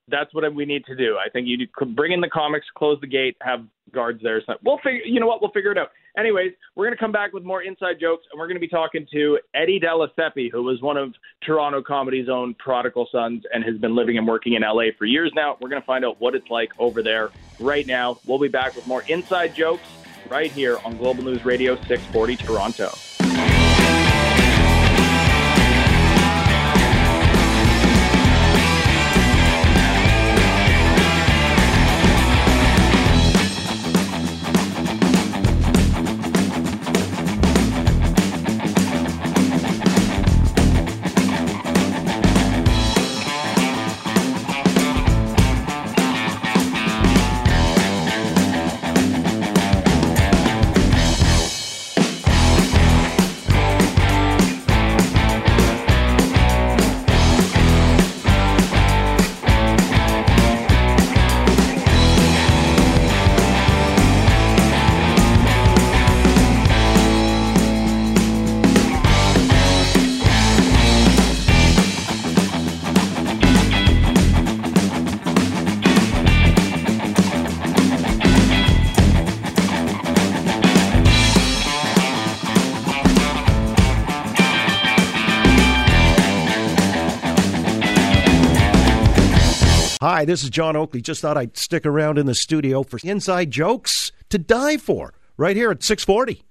That's 0.08 0.34
what 0.34 0.52
we 0.54 0.64
need 0.64 0.84
to 0.86 0.96
do. 0.96 1.16
I 1.16 1.30
think 1.30 1.46
you 1.46 1.66
bring 1.94 2.12
in 2.12 2.20
the 2.20 2.28
comics, 2.28 2.66
close 2.76 3.00
the 3.00 3.06
gate, 3.06 3.36
have 3.40 3.64
guards 3.92 4.20
there. 4.22 4.42
So 4.44 4.54
we'll 4.64 4.78
figure. 4.78 5.02
You 5.04 5.20
know 5.20 5.26
what? 5.26 5.40
We'll 5.40 5.52
figure 5.52 5.70
it 5.70 5.78
out. 5.78 5.90
Anyways, 6.18 6.52
we're 6.74 6.84
going 6.84 6.96
to 6.96 7.00
come 7.00 7.12
back 7.12 7.32
with 7.32 7.44
more 7.44 7.62
inside 7.62 7.94
jokes, 8.00 8.24
and 8.30 8.38
we're 8.38 8.46
going 8.46 8.56
to 8.56 8.60
be 8.60 8.68
talking 8.68 9.06
to 9.12 9.38
Eddie 9.54 9.78
Della 9.78 10.08
Siepe, 10.18 10.50
who 10.50 10.62
was 10.62 10.82
one 10.82 10.96
of 10.96 11.14
Toronto 11.42 11.82
comedy's 11.82 12.28
own 12.28 12.54
prodigal 12.54 13.08
sons 13.10 13.44
and 13.54 13.64
has 13.64 13.78
been 13.78 13.94
living 13.94 14.18
and 14.18 14.26
working 14.26 14.54
in 14.54 14.62
LA 14.62 14.86
for 14.98 15.06
years 15.06 15.32
now. 15.34 15.56
We're 15.60 15.70
going 15.70 15.80
to 15.80 15.86
find 15.86 16.04
out 16.04 16.20
what 16.20 16.34
it's 16.34 16.50
like 16.50 16.72
over 16.78 17.02
there 17.02 17.30
right 17.60 17.86
now. 17.86 18.18
We'll 18.26 18.38
be 18.38 18.48
back 18.48 18.74
with 18.74 18.86
more 18.86 19.02
inside 19.08 19.54
jokes 19.54 19.88
right 20.28 20.50
here 20.50 20.78
on 20.84 20.96
Global 20.98 21.24
News 21.24 21.44
Radio 21.44 21.76
640 21.76 22.36
Toronto. 22.36 22.90
Hi, 90.22 90.24
this 90.24 90.44
is 90.44 90.50
John 90.50 90.76
Oakley. 90.76 91.00
Just 91.00 91.20
thought 91.20 91.36
I'd 91.36 91.56
stick 91.56 91.84
around 91.84 92.16
in 92.16 92.26
the 92.26 92.34
studio 92.36 92.84
for 92.84 93.00
inside 93.02 93.50
jokes 93.50 94.12
to 94.28 94.38
die 94.38 94.76
for 94.76 95.14
right 95.36 95.56
here 95.56 95.72
at 95.72 95.82
640. 95.82 96.44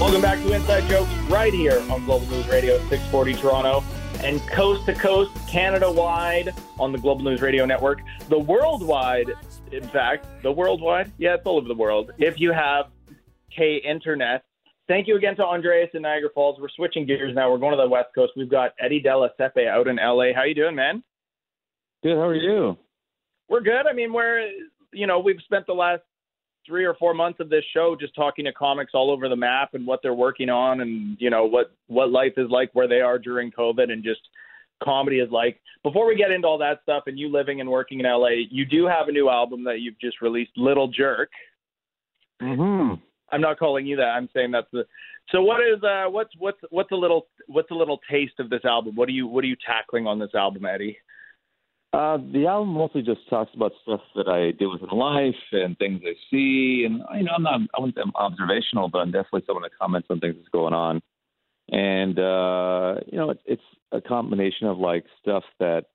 Welcome 0.00 0.20
back 0.20 0.40
to 0.40 0.52
Inside 0.52 0.88
Jokes 0.88 1.12
right 1.28 1.54
here 1.54 1.78
on 1.88 2.04
Global 2.04 2.26
News 2.26 2.48
Radio 2.48 2.78
640 2.88 3.34
Toronto 3.34 3.84
and 4.24 4.40
coast 4.48 4.86
to 4.86 4.94
coast, 4.94 5.30
Canada 5.46 5.88
wide 5.92 6.52
on 6.80 6.90
the 6.90 6.98
Global 6.98 7.22
News 7.22 7.40
Radio 7.40 7.64
Network. 7.66 8.00
The 8.28 8.40
worldwide, 8.40 9.30
in 9.70 9.86
fact, 9.86 10.26
the 10.42 10.50
worldwide, 10.50 11.12
yeah, 11.18 11.34
it's 11.34 11.46
all 11.46 11.58
over 11.58 11.68
the 11.68 11.74
world. 11.74 12.10
If 12.18 12.40
you 12.40 12.50
have 12.50 12.86
K 13.48 13.76
Internet, 13.76 14.42
thank 14.90 15.06
you 15.06 15.16
again 15.16 15.36
to 15.36 15.44
Andreas 15.44 15.88
in 15.94 16.02
Niagara 16.02 16.30
Falls. 16.34 16.58
We're 16.60 16.68
switching 16.74 17.06
gears 17.06 17.32
now. 17.34 17.50
We're 17.50 17.58
going 17.58 17.70
to 17.70 17.82
the 17.82 17.88
West 17.88 18.08
Coast. 18.12 18.32
We've 18.36 18.50
got 18.50 18.72
Eddie 18.80 19.00
Della 19.00 19.30
Siepe 19.38 19.68
out 19.68 19.86
in 19.86 19.96
LA. 19.96 20.34
How 20.34 20.40
are 20.40 20.46
you 20.46 20.54
doing, 20.54 20.74
man? 20.74 21.02
Good. 22.02 22.16
How 22.16 22.26
are 22.26 22.34
you? 22.34 22.76
We're 23.48 23.60
good. 23.60 23.86
I 23.88 23.94
mean, 23.94 24.12
we're 24.12 24.50
you 24.92 25.06
know 25.06 25.20
we've 25.20 25.40
spent 25.44 25.66
the 25.66 25.72
last 25.72 26.02
three 26.66 26.84
or 26.84 26.94
four 26.94 27.14
months 27.14 27.38
of 27.40 27.48
this 27.48 27.64
show 27.72 27.96
just 27.98 28.14
talking 28.14 28.44
to 28.44 28.52
comics 28.52 28.92
all 28.92 29.10
over 29.10 29.28
the 29.28 29.36
map 29.36 29.70
and 29.74 29.86
what 29.86 30.00
they're 30.02 30.12
working 30.12 30.50
on 30.50 30.80
and 30.80 31.16
you 31.20 31.30
know 31.30 31.44
what 31.44 31.72
what 31.86 32.10
life 32.10 32.32
is 32.36 32.50
like 32.50 32.70
where 32.72 32.88
they 32.88 33.00
are 33.00 33.18
during 33.18 33.52
COVID 33.52 33.90
and 33.90 34.02
just 34.02 34.20
comedy 34.82 35.20
is 35.20 35.30
like. 35.30 35.60
Before 35.84 36.06
we 36.06 36.16
get 36.16 36.32
into 36.32 36.48
all 36.48 36.58
that 36.58 36.80
stuff 36.82 37.04
and 37.06 37.18
you 37.18 37.30
living 37.30 37.60
and 37.60 37.70
working 37.70 38.00
in 38.00 38.06
LA, 38.06 38.44
you 38.50 38.64
do 38.64 38.86
have 38.86 39.08
a 39.08 39.12
new 39.12 39.28
album 39.30 39.64
that 39.64 39.80
you've 39.80 39.98
just 40.00 40.20
released, 40.20 40.52
Little 40.56 40.88
Jerk. 40.88 41.30
Mm-hmm. 42.42 42.94
I'm 43.32 43.40
not 43.40 43.58
calling 43.58 43.86
you 43.86 43.96
that. 43.96 44.08
I'm 44.08 44.28
saying 44.34 44.50
that's 44.52 44.70
the. 44.72 44.84
So 45.30 45.42
what 45.42 45.60
is 45.60 45.82
uh 45.82 46.06
what's 46.10 46.30
what's 46.38 46.58
what's 46.70 46.90
a 46.92 46.96
little 46.96 47.26
what's 47.46 47.70
a 47.70 47.74
little 47.74 48.00
taste 48.10 48.38
of 48.38 48.50
this 48.50 48.64
album? 48.64 48.96
What 48.96 49.08
are 49.08 49.12
you 49.12 49.26
what 49.26 49.44
are 49.44 49.48
you 49.48 49.56
tackling 49.64 50.06
on 50.06 50.18
this 50.18 50.34
album, 50.34 50.64
Eddie? 50.64 50.98
Uh, 51.92 52.18
the 52.32 52.46
album 52.46 52.68
mostly 52.68 53.02
just 53.02 53.28
talks 53.28 53.50
about 53.54 53.72
stuff 53.82 54.00
that 54.14 54.28
I 54.28 54.52
deal 54.56 54.70
with 54.70 54.82
in 54.82 54.96
life 54.96 55.34
and 55.50 55.76
things 55.78 56.00
I 56.04 56.14
see, 56.30 56.84
and 56.86 57.02
you 57.16 57.24
know, 57.24 57.32
I'm 57.34 57.42
not 57.42 57.60
I 57.76 57.80
wouldn't 57.80 57.96
say 57.96 58.02
I'm 58.02 58.12
observational, 58.14 58.88
but 58.88 58.98
I'm 58.98 59.10
definitely 59.10 59.42
someone 59.46 59.62
that 59.62 59.76
comments 59.76 60.06
on 60.08 60.20
things 60.20 60.36
that's 60.36 60.48
going 60.50 60.72
on, 60.72 61.02
and 61.68 62.16
uh, 62.16 63.00
you 63.10 63.18
know, 63.18 63.30
it's 63.30 63.42
it's 63.46 63.62
a 63.90 64.00
combination 64.00 64.68
of 64.68 64.78
like 64.78 65.04
stuff 65.20 65.42
that 65.58 65.86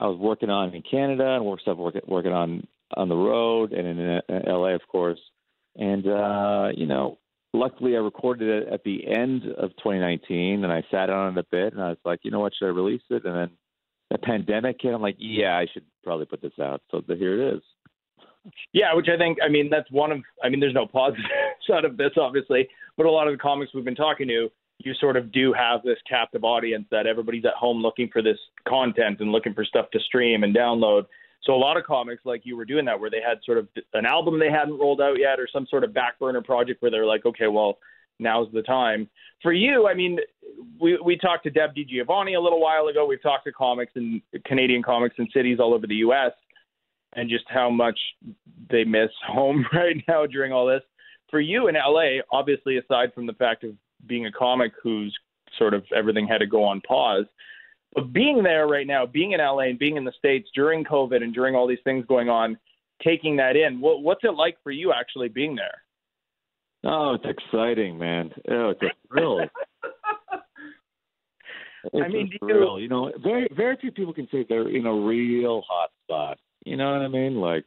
I 0.00 0.06
was 0.06 0.18
working 0.18 0.50
on 0.50 0.74
in 0.74 0.82
Canada 0.82 1.36
and 1.36 1.46
work 1.46 1.60
stuff 1.60 1.78
working 1.78 2.02
working 2.06 2.32
on 2.32 2.66
on 2.94 3.08
the 3.08 3.16
road 3.16 3.72
and 3.72 3.86
in, 3.86 3.98
in 3.98 4.42
LA, 4.46 4.74
of 4.74 4.86
course, 4.86 5.20
and 5.76 6.06
uh, 6.06 6.68
you 6.74 6.86
know, 6.86 7.18
luckily 7.52 7.94
I 7.96 8.00
recorded 8.00 8.48
it 8.48 8.72
at 8.72 8.84
the 8.84 9.06
end 9.06 9.44
of 9.44 9.70
2019, 9.78 10.64
and 10.64 10.72
I 10.72 10.82
sat 10.90 11.10
on 11.10 11.36
it 11.36 11.40
a 11.40 11.46
bit, 11.50 11.72
and 11.72 11.82
I 11.82 11.88
was 11.88 11.98
like, 12.04 12.20
you 12.22 12.30
know 12.30 12.40
what, 12.40 12.52
should 12.58 12.66
I 12.66 12.70
release 12.70 13.02
it? 13.10 13.24
And 13.24 13.36
then 13.36 13.50
the 14.10 14.18
pandemic 14.18 14.76
hit. 14.80 14.94
I'm 14.94 15.02
like, 15.02 15.16
yeah, 15.18 15.56
I 15.56 15.66
should 15.72 15.84
probably 16.04 16.26
put 16.26 16.42
this 16.42 16.58
out. 16.60 16.82
So 16.90 17.02
here 17.08 17.40
it 17.40 17.56
is. 17.56 17.62
Yeah, 18.72 18.94
which 18.94 19.06
I 19.12 19.16
think, 19.16 19.38
I 19.44 19.48
mean, 19.48 19.70
that's 19.70 19.90
one 19.90 20.10
of, 20.10 20.18
I 20.42 20.48
mean, 20.48 20.60
there's 20.60 20.74
no 20.74 20.86
positive 20.86 21.24
side 21.68 21.84
of 21.84 21.96
this, 21.96 22.10
obviously, 22.20 22.68
but 22.96 23.06
a 23.06 23.10
lot 23.10 23.28
of 23.28 23.34
the 23.34 23.38
comics 23.38 23.72
we've 23.72 23.84
been 23.84 23.94
talking 23.94 24.28
to, 24.28 24.48
you 24.78 24.94
sort 24.94 25.16
of 25.16 25.30
do 25.30 25.52
have 25.52 25.82
this 25.84 25.98
captive 26.08 26.42
audience 26.42 26.86
that 26.90 27.06
everybody's 27.06 27.44
at 27.44 27.54
home 27.54 27.80
looking 27.80 28.08
for 28.12 28.20
this 28.20 28.38
content 28.66 29.20
and 29.20 29.30
looking 29.30 29.54
for 29.54 29.64
stuff 29.64 29.90
to 29.92 30.00
stream 30.00 30.42
and 30.42 30.54
download. 30.54 31.04
So 31.44 31.54
a 31.54 31.56
lot 31.56 31.76
of 31.76 31.84
comics 31.84 32.22
like 32.24 32.42
you 32.44 32.56
were 32.56 32.64
doing 32.64 32.84
that, 32.84 32.98
where 32.98 33.10
they 33.10 33.20
had 33.26 33.38
sort 33.44 33.58
of 33.58 33.68
an 33.94 34.06
album 34.06 34.38
they 34.38 34.50
hadn't 34.50 34.78
rolled 34.78 35.00
out 35.00 35.18
yet, 35.18 35.40
or 35.40 35.48
some 35.52 35.66
sort 35.68 35.84
of 35.84 35.92
back 35.92 36.18
burner 36.18 36.42
project 36.42 36.82
where 36.82 36.90
they're 36.90 37.06
like, 37.06 37.26
okay, 37.26 37.48
well, 37.48 37.78
now's 38.18 38.48
the 38.52 38.62
time. 38.62 39.08
For 39.42 39.52
you, 39.52 39.88
I 39.88 39.94
mean, 39.94 40.18
we 40.80 40.98
we 41.04 41.16
talked 41.16 41.44
to 41.44 41.50
Deb 41.50 41.74
DiGiovanni 41.74 42.36
a 42.36 42.40
little 42.40 42.60
while 42.60 42.86
ago. 42.86 43.06
We've 43.06 43.22
talked 43.22 43.44
to 43.44 43.52
comics 43.52 43.92
and 43.96 44.22
Canadian 44.46 44.82
comics 44.82 45.16
in 45.18 45.28
cities 45.34 45.58
all 45.60 45.74
over 45.74 45.86
the 45.86 45.96
U.S. 45.96 46.32
and 47.14 47.28
just 47.28 47.44
how 47.48 47.70
much 47.70 47.98
they 48.70 48.84
miss 48.84 49.10
home 49.26 49.66
right 49.72 49.96
now 50.06 50.26
during 50.26 50.52
all 50.52 50.66
this. 50.66 50.82
For 51.30 51.40
you 51.40 51.68
in 51.68 51.74
LA, 51.74 52.20
obviously, 52.30 52.76
aside 52.78 53.12
from 53.14 53.26
the 53.26 53.32
fact 53.32 53.64
of 53.64 53.72
being 54.06 54.26
a 54.26 54.32
comic 54.32 54.72
who's 54.82 55.16
sort 55.58 55.74
of 55.74 55.84
everything 55.94 56.26
had 56.26 56.38
to 56.38 56.46
go 56.46 56.62
on 56.62 56.80
pause. 56.82 57.24
But 57.94 58.12
being 58.12 58.42
there 58.42 58.66
right 58.66 58.86
now, 58.86 59.04
being 59.06 59.32
in 59.32 59.40
LA 59.40 59.64
and 59.64 59.78
being 59.78 59.96
in 59.96 60.04
the 60.04 60.12
States 60.18 60.48
during 60.54 60.84
COVID 60.84 61.22
and 61.22 61.34
during 61.34 61.54
all 61.54 61.66
these 61.66 61.78
things 61.84 62.06
going 62.06 62.28
on, 62.28 62.58
taking 63.04 63.36
that 63.36 63.56
in, 63.56 63.80
what, 63.80 64.02
what's 64.02 64.24
it 64.24 64.34
like 64.34 64.56
for 64.62 64.70
you 64.70 64.92
actually 64.92 65.28
being 65.28 65.54
there? 65.56 65.82
Oh, 66.84 67.14
it's 67.14 67.24
exciting, 67.38 67.98
man. 67.98 68.30
Oh, 68.50 68.70
it's 68.70 68.82
a 68.82 68.90
thrill. 69.08 69.40
It's 71.84 71.94
I 72.04 72.08
mean, 72.08 72.30
a 72.40 72.46
you- 72.46 72.78
You 72.78 72.88
know, 72.88 73.10
very 73.22 73.48
very 73.56 73.76
few 73.76 73.90
people 73.90 74.14
can 74.14 74.28
say 74.30 74.46
they're 74.48 74.68
in 74.68 74.86
a 74.86 74.94
real 74.94 75.62
hot 75.68 75.90
spot. 76.04 76.38
You 76.64 76.76
know 76.76 76.92
what 76.92 77.02
I 77.02 77.08
mean? 77.08 77.34
Like, 77.40 77.64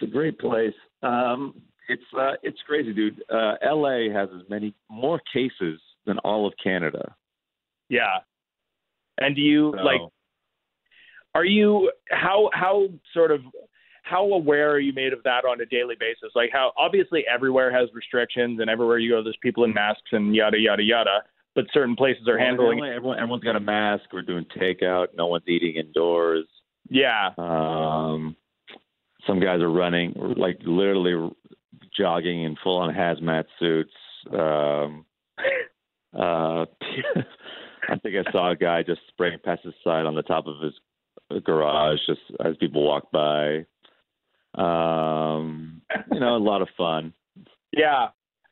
it's 0.00 0.08
a 0.08 0.12
great 0.12 0.38
place. 0.38 0.72
Um, 1.02 1.60
it's 1.90 2.02
uh, 2.18 2.32
it's 2.42 2.58
crazy, 2.66 2.94
dude. 2.94 3.22
Uh, 3.30 3.54
L.A. 3.60 4.08
has 4.10 4.30
as 4.34 4.48
many 4.48 4.74
more 4.90 5.20
cases 5.30 5.78
than 6.06 6.18
all 6.20 6.46
of 6.46 6.54
Canada. 6.62 7.14
Yeah. 7.90 8.20
And 9.18 9.34
do 9.36 9.42
you 9.42 9.74
So- 9.76 9.82
like 9.84 10.00
are 11.34 11.44
you 11.44 11.90
how 12.10 12.50
how 12.52 12.88
sort 13.14 13.30
of 13.30 13.40
how 14.04 14.24
aware 14.32 14.70
are 14.72 14.80
you 14.80 14.92
made 14.92 15.12
of 15.12 15.22
that 15.22 15.44
on 15.44 15.60
a 15.60 15.66
daily 15.66 15.94
basis? 15.98 16.32
Like 16.34 16.50
how 16.52 16.72
obviously 16.76 17.24
everywhere 17.32 17.72
has 17.72 17.88
restrictions 17.94 18.60
and 18.60 18.68
everywhere 18.68 18.98
you 18.98 19.10
go 19.10 19.22
there's 19.22 19.36
people 19.42 19.64
in 19.64 19.72
masks 19.72 20.10
and 20.12 20.34
yada 20.34 20.58
yada 20.58 20.82
yada, 20.82 21.22
but 21.54 21.64
certain 21.72 21.96
places 21.96 22.28
are 22.28 22.36
Well, 22.36 22.46
handling 22.46 22.78
everyone, 22.84 23.18
everyone's 23.18 23.44
got 23.44 23.56
a 23.56 23.60
mask. 23.60 24.04
We're 24.12 24.22
doing 24.22 24.44
takeout. 24.56 25.08
No 25.16 25.26
one's 25.28 25.48
eating 25.48 25.76
indoors. 25.76 26.46
Yeah. 26.90 27.30
Um, 27.38 28.36
some 29.26 29.40
guys 29.40 29.60
are 29.60 29.70
running, 29.70 30.14
like 30.36 30.58
literally 30.64 31.30
jogging 31.96 32.42
in 32.44 32.56
full 32.62 32.78
on 32.78 32.92
hazmat 32.92 33.44
suits. 33.58 33.92
Um, 34.30 35.06
uh, 36.18 36.66
I 37.92 37.98
think 37.98 38.14
I 38.16 38.32
saw 38.32 38.50
a 38.50 38.56
guy 38.56 38.82
just 38.82 39.02
spraying 39.08 39.38
pesticide 39.46 40.06
on 40.06 40.14
the 40.14 40.22
top 40.22 40.46
of 40.46 40.54
his 40.62 41.42
garage 41.44 41.98
just 42.06 42.20
as 42.42 42.56
people 42.56 42.86
walk 42.86 43.10
by. 43.12 43.66
Um, 44.54 45.82
you 46.10 46.20
know, 46.20 46.36
a 46.36 46.38
lot 46.38 46.62
of 46.62 46.68
fun. 46.76 47.12
Yeah. 47.70 48.08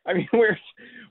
I 0.06 0.12
mean, 0.12 0.28
we're 0.32 0.58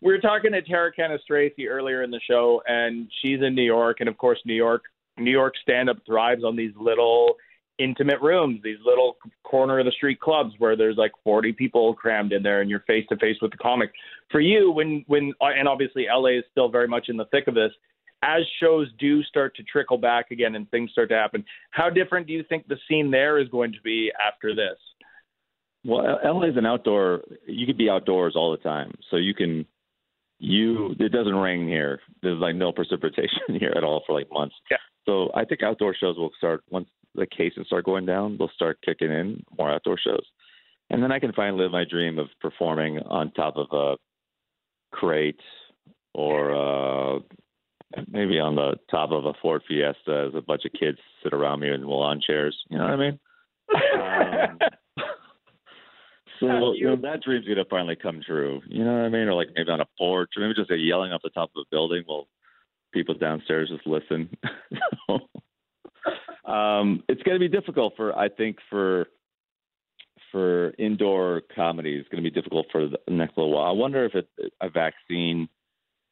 we 0.02 0.14
were 0.14 0.20
talking 0.20 0.52
to 0.52 0.62
Tara 0.62 0.92
Cannistraci 0.94 1.68
earlier 1.68 2.04
in 2.04 2.12
the 2.12 2.22
show, 2.30 2.62
and 2.68 3.10
she's 3.22 3.42
in 3.42 3.56
New 3.56 3.64
York, 3.64 3.98
and 4.00 4.08
of 4.08 4.18
course, 4.18 4.40
New 4.46 4.54
York 4.54 4.84
New 5.18 5.32
York 5.32 5.56
stand 5.62 5.90
up 5.90 5.98
thrives 6.06 6.44
on 6.44 6.56
these 6.56 6.72
little 6.80 7.36
intimate 7.80 8.22
rooms, 8.22 8.62
these 8.64 8.78
little 8.86 9.18
corner 9.44 9.80
of 9.80 9.86
the 9.86 9.92
street 9.92 10.20
clubs 10.20 10.54
where 10.60 10.76
there's 10.76 10.98
like 10.98 11.12
40 11.24 11.54
people 11.54 11.94
crammed 11.96 12.32
in 12.32 12.44
there, 12.44 12.62
and 12.62 12.70
you're 12.70 12.82
face 12.82 13.06
to 13.10 13.18
face 13.18 13.38
with 13.42 13.52
the 13.52 13.58
comic. 13.58 13.92
For 14.32 14.40
you, 14.40 14.72
when 14.72 15.04
when 15.08 15.34
and 15.42 15.68
obviously 15.68 16.06
LA 16.14 16.40
is 16.40 16.44
still 16.52 16.70
very 16.70 16.88
much 16.88 17.10
in 17.10 17.18
the 17.18 17.26
thick 17.26 17.48
of 17.48 17.56
this. 17.56 17.72
As 18.22 18.42
shows 18.62 18.90
do 19.00 19.24
start 19.24 19.56
to 19.56 19.64
trickle 19.64 19.98
back 19.98 20.32
again 20.32 20.56
and 20.56 20.70
things 20.70 20.92
start 20.92 21.10
to 21.10 21.16
happen, 21.16 21.46
how 21.72 21.90
different 21.90 22.28
do 22.28 22.34
you 22.34 22.44
think 22.50 22.68
the 22.68 22.78
scene 22.88 23.10
there 23.12 23.40
is 23.40 23.48
going 23.50 23.72
to 23.72 23.82
be 23.82 24.12
after 24.26 24.54
this? 24.54 24.78
Well, 25.86 26.20
LA 26.24 26.48
is 26.48 26.58
an 26.58 26.66
outdoor. 26.66 27.22
You 27.48 27.66
could 27.66 27.78
be 27.78 27.90
outdoors 27.90 28.36
all 28.36 28.52
the 28.52 28.58
time, 28.58 28.94
so 29.10 29.18
you 29.18 29.34
can. 29.34 29.66
You 30.42 30.96
it 31.00 31.12
doesn't 31.12 31.36
rain 31.36 31.68
here. 31.68 32.00
There's 32.22 32.40
like 32.40 32.56
no 32.56 32.72
precipitation 32.72 33.40
here 33.60 33.74
at 33.76 33.84
all 33.84 34.04
for 34.06 34.14
like 34.14 34.32
months. 34.32 34.56
Yeah. 34.72 34.78
So 35.06 35.32
I 35.36 35.46
think 35.46 35.64
outdoor 35.64 35.96
shows 35.96 36.18
will 36.18 36.32
start 36.38 36.64
once 36.70 36.88
the 37.16 37.26
cases 37.26 37.66
start 37.68 37.86
going 37.86 38.06
down. 38.06 38.38
They'll 38.38 38.52
start 38.56 38.80
kicking 38.86 39.12
in 39.12 39.44
more 39.58 39.72
outdoor 39.72 39.98
shows, 39.98 40.26
and 40.90 41.02
then 41.02 41.12
I 41.12 41.20
can 41.20 41.34
finally 41.34 41.64
live 41.64 41.72
my 41.72 41.86
dream 41.90 42.20
of 42.20 42.28
performing 42.42 43.00
on 43.00 43.32
top 43.32 43.56
of 43.58 43.68
a 43.72 43.98
crate 44.92 45.40
or 46.14 46.52
uh 47.16 47.20
maybe 48.08 48.40
on 48.40 48.56
the 48.56 48.76
top 48.90 49.12
of 49.12 49.26
a 49.26 49.34
Ford 49.42 49.64
Fiesta 49.68 50.28
as 50.30 50.36
a 50.36 50.42
bunch 50.42 50.66
of 50.66 50.72
kids 50.74 50.98
sit 51.24 51.34
around 51.34 51.60
me 51.60 51.72
in 51.72 51.84
lawn 51.84 52.22
chairs. 52.26 52.58
You 52.70 52.78
know 52.78 52.86
what 52.86 52.94
I 52.94 52.98
mean? 52.98 53.20
Um, 54.00 54.58
so 56.40 56.74
you 56.74 56.86
know, 56.86 56.96
that 56.96 57.22
dream's 57.24 57.48
gonna 57.48 57.66
finally 57.70 57.96
come 57.96 58.22
true. 58.26 58.62
You 58.68 58.84
know 58.84 58.94
what 58.94 59.06
I 59.06 59.10
mean? 59.10 59.28
Or 59.28 59.34
like 59.34 59.50
maybe 59.56 59.70
on 59.70 59.82
a 59.82 59.88
porch, 59.98 60.32
or 60.36 60.42
maybe 60.42 60.54
just 60.56 60.72
like 60.72 60.80
yelling 60.82 61.12
off 61.12 61.22
the 61.24 61.30
top 61.30 61.52
of 61.56 61.62
a 61.62 61.70
building 61.70 62.04
while 62.06 62.28
people 62.94 63.16
downstairs 63.16 63.70
just 63.70 63.86
listen. 63.86 64.30
um, 66.46 67.04
it's 67.10 67.22
gonna 67.24 67.40
be 67.40 67.50
difficult 67.50 67.94
for 67.98 68.18
I 68.18 68.30
think 68.30 68.58
for 68.70 69.08
for 70.32 70.72
indoor 70.72 71.42
comedy. 71.56 71.96
It's 71.96 72.10
gonna 72.10 72.24
be 72.24 72.32
difficult 72.32 72.68
for 72.72 72.88
the 72.88 72.98
next 73.10 73.38
little 73.38 73.52
while. 73.52 73.70
I 73.70 73.74
wonder 73.74 74.06
if 74.06 74.16
it, 74.16 74.30
a 74.62 74.70
vaccine 74.70 75.50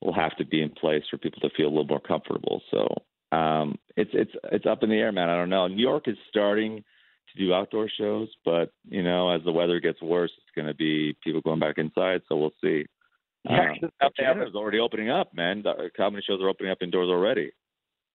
will 0.01 0.13
have 0.13 0.35
to 0.37 0.45
be 0.45 0.61
in 0.61 0.69
place 0.69 1.03
for 1.09 1.17
people 1.17 1.39
to 1.41 1.49
feel 1.55 1.67
a 1.67 1.69
little 1.69 1.85
more 1.85 1.99
comfortable. 1.99 2.61
So 2.71 2.87
um, 3.35 3.77
it's 3.95 4.11
it's 4.13 4.31
it's 4.51 4.65
up 4.65 4.83
in 4.83 4.89
the 4.89 4.95
air, 4.95 5.11
man. 5.11 5.29
I 5.29 5.35
don't 5.35 5.49
know. 5.49 5.67
New 5.67 5.81
York 5.81 6.07
is 6.07 6.17
starting 6.29 6.83
to 7.33 7.45
do 7.45 7.53
outdoor 7.53 7.89
shows, 7.89 8.29
but 8.45 8.71
you 8.87 9.03
know, 9.03 9.29
as 9.29 9.41
the 9.43 9.51
weather 9.51 9.79
gets 9.79 10.01
worse, 10.01 10.31
it's 10.37 10.55
going 10.55 10.67
to 10.67 10.75
be 10.75 11.15
people 11.23 11.41
going 11.41 11.59
back 11.59 11.77
inside. 11.77 12.21
So 12.29 12.37
we'll 12.37 12.53
see. 12.63 12.85
Yeah, 13.49 13.73
they 14.17 14.23
have 14.25 14.37
already 14.55 14.79
opening 14.79 15.09
up, 15.09 15.33
man. 15.33 15.63
The 15.63 15.89
comedy 15.95 16.23
shows 16.27 16.41
are 16.41 16.49
opening 16.49 16.71
up 16.71 16.79
indoors 16.81 17.09
already. 17.09 17.51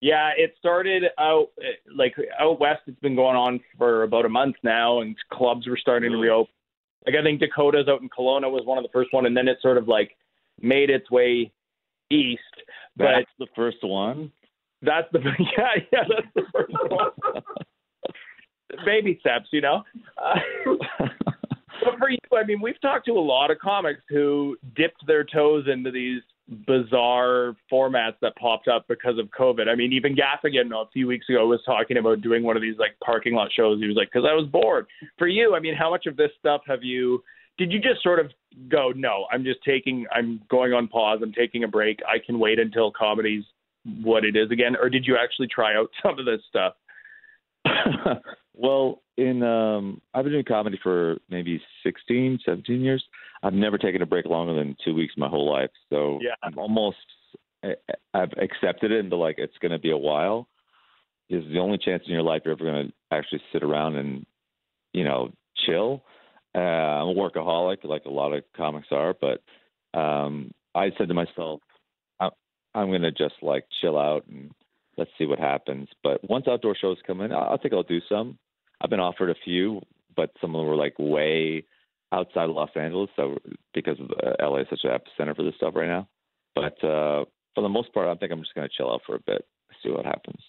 Yeah, 0.01 0.31
it 0.37 0.55
started 0.59 1.05
out 1.19 1.49
like 1.95 2.15
out 2.39 2.61
west. 2.61 2.83
It's 2.87 3.01
been 3.01 3.15
going 3.15 3.37
on 3.37 3.61
for 3.79 4.03
about 4.03 4.27
a 4.27 4.29
month 4.29 4.57
now, 4.63 5.01
and 5.01 5.17
clubs 5.33 5.67
were 5.67 5.79
starting 5.79 6.11
to 6.11 6.19
reopen. 6.19 6.53
Like 7.07 7.17
I 7.17 7.23
think 7.23 7.41
Dakota's 7.41 7.89
out 7.89 8.03
in 8.03 8.09
Kelowna 8.09 8.51
was 8.51 8.67
one 8.67 8.79
of 8.79 8.85
the 8.85 8.91
first 8.93 9.13
one, 9.13 9.27
and 9.27 9.37
then 9.37 9.49
it 9.49 9.59
sort 9.63 9.79
of 9.79 9.89
like 9.89 10.17
made 10.61 10.91
its 10.91 11.11
way 11.11 11.53
east. 12.13 12.43
But 12.97 13.05
That's 13.05 13.31
the 13.39 13.47
first 13.57 13.79
one. 13.83 14.31
that's 14.83 15.09
the 15.13 15.21
yeah 15.57 15.83
yeah 15.93 16.05
that's 16.09 16.29
the 16.35 16.43
first 16.53 16.73
one. 16.91 17.43
Baby 18.85 19.19
steps, 19.21 19.49
you 19.53 19.61
know. 19.61 19.83
Uh, 20.17 20.39
but 21.85 21.99
for 21.99 22.09
you, 22.11 22.19
I 22.35 22.45
mean, 22.45 22.61
we've 22.61 22.81
talked 22.81 23.05
to 23.07 23.13
a 23.13 23.21
lot 23.21 23.51
of 23.51 23.59
comics 23.59 24.01
who 24.09 24.57
dipped 24.75 25.07
their 25.07 25.25
toes 25.25 25.67
into 25.71 25.91
these 25.91 26.23
bizarre 26.67 27.55
formats 27.71 28.15
that 28.23 28.35
popped 28.37 28.69
up 28.69 28.87
because 28.89 29.19
of 29.19 29.29
COVID. 29.39 29.69
I 29.69 29.75
mean, 29.75 29.93
even 29.93 30.17
Gaffigan 30.17 30.73
a 30.73 30.89
few 30.91 31.07
weeks 31.07 31.29
ago 31.29 31.47
was 31.47 31.61
talking 31.67 31.99
about 31.99 32.23
doing 32.23 32.43
one 32.43 32.57
of 32.57 32.63
these 32.63 32.77
like 32.79 32.93
parking 33.05 33.35
lot 33.35 33.51
shows. 33.55 33.79
He 33.81 33.87
was 33.87 33.97
like, 33.97 34.09
because 34.13 34.27
I 34.29 34.35
was 34.35 34.47
bored. 34.51 34.87
For 35.19 35.29
you, 35.29 35.55
I 35.55 35.61
mean, 35.61 35.75
how 35.75 35.91
much 35.91 36.07
of 36.07 36.17
this 36.17 36.31
stuff 36.39 36.63
have 36.67 36.83
you? 36.83 37.23
Did 37.59 37.73
you 37.73 37.81
just 37.81 38.03
sort 38.03 38.19
of 38.19 38.31
go, 38.69 38.93
no, 38.95 39.27
I'm 39.31 39.45
just 39.45 39.63
taking, 39.65 40.07
I'm 40.13 40.41
going 40.49 40.73
on 40.73 40.89
pause, 40.89 41.21
I'm 41.23 41.33
taking 41.33 41.65
a 41.65 41.69
break. 41.69 42.01
I 42.07 42.19
can 42.25 42.39
wait 42.39 42.59
until 42.59 42.91
comedy's 42.91 43.45
what 44.03 44.25
it 44.25 44.37
is 44.37 44.51
again, 44.51 44.77
or 44.81 44.89
did 44.89 45.07
you 45.07 45.17
actually 45.17 45.49
try 45.49 45.77
out 45.77 45.91
some 46.03 46.19
of 46.19 46.25
this 46.25 46.41
stuff? 46.49 46.75
well, 48.55 49.03
in 49.17 49.43
um, 49.43 50.01
I've 50.15 50.25
been 50.25 50.33
doing 50.33 50.45
comedy 50.45 50.79
for 50.83 51.17
maybe 51.29 51.61
16, 51.83 52.41
17 52.45 52.81
years. 52.81 53.05
I've 53.43 53.53
never 53.53 53.79
taken 53.79 54.03
a 54.03 54.07
break 54.07 54.27
longer 54.27 54.55
than 54.55 54.77
two 54.85 54.95
weeks 54.95 55.15
my 55.17 55.29
whole 55.29 55.51
life. 55.51 55.71
So 55.91 56.19
Yeah. 56.23 56.35
I'm 56.43 56.59
almost 56.59 56.97
I- 57.65 57.77
I've 58.15 58.33
accepted 58.41 58.91
it 58.91 58.99
into 58.99 59.17
like 59.17 59.37
it's 59.39 59.57
going 59.59 59.73
to 59.73 59.79
be 59.79 59.91
a 59.91 59.97
while. 59.97 60.49
Is 61.29 61.45
the 61.53 61.59
only 61.59 61.79
chance 61.79 62.03
in 62.07 62.13
your 62.13 62.23
life 62.23 62.43
you're 62.45 62.53
ever 62.53 62.65
going 62.65 62.89
to 62.89 62.93
actually 63.11 63.43
sit 63.53 63.63
around 63.63 63.97
and 63.97 64.27
you 64.93 65.05
know 65.05 65.33
chill. 65.67 66.05
Uh, 66.55 66.59
I'm 66.59 67.09
a 67.09 67.15
workaholic, 67.15 67.85
like 67.85 68.05
a 68.05 68.11
lot 68.11 68.33
of 68.33 68.45
comics 68.57 68.89
are, 68.91 69.15
but 69.19 69.43
um, 69.99 70.53
I 70.75 70.91
said 70.99 71.09
to 71.09 71.15
myself, 71.15 71.61
I, 72.21 72.29
I'm 72.75 72.89
going 72.89 73.03
to 73.03 73.13
just 73.13 73.35
like 73.43 73.65
chill 73.81 73.99
out 73.99 74.27
and 74.29 74.51
let's 74.99 75.11
see 75.19 75.27
what 75.27 75.39
happens. 75.39 75.89
But 76.03 76.29
once 76.29 76.47
outdoor 76.49 76.77
shows 76.77 76.99
come 77.07 77.21
in, 77.21 77.33
I, 77.33 77.55
I 77.55 77.57
think 77.57 77.73
I'll 77.73 77.83
do 77.83 78.01
some. 78.09 78.39
I've 78.81 78.91
been 78.91 79.01
offered 79.01 79.31
a 79.31 79.35
few, 79.45 79.81
but 80.17 80.31
some 80.41 80.55
of 80.55 80.61
them 80.61 80.69
were 80.69 80.77
like 80.77 80.95
way 80.99 81.65
outside 82.13 82.51
of 82.51 82.57
Los 82.57 82.71
Angeles, 82.77 83.09
so 83.17 83.39
because 83.73 83.99
of, 83.99 84.11
uh, 84.11 84.35
LA 84.47 84.59
is 84.59 84.67
such 84.69 84.81
an 84.85 84.91
epicenter 84.91 85.35
for 85.35 85.43
this 85.43 85.55
stuff 85.57 85.75
right 85.75 85.89
now. 85.89 86.07
But 86.55 86.75
uh, 86.85 87.25
for 87.55 87.63
the 87.63 87.69
most 87.69 87.93
part, 87.95 88.09
I 88.09 88.15
think 88.17 88.33
I'm 88.33 88.41
just 88.41 88.55
going 88.55 88.69
to 88.69 88.75
chill 88.77 88.93
out 88.93 89.01
for 89.07 89.15
a 89.15 89.21
bit, 89.21 89.47
see 89.83 89.91
what 89.91 90.05
happens. 90.05 90.41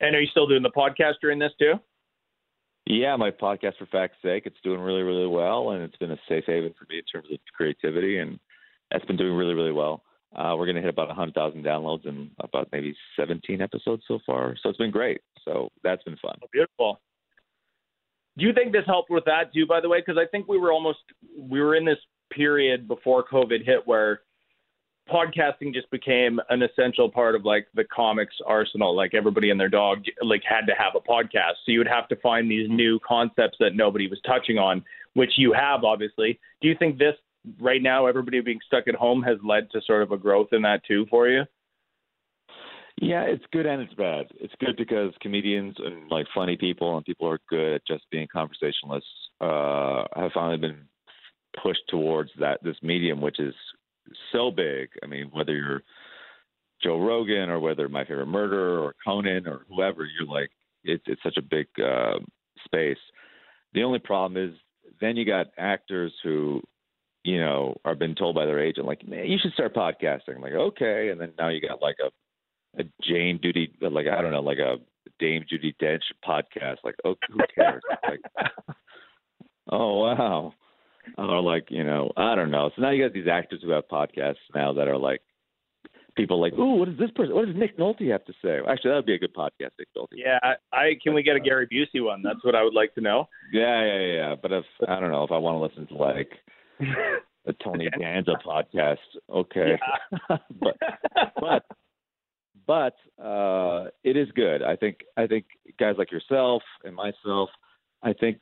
And 0.00 0.14
are 0.14 0.20
you 0.20 0.28
still 0.28 0.46
doing 0.46 0.62
the 0.62 0.70
podcast 0.70 1.14
during 1.20 1.38
this 1.38 1.52
too? 1.58 1.74
Yeah, 2.86 3.16
my 3.16 3.30
podcast 3.32 3.78
for 3.78 3.86
fact's 3.86 4.18
sake, 4.22 4.44
it's 4.46 4.60
doing 4.62 4.80
really, 4.80 5.02
really 5.02 5.26
well, 5.26 5.70
and 5.70 5.82
it's 5.82 5.96
been 5.96 6.12
a 6.12 6.18
safe 6.28 6.44
haven 6.46 6.72
for 6.78 6.86
me 6.88 6.98
in 6.98 7.04
terms 7.04 7.32
of 7.32 7.38
creativity, 7.52 8.18
and 8.18 8.38
that's 8.90 9.04
been 9.06 9.16
doing 9.16 9.34
really, 9.34 9.54
really 9.54 9.72
well. 9.72 10.04
Uh, 10.34 10.54
we're 10.56 10.66
going 10.66 10.76
to 10.76 10.82
hit 10.82 10.90
about 10.90 11.08
100,000 11.08 11.64
downloads 11.64 12.06
in 12.06 12.30
about 12.40 12.68
maybe 12.70 12.94
17 13.18 13.60
episodes 13.60 14.04
so 14.06 14.20
far, 14.24 14.54
so 14.62 14.68
it's 14.68 14.78
been 14.78 14.92
great. 14.92 15.20
So 15.44 15.70
that's 15.82 16.02
been 16.04 16.16
fun. 16.22 16.36
Beautiful. 16.52 17.00
Do 18.38 18.44
you 18.44 18.52
think 18.52 18.72
this 18.72 18.84
helped 18.86 19.10
with 19.10 19.24
that 19.24 19.52
too? 19.54 19.66
By 19.66 19.80
the 19.80 19.88
way, 19.88 20.00
because 20.00 20.18
I 20.18 20.26
think 20.30 20.46
we 20.46 20.58
were 20.58 20.70
almost 20.72 20.98
we 21.38 21.60
were 21.60 21.74
in 21.74 21.84
this 21.84 21.98
period 22.30 22.86
before 22.86 23.24
COVID 23.26 23.64
hit 23.64 23.80
where 23.86 24.20
podcasting 25.10 25.72
just 25.72 25.90
became 25.90 26.40
an 26.50 26.62
essential 26.62 27.10
part 27.10 27.34
of 27.34 27.44
like 27.44 27.66
the 27.74 27.84
comics 27.84 28.34
arsenal. 28.46 28.94
Like 28.94 29.14
everybody 29.14 29.50
and 29.50 29.58
their 29.58 29.68
dog 29.68 30.04
like 30.22 30.42
had 30.48 30.66
to 30.66 30.72
have 30.78 30.94
a 30.94 31.00
podcast, 31.00 31.54
so 31.64 31.72
you 31.72 31.78
would 31.78 31.88
have 31.88 32.08
to 32.08 32.16
find 32.16 32.50
these 32.50 32.68
new 32.68 32.98
concepts 33.06 33.56
that 33.60 33.74
nobody 33.74 34.08
was 34.08 34.20
touching 34.26 34.58
on, 34.58 34.84
which 35.14 35.32
you 35.36 35.52
have 35.52 35.84
obviously. 35.84 36.38
Do 36.60 36.68
you 36.68 36.74
think 36.78 36.98
this 36.98 37.14
right 37.60 37.82
now, 37.82 38.06
everybody 38.06 38.40
being 38.40 38.60
stuck 38.66 38.88
at 38.88 38.94
home, 38.94 39.22
has 39.22 39.38
led 39.44 39.70
to 39.70 39.80
sort 39.86 40.02
of 40.02 40.12
a 40.12 40.18
growth 40.18 40.48
in 40.52 40.62
that 40.62 40.82
too 40.86 41.06
for 41.10 41.28
you? 41.28 41.44
Yeah, 43.00 43.22
it's 43.22 43.44
good 43.52 43.66
and 43.66 43.82
it's 43.82 43.92
bad. 43.94 44.26
It's 44.40 44.54
good 44.58 44.76
because 44.76 45.12
comedians 45.20 45.76
and 45.78 46.10
like 46.10 46.26
funny 46.34 46.56
people 46.56 46.96
and 46.96 47.04
people 47.04 47.26
who 47.28 47.34
are 47.34 47.40
good 47.48 47.74
at 47.74 47.86
just 47.86 48.04
being 48.10 48.26
conversationalists 48.32 49.08
uh, 49.40 50.04
have 50.16 50.32
finally 50.32 50.56
been 50.56 50.88
pushed 51.62 51.82
towards 51.88 52.30
that 52.38 52.62
this 52.62 52.76
medium, 52.82 53.20
which 53.20 53.38
is 53.38 53.54
so 54.32 54.50
big. 54.50 54.88
I 55.02 55.06
mean, 55.06 55.28
whether 55.32 55.54
you're 55.54 55.82
Joe 56.82 57.00
Rogan 57.00 57.48
or 57.48 57.58
whether 57.58 57.88
My 57.88 58.04
Favorite 58.04 58.26
Murder 58.26 58.78
or 58.78 58.94
Conan 59.04 59.46
or 59.46 59.64
whoever, 59.68 60.04
you're 60.04 60.28
like, 60.28 60.50
it's 60.84 61.04
it's 61.06 61.22
such 61.22 61.36
a 61.36 61.42
big 61.42 61.66
uh, 61.82 62.18
space. 62.64 62.98
The 63.74 63.82
only 63.82 63.98
problem 63.98 64.42
is 64.42 64.54
then 65.00 65.16
you 65.16 65.24
got 65.24 65.48
actors 65.58 66.12
who, 66.22 66.62
you 67.24 67.40
know, 67.40 67.76
are 67.84 67.94
been 67.94 68.14
told 68.14 68.34
by 68.34 68.46
their 68.46 68.62
agent 68.62 68.86
like, 68.86 69.06
man, 69.06 69.26
you 69.26 69.38
should 69.40 69.52
start 69.52 69.74
podcasting. 69.74 70.40
like, 70.40 70.52
okay, 70.52 71.08
and 71.10 71.20
then 71.20 71.32
now 71.38 71.48
you 71.48 71.60
got 71.60 71.82
like 71.82 71.96
a 72.04 72.10
a 72.78 72.84
Jane 73.02 73.38
Duty, 73.42 73.72
like 73.80 74.06
I 74.06 74.20
don't 74.20 74.32
know, 74.32 74.42
like 74.42 74.58
a 74.58 74.76
Dame 75.18 75.44
Judi 75.50 75.74
Dench 75.82 76.02
podcast. 76.26 76.76
Like, 76.84 76.96
oh, 77.04 77.14
who 77.30 77.38
cares? 77.54 77.82
like, 78.08 78.20
oh 79.70 79.98
wow, 80.00 80.52
or 81.18 81.40
like 81.40 81.66
you 81.70 81.84
know, 81.84 82.12
I 82.16 82.34
don't 82.34 82.50
know. 82.50 82.70
So 82.74 82.82
now 82.82 82.90
you 82.90 83.04
got 83.04 83.12
these 83.12 83.28
actors 83.28 83.60
who 83.62 83.70
have 83.70 83.88
podcasts 83.88 84.36
now 84.54 84.72
that 84.74 84.88
are 84.88 84.98
like 84.98 85.22
people 86.16 86.40
like, 86.40 86.54
ooh, 86.54 86.76
what 86.76 86.88
does 86.88 86.98
this 86.98 87.10
person? 87.14 87.34
What 87.34 87.46
does 87.46 87.56
Nick 87.56 87.78
Nolte 87.78 88.10
have 88.10 88.24
to 88.24 88.32
say? 88.42 88.58
Actually, 88.68 88.90
that 88.90 88.96
would 88.96 89.06
be 89.06 89.14
a 89.14 89.18
good 89.18 89.34
podcast, 89.34 89.70
Nick 89.78 89.88
Nolte. 89.96 90.14
Yeah, 90.14 90.38
I, 90.42 90.54
I 90.72 90.92
can 91.02 91.14
we 91.14 91.22
get 91.22 91.36
a 91.36 91.40
Gary 91.40 91.66
Busey 91.66 92.02
one? 92.04 92.22
That's 92.22 92.42
what 92.44 92.54
I 92.54 92.62
would 92.62 92.74
like 92.74 92.94
to 92.94 93.00
know. 93.00 93.28
Yeah, 93.52 93.84
yeah, 93.84 93.98
yeah. 93.98 94.34
But 94.40 94.52
if 94.52 94.64
I 94.88 94.98
don't 94.98 95.10
know 95.10 95.24
if 95.24 95.30
I 95.30 95.38
want 95.38 95.56
to 95.56 95.80
listen 95.80 95.86
to 95.94 96.02
like 96.02 96.30
a 97.46 97.52
Tony 97.62 97.88
Danza 98.00 98.32
podcast, 98.44 98.96
okay. 99.30 99.76
Yeah. 100.30 100.36
but 100.60 100.76
but 101.38 101.64
but 102.66 103.22
uh, 103.22 103.90
it 104.02 104.16
is 104.16 104.28
good. 104.34 104.62
I 104.62 104.76
think 104.76 104.98
I 105.16 105.26
think 105.26 105.46
guys 105.78 105.94
like 105.98 106.10
yourself 106.10 106.62
and 106.84 106.94
myself, 106.94 107.50
I 108.02 108.12
think 108.12 108.38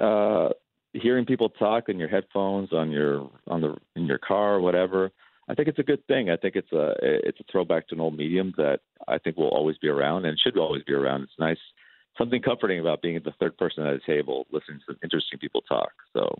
uh, 0.00 0.50
hearing 0.94 1.26
people 1.26 1.50
talk 1.50 1.88
in 1.88 1.98
your 1.98 2.08
headphones 2.08 2.72
on 2.72 2.90
your 2.90 3.30
on 3.48 3.60
the 3.60 3.76
in 3.96 4.06
your 4.06 4.18
car 4.18 4.60
whatever, 4.60 5.10
I 5.48 5.54
think 5.54 5.68
it's 5.68 5.78
a 5.78 5.84
good 5.84 6.06
thing. 6.06 6.30
I 6.30 6.36
think 6.36 6.56
it's 6.56 6.72
a 6.72 6.94
it's 7.02 7.40
a 7.40 7.44
throwback 7.50 7.88
to 7.88 7.94
an 7.94 8.00
old 8.00 8.16
medium 8.16 8.54
that 8.56 8.80
I 9.08 9.18
think 9.18 9.36
will 9.36 9.48
always 9.48 9.76
be 9.78 9.88
around 9.88 10.24
and 10.24 10.38
should 10.38 10.56
always 10.56 10.82
be 10.84 10.94
around. 10.94 11.22
It's 11.22 11.32
nice, 11.38 11.58
something 12.16 12.40
comforting 12.40 12.80
about 12.80 13.02
being 13.02 13.20
the 13.22 13.34
third 13.38 13.58
person 13.58 13.84
at 13.84 13.94
a 13.94 14.00
table, 14.06 14.46
listening 14.50 14.80
to 14.88 14.96
interesting 15.02 15.38
people 15.38 15.62
talk. 15.62 15.92
So 16.12 16.34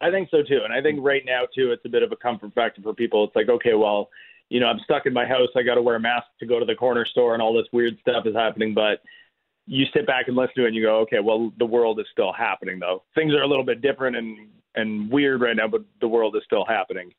I 0.00 0.10
think 0.10 0.28
so 0.30 0.38
too, 0.42 0.60
and 0.64 0.72
I 0.72 0.82
think 0.82 0.98
right 1.02 1.22
now 1.24 1.42
too, 1.54 1.70
it's 1.70 1.84
a 1.84 1.90
bit 1.90 2.02
of 2.02 2.10
a 2.10 2.16
comfort 2.16 2.54
factor 2.54 2.82
for 2.82 2.94
people. 2.94 3.24
It's 3.24 3.36
like, 3.36 3.48
okay, 3.48 3.74
well, 3.74 4.08
you 4.48 4.58
know, 4.58 4.66
I'm 4.66 4.80
stuck 4.84 5.06
in 5.06 5.12
my 5.12 5.26
house. 5.26 5.48
I 5.56 5.62
got 5.62 5.76
to 5.76 5.82
wear 5.82 5.96
a 5.96 6.00
mask 6.00 6.26
to 6.40 6.46
go 6.46 6.58
to 6.58 6.66
the 6.66 6.74
corner 6.74 7.06
store, 7.06 7.34
and 7.34 7.42
all 7.42 7.54
this 7.54 7.68
weird 7.72 7.98
stuff 8.00 8.26
is 8.26 8.34
happening. 8.34 8.74
But 8.74 9.00
you 9.66 9.86
sit 9.94 10.06
back 10.06 10.28
and 10.28 10.36
listen 10.36 10.54
to 10.56 10.64
it, 10.64 10.68
and 10.68 10.76
you 10.76 10.82
go, 10.82 10.98
okay, 11.00 11.20
well, 11.20 11.52
the 11.58 11.66
world 11.66 12.00
is 12.00 12.06
still 12.12 12.32
happening, 12.32 12.78
though. 12.78 13.04
Things 13.14 13.32
are 13.34 13.42
a 13.42 13.48
little 13.48 13.64
bit 13.64 13.80
different 13.80 14.16
and 14.16 14.48
and 14.74 15.10
weird 15.10 15.42
right 15.42 15.56
now, 15.56 15.68
but 15.68 15.82
the 16.00 16.08
world 16.08 16.34
is 16.34 16.42
still 16.46 16.64
happening. 16.64 17.12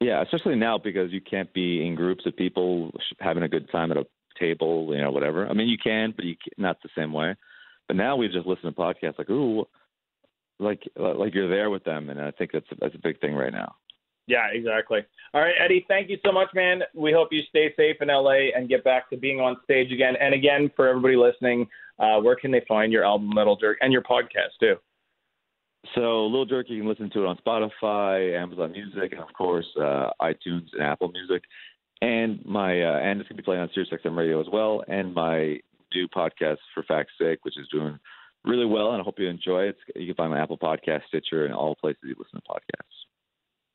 Yeah, 0.00 0.22
especially 0.22 0.54
now 0.56 0.78
because 0.78 1.12
you 1.12 1.20
can't 1.20 1.52
be 1.52 1.86
in 1.86 1.94
groups 1.94 2.24
of 2.24 2.36
people 2.36 2.92
having 3.18 3.42
a 3.42 3.48
good 3.48 3.70
time 3.70 3.90
at 3.90 3.98
a 3.98 4.06
table, 4.38 4.88
you 4.94 5.00
know, 5.00 5.10
whatever. 5.10 5.48
I 5.48 5.52
mean, 5.52 5.68
you 5.68 5.76
can, 5.76 6.12
but 6.14 6.24
you 6.24 6.36
can, 6.36 6.62
not 6.62 6.80
the 6.82 6.88
same 6.96 7.12
way. 7.12 7.34
But 7.86 7.96
now 7.96 8.16
we 8.16 8.28
just 8.28 8.46
listen 8.46 8.64
to 8.64 8.72
podcasts 8.72 9.18
like, 9.18 9.28
ooh, 9.28 9.66
like 10.58 10.82
like 10.96 11.34
you're 11.34 11.48
there 11.48 11.70
with 11.70 11.84
them, 11.84 12.08
and 12.10 12.20
I 12.20 12.30
think 12.30 12.52
that's 12.52 12.66
that's 12.80 12.94
a 12.94 13.00
big 13.02 13.20
thing 13.20 13.34
right 13.34 13.52
now. 13.52 13.74
Yeah, 14.30 14.46
exactly. 14.52 15.00
All 15.34 15.40
right, 15.40 15.54
Eddie, 15.58 15.84
thank 15.88 16.08
you 16.08 16.16
so 16.24 16.30
much, 16.30 16.50
man. 16.54 16.82
We 16.94 17.12
hope 17.12 17.32
you 17.32 17.42
stay 17.48 17.74
safe 17.76 17.96
in 18.00 18.06
LA 18.06 18.54
and 18.54 18.68
get 18.68 18.84
back 18.84 19.10
to 19.10 19.16
being 19.16 19.40
on 19.40 19.56
stage 19.64 19.90
again. 19.90 20.14
And 20.20 20.32
again, 20.32 20.70
for 20.76 20.86
everybody 20.86 21.16
listening, 21.16 21.66
uh, 21.98 22.20
where 22.20 22.36
can 22.36 22.52
they 22.52 22.62
find 22.68 22.92
your 22.92 23.04
album 23.04 23.30
Little 23.30 23.56
Jerk 23.56 23.78
and 23.80 23.92
your 23.92 24.02
podcast 24.02 24.54
too? 24.60 24.76
So, 25.96 26.26
Little 26.26 26.46
Jerk, 26.46 26.70
you 26.70 26.78
can 26.78 26.88
listen 26.88 27.10
to 27.10 27.24
it 27.24 27.26
on 27.26 27.38
Spotify, 27.44 28.40
Amazon 28.40 28.70
Music, 28.70 29.10
and 29.10 29.20
of 29.20 29.32
course, 29.32 29.66
uh, 29.76 30.10
iTunes 30.22 30.68
and 30.74 30.82
Apple 30.82 31.10
Music. 31.10 31.42
And 32.02 32.38
my 32.46 32.82
uh, 32.82 32.98
and 32.98 33.20
it's 33.20 33.28
gonna 33.28 33.38
be 33.38 33.42
playing 33.42 33.62
on 33.62 33.70
SiriusXM 33.76 34.16
Radio 34.16 34.40
as 34.40 34.46
well. 34.52 34.84
And 34.86 35.12
my 35.12 35.58
new 35.92 36.06
podcast 36.06 36.58
for 36.72 36.84
Fact's 36.84 37.14
Sake, 37.20 37.40
which 37.42 37.58
is 37.58 37.66
doing 37.72 37.98
really 38.44 38.64
well, 38.64 38.92
and 38.92 39.00
I 39.00 39.04
hope 39.04 39.18
you 39.18 39.26
enjoy 39.26 39.64
it. 39.64 39.76
You 39.96 40.06
can 40.06 40.14
find 40.14 40.30
my 40.30 40.40
Apple 40.40 40.56
Podcast, 40.56 41.02
Stitcher, 41.08 41.46
and 41.46 41.52
all 41.52 41.74
places 41.74 42.02
you 42.04 42.14
listen 42.16 42.40
to 42.40 42.48
podcasts. 42.48 43.00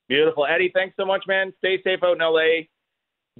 Beautiful. 0.08 0.46
Eddie, 0.46 0.72
thanks 0.74 0.96
so 0.98 1.06
much, 1.06 1.24
man. 1.28 1.54
Stay 1.60 1.82
safe 1.84 2.00
out 2.04 2.14
in 2.14 2.20
LA. 2.20 2.66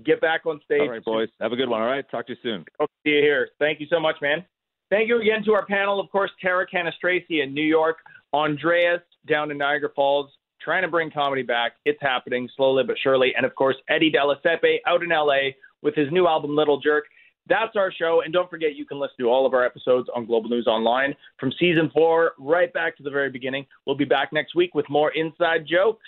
Get 0.04 0.20
back 0.20 0.46
on 0.46 0.60
stage. 0.66 0.82
All 0.82 0.90
right, 0.90 1.04
boys. 1.04 1.30
Have 1.40 1.54
a 1.54 1.56
good 1.56 1.70
one. 1.70 1.82
All 1.82 1.88
right. 1.88 2.10
Talk 2.10 2.28
to 2.28 2.34
you 2.34 2.40
soon. 2.44 2.66
Hope 2.80 2.90
to 2.90 3.10
see 3.10 3.16
you 3.16 3.22
here. 3.22 3.50
Thank 3.60 3.80
you 3.80 3.88
so 3.90 4.00
much, 4.00 4.16
man. 4.22 4.44
Thank 4.90 5.08
you 5.08 5.20
again 5.20 5.44
to 5.46 5.54
our 5.54 5.66
panel, 5.66 6.00
of 6.00 6.12
course, 6.12 6.30
Tara 6.40 6.66
Cannistraci 6.68 7.44
in 7.44 7.54
New 7.54 7.64
York, 7.64 7.98
Andreas 8.34 9.02
down 9.28 9.50
in 9.50 9.58
Niagara 9.58 9.90
Falls, 9.96 10.30
trying 10.62 10.84
to 10.84 10.88
bring 10.88 11.10
comedy 11.10 11.42
back. 11.42 11.74
It's 11.86 12.02
happening 12.02 12.48
slowly 12.56 12.84
but 12.84 12.96
surely. 13.02 13.34
And 13.36 13.46
of 13.46 13.56
course, 13.56 13.76
Eddie 13.90 14.12
Della 14.12 14.36
Siepe 14.46 14.78
out 14.86 15.02
in 15.02 15.10
LA 15.10 15.54
with 15.82 15.96
his 15.96 16.12
new 16.12 16.28
album, 16.28 16.56
Little 16.56 16.80
Jerk. 16.80 17.06
That's 17.48 17.76
our 17.76 17.92
show. 17.92 18.22
And 18.24 18.34
don't 18.34 18.50
forget, 18.50 18.76
you 18.76 18.86
can 18.86 19.00
listen 19.00 19.16
to 19.20 19.26
all 19.26 19.46
of 19.46 19.54
our 19.54 19.66
episodes 19.66 20.08
on 20.16 20.26
Global 20.26 20.50
News 20.50 20.68
Online 20.68 21.16
from 21.40 21.52
season 21.60 21.90
four 21.94 22.34
right 22.38 22.72
back 22.74 22.96
to 22.98 23.04
the 23.04 23.12
very 23.12 23.30
beginning. 23.30 23.66
We'll 23.86 23.96
be 23.96 24.06
back 24.06 24.34
next 24.34 24.56
week 24.56 24.76
with 24.76 24.90
more 24.90 25.12
inside 25.12 25.66
jokes. 25.68 26.08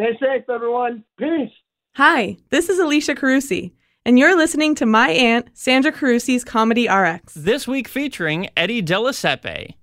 Stay 0.00 0.16
safe, 0.18 0.48
everyone. 0.48 1.04
Peace. 1.18 1.50
Hi, 1.96 2.38
this 2.48 2.70
is 2.70 2.78
Alicia 2.78 3.14
Carusi, 3.14 3.72
and 4.06 4.18
you're 4.18 4.34
listening 4.34 4.74
to 4.76 4.86
my 4.86 5.10
aunt, 5.10 5.50
Sandra 5.52 5.92
Carusi's 5.92 6.42
Comedy 6.42 6.88
RX. 6.88 7.34
This 7.34 7.68
week 7.68 7.86
featuring 7.86 8.48
Eddie 8.56 8.80
Della 8.80 9.10
Siepe. 9.10 9.74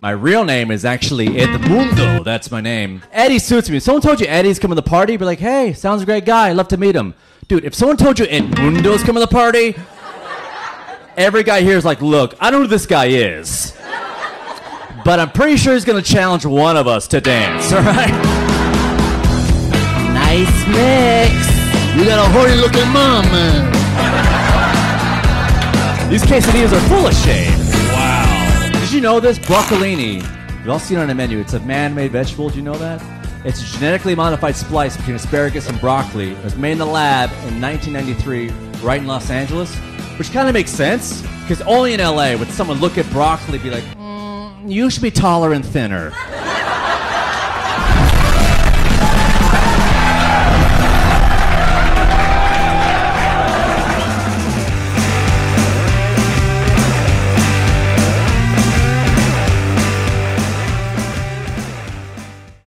My 0.00 0.10
real 0.10 0.44
name 0.44 0.70
is 0.70 0.84
actually 0.84 1.26
Edmundo. 1.26 2.22
That's 2.22 2.52
my 2.52 2.60
name. 2.60 3.02
Eddie 3.10 3.40
suits 3.40 3.68
me. 3.68 3.78
If 3.78 3.82
someone 3.82 4.02
told 4.02 4.20
you 4.20 4.28
Eddie's 4.28 4.60
coming 4.60 4.76
to 4.76 4.80
the 4.80 4.88
party, 4.88 5.16
be 5.16 5.24
like, 5.24 5.40
hey, 5.40 5.72
sounds 5.72 6.02
a 6.02 6.06
great 6.06 6.26
guy. 6.26 6.50
I'd 6.50 6.56
love 6.56 6.68
to 6.68 6.76
meet 6.76 6.94
him. 6.94 7.12
Dude, 7.48 7.64
if 7.64 7.74
someone 7.74 7.96
told 7.96 8.20
you 8.20 8.26
Edmundo's 8.26 9.02
coming 9.02 9.20
to 9.20 9.26
the 9.26 9.34
party, 9.34 9.74
every 11.16 11.42
guy 11.42 11.62
here 11.62 11.76
is 11.76 11.84
like, 11.84 12.00
look, 12.00 12.36
I 12.38 12.52
don't 12.52 12.60
know 12.60 12.66
who 12.66 12.70
this 12.70 12.86
guy 12.86 13.06
is. 13.06 13.75
But 15.06 15.20
I'm 15.20 15.30
pretty 15.30 15.56
sure 15.56 15.74
he's 15.74 15.84
going 15.84 16.02
to 16.02 16.12
challenge 16.12 16.44
one 16.44 16.76
of 16.76 16.88
us 16.88 17.06
to 17.06 17.20
dance, 17.20 17.72
all 17.72 17.80
right? 17.80 18.10
Nice 20.12 20.66
mix. 20.66 21.32
You 21.96 22.04
got 22.04 22.18
a 22.18 22.28
horny 22.32 22.56
looking 22.56 22.88
mom, 22.88 23.24
man. 23.26 23.70
These 26.10 26.24
quesadillas 26.24 26.72
are 26.72 26.88
full 26.88 27.06
of 27.06 27.14
shade. 27.14 27.56
Wow. 27.92 28.68
Did 28.72 28.90
you 28.90 29.00
know 29.00 29.20
this? 29.20 29.38
Broccolini. 29.38 30.24
You 30.64 30.72
all 30.72 30.80
seen 30.80 30.98
it 30.98 31.02
on 31.02 31.06
the 31.06 31.14
menu. 31.14 31.38
It's 31.38 31.54
a 31.54 31.60
man-made 31.60 32.10
vegetable. 32.10 32.48
Do 32.50 32.56
you 32.56 32.62
know 32.62 32.76
that? 32.76 33.00
It's 33.44 33.62
a 33.62 33.64
genetically 33.76 34.16
modified 34.16 34.56
splice 34.56 34.96
between 34.96 35.14
asparagus 35.14 35.68
and 35.68 35.80
broccoli. 35.80 36.32
It 36.32 36.42
was 36.42 36.56
made 36.56 36.72
in 36.72 36.78
the 36.78 36.84
lab 36.84 37.30
in 37.46 37.60
1993, 37.60 38.50
right 38.84 39.00
in 39.00 39.06
Los 39.06 39.30
Angeles, 39.30 39.72
which 40.18 40.32
kind 40.32 40.48
of 40.48 40.54
makes 40.54 40.72
sense 40.72 41.22
because 41.42 41.62
only 41.62 41.94
in 41.94 42.00
LA 42.00 42.34
would 42.34 42.48
someone 42.48 42.80
look 42.80 42.98
at 42.98 43.08
broccoli 43.10 43.54
and 43.54 43.62
be 43.62 43.70
like, 43.70 43.84
you 44.70 44.90
should 44.90 45.02
be 45.02 45.10
taller 45.10 45.52
and 45.52 45.64
thinner. 45.64 46.12